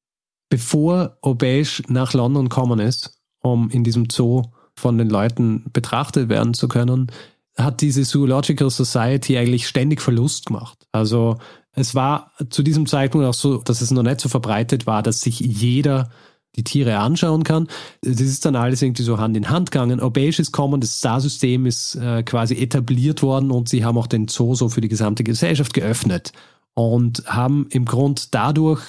Bevor 0.49 1.19
Obeish 1.23 1.83
nach 1.89 2.13
London 2.15 2.49
gekommen 2.49 2.81
ist, 2.81 3.21
um 3.45 3.71
in 3.71 3.85
diesem 3.85 4.09
Zoo 4.11 4.43
von 4.75 4.99
den 4.99 5.11
Leuten 5.11 5.65
betrachtet 5.73 6.29
werden 6.29 6.55
zu 6.55 6.67
können, 6.67 7.13
hat 7.57 7.83
diese 7.83 8.03
Zoological 8.03 8.71
Society 8.71 9.39
eigentlich 9.39 9.69
ständig 9.69 10.01
Verlust 10.01 10.47
gemacht. 10.47 10.87
Also 10.91 11.37
es 11.73 11.95
war 11.95 12.33
zu 12.51 12.63
diesem 12.63 12.87
Zeitpunkt 12.87 13.27
auch 13.27 13.35
so, 13.35 13.59
dass 13.59 13.81
es 13.81 13.91
noch 13.91 14.03
nicht 14.03 14.21
so 14.21 14.29
verbreitet 14.29 14.87
war, 14.87 15.03
dass 15.03 15.21
sich 15.21 15.41
jeder 15.41 16.11
die 16.57 16.65
Tiere 16.65 16.99
anschauen 16.99 17.45
kann. 17.45 17.69
Das 18.03 18.21
ist 18.21 18.45
dann 18.45 18.57
alles 18.57 18.81
irgendwie 18.81 19.03
so 19.03 19.19
Hand 19.19 19.37
in 19.37 19.51
Hand 19.51 19.71
gegangen. 19.71 20.01
Ist 20.01 20.53
kommen, 20.53 20.81
das 20.81 20.99
Star-System 20.99 21.67
ist 21.67 21.97
äh, 21.97 22.23
quasi 22.23 22.55
etabliert 22.55 23.23
worden 23.23 23.51
und 23.51 23.69
sie 23.69 23.85
haben 23.85 23.99
auch 23.99 24.07
den 24.07 24.29
Zoo 24.29 24.55
so 24.55 24.69
für 24.69 24.81
die 24.81 24.89
gesamte 24.89 25.25
Gesellschaft 25.25 25.75
geöffnet 25.75 26.33
und 26.75 27.25
haben 27.27 27.67
im 27.71 27.85
Grund 27.85 28.35
dadurch 28.35 28.83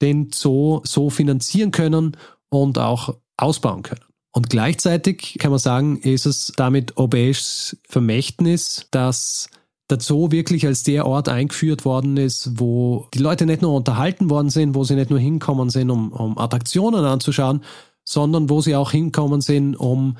den 0.00 0.30
Zoo 0.32 0.80
so 0.84 1.10
finanzieren 1.10 1.70
können 1.70 2.16
und 2.48 2.78
auch 2.78 3.14
ausbauen 3.36 3.82
können. 3.82 4.04
Und 4.32 4.48
gleichzeitig 4.48 5.36
kann 5.38 5.50
man 5.50 5.60
sagen, 5.60 5.98
ist 5.98 6.26
es 6.26 6.52
damit 6.56 6.96
Obeyschs 6.96 7.76
Vermächtnis, 7.86 8.86
dass 8.90 9.50
der 9.90 10.00
Zoo 10.00 10.30
wirklich 10.30 10.66
als 10.66 10.82
der 10.84 11.06
Ort 11.06 11.28
eingeführt 11.28 11.84
worden 11.84 12.16
ist, 12.16 12.58
wo 12.58 13.08
die 13.12 13.18
Leute 13.18 13.44
nicht 13.44 13.60
nur 13.60 13.74
unterhalten 13.74 14.30
worden 14.30 14.48
sind, 14.48 14.74
wo 14.74 14.84
sie 14.84 14.94
nicht 14.94 15.10
nur 15.10 15.18
hinkommen 15.18 15.68
sind, 15.68 15.90
um, 15.90 16.12
um 16.12 16.38
Attraktionen 16.38 17.04
anzuschauen, 17.04 17.62
sondern 18.04 18.48
wo 18.48 18.62
sie 18.62 18.74
auch 18.74 18.90
hinkommen 18.90 19.42
sind, 19.42 19.76
um, 19.76 20.16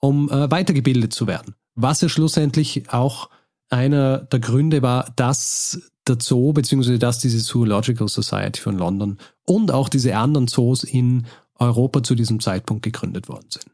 um 0.00 0.30
äh, 0.30 0.48
weitergebildet 0.50 1.12
zu 1.12 1.26
werden. 1.26 1.56
Was 1.74 2.00
ja 2.00 2.08
schlussendlich 2.08 2.90
auch 2.90 3.28
einer 3.68 4.18
der 4.18 4.38
Gründe 4.38 4.80
war, 4.82 5.12
dass 5.16 5.90
der 6.06 6.18
Zoo, 6.20 6.52
beziehungsweise 6.52 7.00
dass 7.00 7.18
diese 7.18 7.38
Zoological 7.38 8.08
Society 8.08 8.60
von 8.60 8.78
London 8.78 9.18
und 9.44 9.72
auch 9.72 9.88
diese 9.88 10.16
anderen 10.16 10.46
Zoos 10.46 10.84
in 10.84 11.26
Europa 11.58 12.02
zu 12.02 12.14
diesem 12.14 12.40
Zeitpunkt 12.40 12.82
gegründet 12.82 13.28
worden 13.28 13.46
sind. 13.50 13.66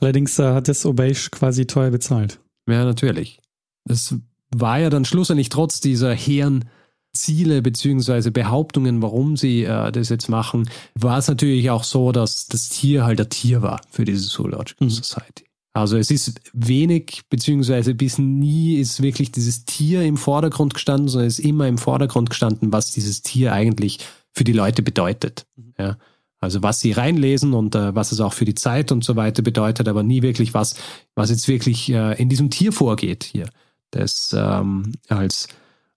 Allerdings 0.00 0.38
äh, 0.38 0.52
hat 0.52 0.68
das 0.68 0.86
Obeysch 0.86 1.30
quasi 1.30 1.66
teuer 1.66 1.90
bezahlt. 1.90 2.40
Ja, 2.68 2.84
natürlich. 2.84 3.40
Das 3.84 4.14
war 4.54 4.78
ja 4.78 4.90
dann 4.90 5.04
schlussendlich 5.04 5.48
trotz 5.48 5.80
dieser 5.80 6.14
hehren 6.14 6.64
Ziele 7.12 7.60
beziehungsweise 7.60 8.30
Behauptungen, 8.30 9.02
warum 9.02 9.36
sie 9.36 9.64
äh, 9.64 9.90
das 9.92 10.08
jetzt 10.08 10.28
machen, 10.28 10.68
war 10.94 11.18
es 11.18 11.28
natürlich 11.28 11.70
auch 11.70 11.84
so, 11.84 12.12
dass 12.12 12.46
das 12.46 12.68
Tier 12.68 13.04
halt 13.04 13.20
ein 13.20 13.28
Tier 13.28 13.62
war 13.62 13.80
für 13.90 14.04
diese 14.04 14.28
Zoological 14.28 14.86
mhm. 14.86 14.90
Society. 14.90 15.44
Also 15.72 15.96
es 15.96 16.10
ist 16.10 16.40
wenig 16.52 17.22
beziehungsweise 17.28 17.94
bis 17.94 18.18
nie 18.18 18.76
ist 18.76 19.02
wirklich 19.02 19.30
dieses 19.30 19.64
Tier 19.64 20.02
im 20.02 20.16
Vordergrund 20.16 20.74
gestanden, 20.74 21.08
sondern 21.08 21.28
es 21.28 21.38
ist 21.38 21.44
immer 21.44 21.68
im 21.68 21.78
Vordergrund 21.78 22.30
gestanden, 22.30 22.72
was 22.72 22.92
dieses 22.92 23.22
Tier 23.22 23.52
eigentlich 23.52 23.98
für 24.32 24.44
die 24.44 24.52
Leute 24.52 24.82
bedeutet. 24.82 25.46
Mhm. 25.56 25.74
Ja. 25.78 25.98
Also 26.40 26.62
was 26.62 26.80
sie 26.80 26.92
reinlesen 26.92 27.52
und 27.52 27.74
äh, 27.74 27.94
was 27.94 28.12
es 28.12 28.20
auch 28.20 28.32
für 28.32 28.46
die 28.46 28.54
Zeit 28.54 28.92
und 28.92 29.04
so 29.04 29.14
weiter 29.16 29.42
bedeutet, 29.42 29.88
aber 29.88 30.02
nie 30.02 30.22
wirklich 30.22 30.54
was, 30.54 30.74
was 31.14 31.30
jetzt 31.30 31.48
wirklich 31.48 31.90
äh, 31.92 32.20
in 32.20 32.28
diesem 32.28 32.50
Tier 32.50 32.72
vorgeht 32.72 33.24
hier 33.24 33.46
das 33.90 34.34
ähm, 34.36 34.92
als, 35.08 35.48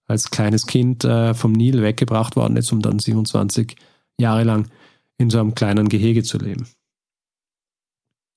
als 0.05 0.31
kleines 0.31 0.65
Kind 0.65 1.03
äh, 1.03 1.33
vom 1.33 1.51
Nil 1.51 1.81
weggebracht 1.81 2.35
worden 2.35 2.57
ist, 2.57 2.71
um 2.71 2.81
dann 2.81 2.99
27 2.99 3.75
Jahre 4.17 4.43
lang 4.43 4.69
in 5.17 5.29
so 5.29 5.39
einem 5.39 5.55
kleinen 5.55 5.89
Gehege 5.89 6.23
zu 6.23 6.37
leben. 6.37 6.67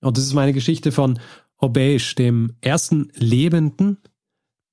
Und 0.03 0.17
das 0.17 0.25
ist 0.25 0.35
meine 0.35 0.53
Geschichte 0.53 0.93
von 0.93 1.19
Obeish, 1.59 2.15
dem 2.15 2.55
ersten 2.61 3.11
lebenden 3.15 3.99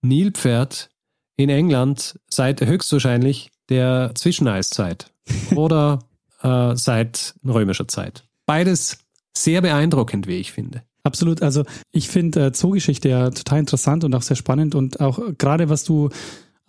Nilpferd 0.01 0.89
in 1.37 1.49
England 1.49 2.19
seit 2.27 2.61
höchstwahrscheinlich 2.61 3.51
der 3.69 4.11
Zwischeneiszeit 4.15 5.11
oder 5.55 5.99
äh, 6.43 6.75
seit 6.75 7.35
römischer 7.45 7.87
Zeit. 7.87 8.25
Beides 8.45 8.99
sehr 9.35 9.61
beeindruckend, 9.61 10.27
wie 10.27 10.37
ich 10.37 10.51
finde. 10.51 10.83
Absolut. 11.03 11.41
Also 11.41 11.65
ich 11.91 12.07
finde 12.07 12.47
äh, 12.47 12.51
Zoogeschichte 12.51 13.09
ja 13.09 13.29
total 13.29 13.59
interessant 13.59 14.03
und 14.03 14.15
auch 14.15 14.21
sehr 14.21 14.37
spannend 14.37 14.75
und 14.75 15.01
auch 15.01 15.19
gerade 15.37 15.69
was 15.69 15.83
du 15.83 16.09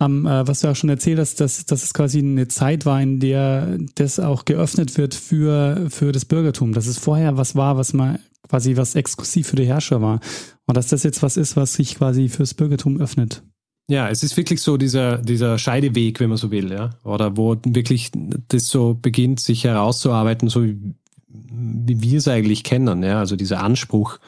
ähm, 0.01 0.25
äh, 0.25 0.45
was 0.45 0.59
du 0.59 0.67
auch 0.67 0.75
schon 0.75 0.89
erzählt 0.89 1.19
hast, 1.19 1.39
dass, 1.39 1.65
dass 1.65 1.83
es 1.83 1.93
quasi 1.93 2.19
eine 2.19 2.49
Zeit 2.49 2.85
war, 2.85 3.01
in 3.01 3.21
der 3.21 3.77
das 3.95 4.19
auch 4.19 4.43
geöffnet 4.43 4.97
wird 4.97 5.15
für, 5.15 5.87
für 5.89 6.11
das 6.11 6.25
Bürgertum, 6.25 6.73
dass 6.73 6.87
es 6.87 6.97
vorher 6.97 7.37
was 7.37 7.55
war, 7.55 7.77
was 7.77 7.93
mal 7.93 8.19
quasi 8.49 8.75
was 8.75 8.95
exklusiv 8.95 9.47
für 9.47 9.55
die 9.55 9.65
Herrscher 9.65 10.01
war 10.01 10.19
und 10.65 10.75
dass 10.75 10.87
das 10.87 11.03
jetzt 11.03 11.23
was 11.23 11.37
ist, 11.37 11.55
was 11.55 11.73
sich 11.73 11.95
quasi 11.95 12.27
fürs 12.27 12.53
Bürgertum 12.53 12.99
öffnet. 12.99 13.41
Ja, 13.87 14.09
es 14.09 14.23
ist 14.23 14.35
wirklich 14.35 14.61
so 14.61 14.77
dieser, 14.77 15.19
dieser 15.19 15.59
Scheideweg, 15.59 16.19
wenn 16.19 16.29
man 16.29 16.37
so 16.37 16.49
will, 16.49 16.71
ja. 16.71 16.91
Oder 17.03 17.37
wo 17.37 17.55
wirklich 17.65 18.11
das 18.47 18.67
so 18.67 18.97
beginnt, 18.99 19.39
sich 19.39 19.63
herauszuarbeiten, 19.63 20.49
so 20.49 20.63
wie 20.63 22.01
wir 22.01 22.17
es 22.17 22.27
eigentlich 22.27 22.63
kennen. 22.63 23.03
Ja? 23.03 23.19
Also 23.19 23.35
dieser 23.35 23.61
Anspruch, 23.61 24.19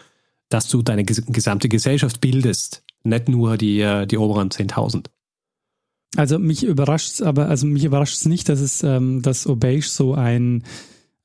dass 0.49 0.67
du 0.67 0.81
deine 0.81 1.03
gesamte 1.03 1.69
Gesellschaft 1.69 2.21
bildest, 2.21 2.83
nicht 3.03 3.29
nur 3.29 3.57
die, 3.57 4.05
die 4.09 4.17
oberen 4.17 4.49
10.000. 4.49 5.05
Also 6.15 6.39
mich 6.39 6.63
überrascht 6.63 7.13
es 7.13 7.21
aber, 7.21 7.49
also 7.49 7.65
mich 7.65 7.83
überrascht 7.83 8.15
es 8.15 8.25
nicht, 8.25 8.47
dass 8.49 8.59
es, 8.59 8.83
ähm, 8.83 9.21
dass 9.21 9.45
Obeish 9.45 9.89
so 9.89 10.13
ein, 10.13 10.63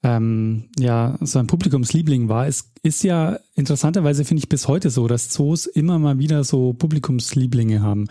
ähm, 0.02 0.64
ja, 0.78 1.16
so 1.20 1.38
ein 1.38 1.46
Publikumsliebling 1.46 2.28
war. 2.28 2.46
Es 2.46 2.72
ist 2.82 3.04
ja 3.04 3.38
interessanterweise, 3.54 4.24
finde 4.24 4.40
ich, 4.40 4.48
bis 4.48 4.68
heute 4.68 4.90
so, 4.90 5.06
dass 5.06 5.28
Zoos 5.28 5.66
immer 5.66 5.98
mal 5.98 6.18
wieder 6.18 6.44
so 6.44 6.72
Publikumslieblinge 6.72 7.82
haben 7.82 8.08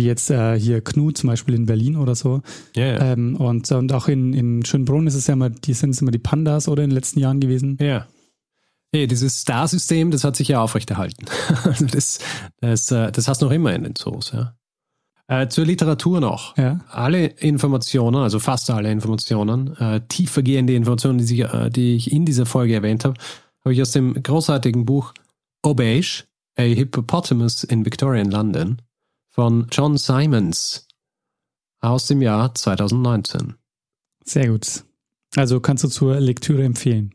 wie 0.00 0.06
jetzt 0.06 0.30
äh, 0.30 0.58
hier 0.58 0.80
Knut 0.80 1.18
zum 1.18 1.28
Beispiel 1.28 1.54
in 1.54 1.66
Berlin 1.66 1.96
oder 1.96 2.14
so. 2.14 2.42
Yeah. 2.76 3.12
Ähm, 3.12 3.36
und, 3.36 3.70
und 3.70 3.92
auch 3.92 4.08
in, 4.08 4.32
in 4.32 4.64
Schönbrunn 4.64 5.06
ist 5.06 5.14
es 5.14 5.26
ja 5.26 5.34
immer, 5.34 5.50
die 5.50 5.74
sind 5.74 5.90
es 5.90 6.00
immer 6.00 6.10
die 6.10 6.18
Pandas 6.18 6.68
oder 6.68 6.82
in 6.82 6.90
den 6.90 6.94
letzten 6.94 7.20
Jahren 7.20 7.40
gewesen. 7.40 7.76
Ja. 7.80 7.86
Yeah. 7.86 8.08
Hey, 8.92 9.06
dieses 9.06 9.40
Star-System, 9.40 10.10
das 10.10 10.24
hat 10.24 10.34
sich 10.34 10.48
ja 10.48 10.60
aufrechterhalten. 10.60 11.26
also 11.64 11.86
das, 11.86 12.18
das, 12.60 12.90
äh, 12.90 13.12
das 13.12 13.28
hast 13.28 13.40
du 13.40 13.46
noch 13.46 13.52
immer 13.52 13.72
in 13.72 13.84
den 13.84 13.94
Zoos, 13.94 14.32
ja. 14.32 14.54
Äh, 15.30 15.46
zur 15.48 15.64
Literatur 15.64 16.20
noch. 16.20 16.56
Ja. 16.56 16.80
Alle 16.90 17.26
Informationen, 17.26 18.16
also 18.16 18.40
fast 18.40 18.68
alle 18.68 18.90
Informationen, 18.90 19.76
äh, 19.76 20.00
tiefergehende 20.08 20.74
Informationen, 20.74 21.18
die, 21.18 21.24
sich, 21.24 21.40
äh, 21.40 21.70
die 21.70 21.94
ich 21.94 22.10
in 22.10 22.26
dieser 22.26 22.46
Folge 22.46 22.74
erwähnt 22.74 23.04
habe, 23.04 23.14
habe 23.64 23.72
ich 23.72 23.80
aus 23.80 23.92
dem 23.92 24.20
großartigen 24.20 24.84
Buch 24.84 25.14
Obeish, 25.62 26.26
A 26.58 26.62
Hippopotamus 26.62 27.62
in 27.62 27.84
Victorian 27.86 28.28
London 28.28 28.82
von 29.28 29.68
John 29.70 29.96
Simons 29.96 30.88
aus 31.78 32.08
dem 32.08 32.22
Jahr 32.22 32.52
2019. 32.52 33.54
Sehr 34.24 34.48
gut. 34.48 34.82
Also 35.36 35.60
kannst 35.60 35.84
du 35.84 35.88
zur 35.88 36.18
Lektüre 36.18 36.64
empfehlen. 36.64 37.14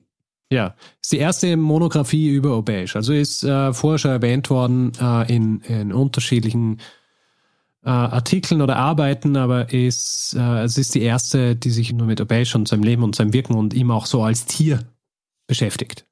Ja, 0.49 0.76
ist 1.01 1.11
die 1.11 1.18
erste 1.18 1.57
Monographie 1.57 2.30
über 2.30 2.57
Obeish. 2.57 2.95
Also 2.95 3.11
ist 3.11 3.43
äh, 3.43 3.74
vorher 3.74 3.97
schon 3.97 4.11
erwähnt 4.11 4.49
worden 4.49 4.93
äh, 5.01 5.36
in, 5.36 5.59
in, 5.61 5.91
unterschiedlichen 5.91 6.80
äh, 7.86 7.90
Artikeln 7.90 8.62
oder 8.62 8.78
Arbeiten, 8.78 9.38
aber 9.38 9.72
ist, 9.72 10.36
äh, 10.38 10.64
es 10.64 10.78
ist 10.78 10.96
die 10.96 11.02
erste, 11.02 11.56
die 11.56 11.70
sich 11.70 11.94
nur 11.94 12.08
mit 12.08 12.20
Obeish 12.20 12.56
und 12.56 12.68
seinem 12.68 12.84
Leben 12.84 13.04
und 13.04 13.16
seinem 13.16 13.32
Wirken 13.32 13.54
und 13.54 13.74
ihm 13.74 13.92
auch 13.92 14.08
so 14.08 14.24
als 14.24 14.46
Tier 14.46 14.80
beschäftigt. 15.48 16.06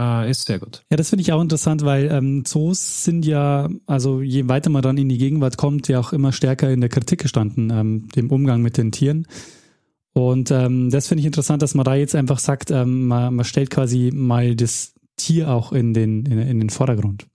Äh, 0.00 0.30
ist 0.30 0.46
sehr 0.46 0.58
gut. 0.58 0.84
Ja, 0.90 0.96
das 0.96 1.10
finde 1.10 1.22
ich 1.22 1.32
auch 1.32 1.42
interessant, 1.42 1.84
weil 1.84 2.10
ähm, 2.10 2.44
Zoos 2.44 3.04
sind 3.04 3.26
ja, 3.26 3.68
also 3.86 4.22
je 4.22 4.48
weiter 4.48 4.70
man 4.70 4.80
dann 4.80 4.96
in 4.96 5.08
die 5.08 5.18
Gegenwart 5.18 5.58
kommt, 5.58 5.88
ja 5.88 6.00
auch 6.00 6.12
immer 6.12 6.32
stärker 6.32 6.70
in 6.70 6.80
der 6.80 6.88
Kritik 6.88 7.20
gestanden, 7.20 7.70
ähm, 7.70 8.08
dem 8.14 8.30
Umgang 8.30 8.62
mit 8.62 8.78
den 8.78 8.90
Tieren. 8.90 9.26
Und 10.14 10.50
ähm, 10.50 10.88
das 10.90 11.08
finde 11.08 11.20
ich 11.20 11.26
interessant, 11.26 11.62
dass 11.62 11.74
man 11.74 11.84
da 11.84 11.94
jetzt 11.94 12.14
einfach 12.14 12.38
sagt, 12.38 12.70
ähm, 12.70 13.06
man, 13.06 13.34
man 13.34 13.44
stellt 13.44 13.70
quasi 13.70 14.10
mal 14.14 14.56
das 14.56 14.94
Tier 15.16 15.50
auch 15.50 15.72
in 15.72 15.92
den, 15.92 16.24
in, 16.24 16.38
in 16.38 16.60
den 16.60 16.70
Vordergrund. 16.70 17.26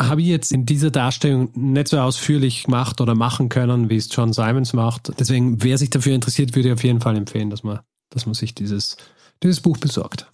Habe 0.00 0.22
ich 0.22 0.28
jetzt 0.28 0.50
in 0.50 0.64
dieser 0.64 0.90
Darstellung 0.90 1.50
nicht 1.54 1.88
so 1.88 1.98
ausführlich 1.98 2.64
gemacht 2.64 3.00
oder 3.02 3.14
machen 3.14 3.50
können, 3.50 3.90
wie 3.90 3.96
es 3.96 4.08
John 4.10 4.32
Simons 4.32 4.72
macht. 4.72 5.12
Deswegen, 5.20 5.62
wer 5.62 5.76
sich 5.76 5.90
dafür 5.90 6.14
interessiert, 6.14 6.56
würde 6.56 6.68
ich 6.68 6.74
auf 6.74 6.84
jeden 6.84 7.00
Fall 7.00 7.16
empfehlen, 7.16 7.50
dass 7.50 7.62
man, 7.62 7.80
dass 8.08 8.24
man 8.24 8.34
sich 8.34 8.54
dieses, 8.54 8.96
dieses 9.42 9.60
Buch 9.60 9.76
besorgt. 9.76 10.26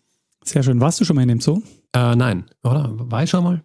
Sehr 0.45 0.62
schön. 0.62 0.81
Warst 0.81 1.01
du 1.01 1.05
schon 1.05 1.17
mal 1.17 1.23
in 1.23 1.29
dem 1.29 1.41
Zoo? 1.41 1.62
Äh, 1.93 2.14
nein, 2.14 2.45
oder? 2.62 2.93
War 2.93 3.25
ich 3.25 3.31
schon 3.31 3.43
mal? 3.43 3.64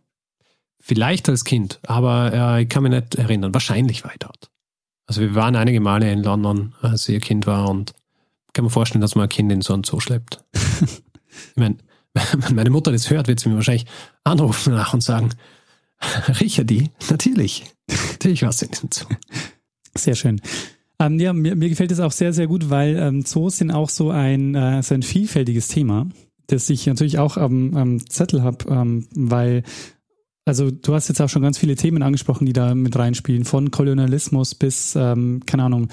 Vielleicht 0.79 1.29
als 1.29 1.45
Kind, 1.45 1.79
aber 1.83 2.33
äh, 2.33 2.63
ich 2.63 2.69
kann 2.69 2.81
mich 2.81 2.91
nicht 2.91 3.15
erinnern. 3.15 3.53
Wahrscheinlich 3.53 4.03
war 4.03 4.11
ich 4.11 4.19
dort. 4.19 4.49
Also 5.05 5.21
wir 5.21 5.35
waren 5.35 5.55
einige 5.55 5.79
Male 5.79 6.11
in 6.11 6.23
London, 6.23 6.73
als 6.81 7.07
ich 7.07 7.15
ein 7.15 7.21
Kind 7.21 7.45
war 7.45 7.69
und 7.69 7.93
kann 8.53 8.65
mir 8.65 8.71
vorstellen, 8.71 9.01
dass 9.01 9.15
man 9.15 9.23
ein 9.23 9.29
Kind 9.29 9.51
in 9.51 9.61
so 9.61 9.73
einen 9.73 9.83
Zoo 9.83 9.99
schleppt. 9.99 10.43
ich 10.53 11.55
meine, 11.55 11.77
wenn 12.13 12.55
meine 12.55 12.71
Mutter 12.71 12.91
das 12.91 13.09
hört, 13.09 13.27
wird 13.27 13.39
sie 13.39 13.49
mir 13.49 13.55
wahrscheinlich 13.55 13.85
anrufen 14.23 14.73
nach 14.73 14.93
und 14.93 15.01
sagen, 15.01 15.29
Richardi, 16.39 16.89
natürlich. 17.09 17.65
Natürlich 18.11 18.43
warst 18.43 18.61
du 18.61 18.65
in 18.65 18.71
diesem 18.71 18.89
Zoo. 18.91 19.05
Sehr 19.95 20.15
schön. 20.15 20.41
Ähm, 20.99 21.19
ja, 21.19 21.33
mir, 21.33 21.55
mir 21.55 21.69
gefällt 21.69 21.91
es 21.91 21.99
auch 21.99 22.11
sehr, 22.11 22.33
sehr 22.33 22.47
gut, 22.47 22.69
weil 22.69 22.97
ähm, 22.97 23.25
Zoos 23.25 23.57
sind 23.57 23.71
auch 23.71 23.89
so 23.89 24.11
ein, 24.11 24.55
äh, 24.55 24.83
so 24.83 24.93
ein 24.93 25.03
vielfältiges 25.03 25.67
Thema 25.67 26.07
das 26.51 26.69
ich 26.69 26.85
natürlich 26.87 27.19
auch 27.19 27.37
am, 27.37 27.75
am 27.75 28.05
Zettel 28.07 28.43
habe, 28.43 28.65
ähm, 28.69 29.07
weil, 29.15 29.63
also 30.45 30.71
du 30.71 30.93
hast 30.93 31.07
jetzt 31.07 31.21
auch 31.21 31.29
schon 31.29 31.41
ganz 31.41 31.57
viele 31.57 31.75
Themen 31.75 32.03
angesprochen, 32.03 32.45
die 32.45 32.53
da 32.53 32.75
mit 32.75 32.95
reinspielen, 32.97 33.45
von 33.45 33.71
Kolonialismus 33.71 34.55
bis, 34.55 34.95
ähm, 34.95 35.41
keine 35.45 35.63
Ahnung, 35.63 35.87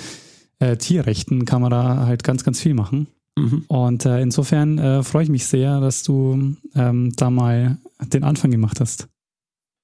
äh, 0.59 0.77
Tierrechten 0.77 1.45
kann 1.45 1.63
man 1.63 1.71
da 1.71 2.07
halt 2.07 2.25
ganz, 2.25 2.45
ganz 2.45 2.61
viel 2.61 2.75
machen. 2.75 3.07
Mhm. 3.37 3.65
Und 3.69 4.05
äh, 4.05 4.21
insofern 4.21 4.79
äh, 4.79 5.03
freue 5.03 5.23
ich 5.23 5.29
mich 5.29 5.47
sehr, 5.47 5.81
dass 5.81 6.03
du 6.03 6.57
ähm, 6.75 7.13
da 7.17 7.31
mal 7.31 7.79
den 8.13 8.25
Anfang 8.25 8.51
gemacht 8.51 8.81
hast. 8.81 9.09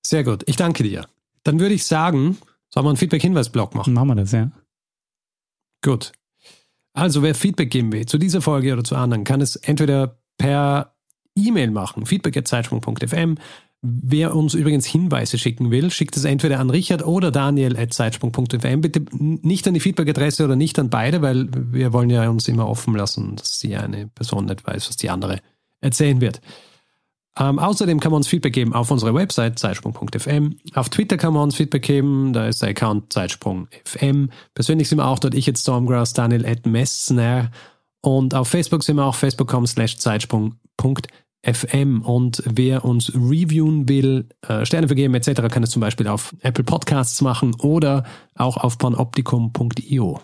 Sehr 0.07 0.25
gut. 0.25 0.43
Ich 0.47 0.57
danke 0.57 0.83
dir. 0.83 1.07
Dann 1.45 1.61
würde 1.61 1.75
ich 1.75 1.85
sagen, 1.85 2.39
sollen 2.71 2.87
wir 2.87 2.91
einen 2.91 2.97
Feedback-Hinweis-Blog 2.97 3.75
machen? 3.75 3.95
Machen 3.95 4.09
wir 4.09 4.15
das, 4.17 4.33
ja. 4.33 4.51
Gut. 5.83 6.13
Also, 6.95 7.23
wer 7.23 7.35
Feedback 7.35 7.71
geben 7.71 7.93
will 7.93 8.07
zu 8.07 8.19
dieser 8.19 8.41
Folge 8.41 8.73
oder 8.73 8.85
zu 8.85 8.97
anderen, 8.97 9.25
kann 9.25 9.41
es 9.41 9.57
entweder 9.57 10.19
per 10.39 10.95
E-Mail 11.37 11.71
machen, 11.71 12.07
feedback.zeitsprung.fm. 12.07 13.37
Wer 13.87 14.35
uns 14.35 14.55
übrigens 14.55 14.87
Hinweise 14.87 15.37
schicken 15.37 15.71
will, 15.71 15.91
schickt 15.91 16.17
es 16.17 16.25
entweder 16.25 16.59
an 16.59 16.71
Richard 16.71 17.05
oder 17.05 17.31
Daniel 17.31 17.77
at 17.77 17.93
zeitsprung.fm. 17.93 18.81
Bitte 18.81 19.05
nicht 19.13 19.69
an 19.69 19.75
die 19.75 19.81
Feedback-Adresse 19.81 20.45
oder 20.45 20.57
nicht 20.57 20.79
an 20.79 20.89
beide, 20.89 21.21
weil 21.21 21.49
wir 21.53 21.93
wollen 21.93 22.09
ja 22.09 22.29
uns 22.31 22.49
immer 22.49 22.67
offen 22.67 22.95
lassen, 22.95 23.37
dass 23.37 23.59
die 23.59 23.77
eine 23.77 24.07
Person 24.07 24.47
nicht 24.47 24.67
weiß, 24.67 24.89
was 24.89 24.97
die 24.97 25.11
andere 25.11 25.41
erzählen 25.83 26.23
wird. 26.23 26.41
Ähm, 27.39 27.59
außerdem 27.59 27.99
kann 27.99 28.13
man 28.13 28.19
uns 28.19 28.29
Feedback 28.29 28.53
geben 28.53 28.73
auf 28.73 28.91
unserer 28.91 29.15
Website 29.15 29.59
zeitsprung.fm. 29.59 30.57
Auf 30.75 30.89
Twitter 30.89 31.17
kann 31.17 31.35
man 31.35 31.43
uns 31.43 31.57
Feedback 31.57 31.83
geben, 31.83 32.33
da 32.33 32.47
ist 32.47 32.63
der 32.63 32.71
Account 32.71 33.13
zeitsprung.fm. 33.13 34.31
Persönlich 34.55 34.89
sind 34.89 34.99
wir 34.99 35.07
auch 35.07 35.19
dort, 35.19 35.35
ich 35.35 35.47
jetzt 35.47 35.63
Stormgrass, 35.63 36.13
Daniel 36.13 36.47
at 36.47 36.67
Messner. 36.67 37.51
Und 38.01 38.35
auf 38.35 38.49
Facebook 38.49 38.85
sind 38.85 38.97
wir 38.97 39.05
auch 39.05 39.17
facebook.com 39.17 39.67
slash 39.67 39.99
zeitsprung.fm. 39.99 42.03
Und 42.03 42.43
wer 42.47 42.85
uns 42.85 43.13
reviewen 43.13 43.89
will, 43.89 44.29
äh, 44.47 44.65
Sterne 44.65 44.87
vergeben 44.87 45.15
etc., 45.15 45.43
kann 45.51 45.65
es 45.65 45.71
zum 45.71 45.81
Beispiel 45.81 46.07
auf 46.07 46.37
Apple 46.41 46.65
Podcasts 46.65 47.21
machen 47.21 47.57
oder 47.59 48.05
auch 48.37 48.59
auf 48.59 48.79
panoptikum.io. 48.79 50.21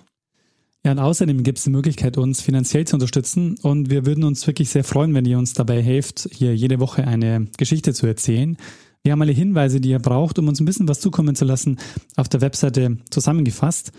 Ja, 0.84 0.92
und 0.92 0.98
außerdem 0.98 1.42
gibt 1.42 1.58
es 1.58 1.64
die 1.64 1.70
Möglichkeit, 1.70 2.16
uns 2.16 2.40
finanziell 2.40 2.86
zu 2.86 2.96
unterstützen. 2.96 3.56
Und 3.62 3.90
wir 3.90 4.06
würden 4.06 4.24
uns 4.24 4.46
wirklich 4.46 4.70
sehr 4.70 4.84
freuen, 4.84 5.12
wenn 5.14 5.26
ihr 5.26 5.38
uns 5.38 5.52
dabei 5.52 5.82
helft, 5.82 6.28
hier 6.32 6.56
jede 6.56 6.80
Woche 6.80 7.06
eine 7.06 7.48
Geschichte 7.58 7.92
zu 7.92 8.06
erzählen. 8.06 8.56
Wir 9.02 9.12
haben 9.12 9.22
alle 9.22 9.32
Hinweise, 9.32 9.80
die 9.80 9.90
ihr 9.90 9.98
braucht, 9.98 10.38
um 10.38 10.48
uns 10.48 10.60
ein 10.60 10.64
bisschen 10.64 10.88
was 10.88 11.00
zukommen 11.00 11.34
zu 11.34 11.44
lassen, 11.44 11.78
auf 12.16 12.28
der 12.28 12.40
Webseite 12.40 12.96
zusammengefasst. 13.10 13.92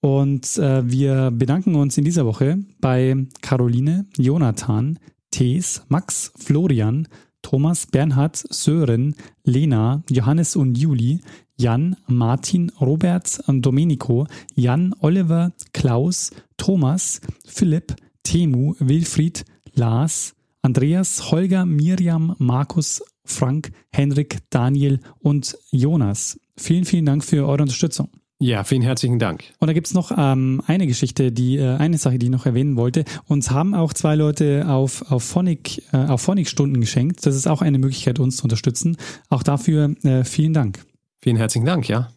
Und 0.00 0.58
äh, 0.58 0.88
wir 0.90 1.30
bedanken 1.30 1.74
uns 1.74 1.96
in 1.96 2.04
dieser 2.04 2.26
Woche 2.26 2.58
bei 2.80 3.26
Caroline, 3.40 4.06
Jonathan, 4.18 4.98
Thees, 5.30 5.82
Max, 5.88 6.32
Florian, 6.36 7.08
Thomas, 7.46 7.86
Bernhard, 7.86 8.44
Sören, 8.50 9.14
Lena, 9.44 10.02
Johannes 10.10 10.56
und 10.56 10.76
Juli, 10.76 11.20
Jan, 11.56 11.94
Martin, 12.08 12.72
Robert, 12.80 13.40
Domenico, 13.46 14.26
Jan, 14.56 14.92
Oliver, 14.98 15.52
Klaus, 15.72 16.32
Thomas, 16.56 17.20
Philipp, 17.46 17.94
Temu, 18.24 18.74
Wilfried, 18.80 19.44
Lars, 19.74 20.34
Andreas, 20.60 21.30
Holger, 21.30 21.66
Miriam, 21.66 22.34
Markus, 22.38 23.00
Frank, 23.24 23.70
Henrik, 23.92 24.38
Daniel 24.50 24.98
und 25.20 25.56
Jonas. 25.70 26.40
Vielen, 26.56 26.84
vielen 26.84 27.06
Dank 27.06 27.22
für 27.22 27.46
eure 27.46 27.62
Unterstützung. 27.62 28.08
Ja, 28.38 28.64
vielen 28.64 28.82
herzlichen 28.82 29.18
Dank. 29.18 29.44
Und 29.60 29.68
da 29.68 29.72
gibt's 29.72 29.94
noch 29.94 30.12
ähm, 30.14 30.62
eine 30.66 30.86
Geschichte, 30.86 31.32
die 31.32 31.56
äh, 31.56 31.76
eine 31.76 31.96
Sache, 31.96 32.18
die 32.18 32.26
ich 32.26 32.32
noch 32.32 32.44
erwähnen 32.44 32.76
wollte. 32.76 33.04
Uns 33.24 33.50
haben 33.50 33.74
auch 33.74 33.94
zwei 33.94 34.14
Leute 34.14 34.68
auf, 34.68 35.10
auf 35.10 35.24
Phonic, 35.24 35.82
äh, 35.92 35.96
auf 35.96 36.20
Phonic-Stunden 36.20 36.78
geschenkt. 36.80 37.24
Das 37.24 37.34
ist 37.34 37.46
auch 37.46 37.62
eine 37.62 37.78
Möglichkeit, 37.78 38.18
uns 38.18 38.36
zu 38.36 38.42
unterstützen. 38.42 38.98
Auch 39.30 39.42
dafür 39.42 39.94
äh, 40.04 40.24
vielen 40.24 40.52
Dank. 40.52 40.84
Vielen 41.22 41.36
herzlichen 41.36 41.64
Dank, 41.64 41.88
ja. 41.88 42.10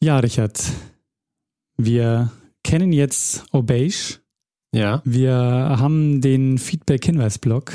Ja, 0.00 0.20
Richard. 0.20 0.62
Wir 1.76 2.30
kennen 2.62 2.92
jetzt 2.92 3.44
Obeish. 3.52 4.20
Ja. 4.72 5.02
Wir 5.04 5.34
haben 5.34 6.20
den 6.20 6.58
Feedback-Hinweis-Blog. 6.58 7.72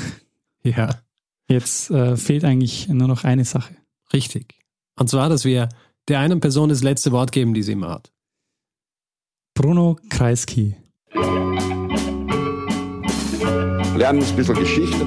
Ja. 0.64 1.02
Jetzt 1.46 1.90
äh, 1.90 2.16
fehlt 2.16 2.44
eigentlich 2.44 2.88
nur 2.88 3.08
noch 3.08 3.24
eine 3.24 3.44
Sache. 3.44 3.74
Richtig. 4.14 4.54
Und 4.98 5.10
zwar, 5.10 5.28
dass 5.28 5.44
wir 5.44 5.68
der 6.08 6.20
einen 6.20 6.40
Person 6.40 6.68
das 6.68 6.82
letzte 6.82 7.12
Wort 7.12 7.32
geben, 7.32 7.54
die 7.54 7.62
sie 7.62 7.72
immer 7.72 7.90
hat. 7.90 8.12
Bruno 9.54 9.98
Kreisky. 10.08 10.76
Lernen 13.94 14.22
ein 14.22 14.36
bisschen 14.36 14.54
Geschichte. 14.54 15.04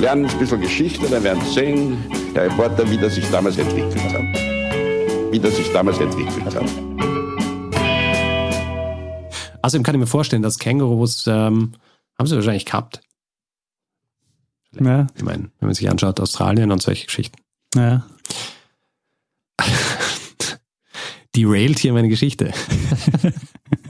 Lernen 0.00 0.26
ein 0.26 0.38
bisschen 0.38 0.60
Geschichte, 0.60 1.08
dann 1.08 1.22
werden 1.22 1.42
Sie 1.44 1.52
sehen, 1.52 1.96
der 2.34 2.44
Reporter, 2.44 2.88
wie 2.90 2.96
das 2.96 3.14
sich 3.14 3.28
damals 3.30 3.58
entwickelt 3.58 4.02
hat. 4.12 5.32
Wie 5.32 5.38
das 5.38 5.56
sich 5.56 5.70
damals 5.72 5.98
entwickelt 5.98 6.54
hat. 6.54 6.64
Außerdem 9.62 9.84
kann 9.84 9.94
ich 9.94 10.00
mir 10.00 10.06
vorstellen, 10.06 10.42
dass 10.42 10.58
Kängurus 10.58 11.26
ähm, 11.26 11.72
haben 12.18 12.26
sie 12.26 12.34
wahrscheinlich 12.34 12.64
gehabt. 12.64 13.00
Ja. 14.80 15.06
Ich 15.14 15.22
meine, 15.22 15.50
wenn 15.58 15.68
man 15.68 15.74
sich 15.74 15.88
anschaut, 15.88 16.20
Australien 16.20 16.72
und 16.72 16.82
solche 16.82 17.06
Geschichten. 17.06 17.36
Ja. 17.74 18.04
Derailed 21.36 21.78
hier 21.78 21.92
meine 21.92 22.08
Geschichte. 22.08 22.52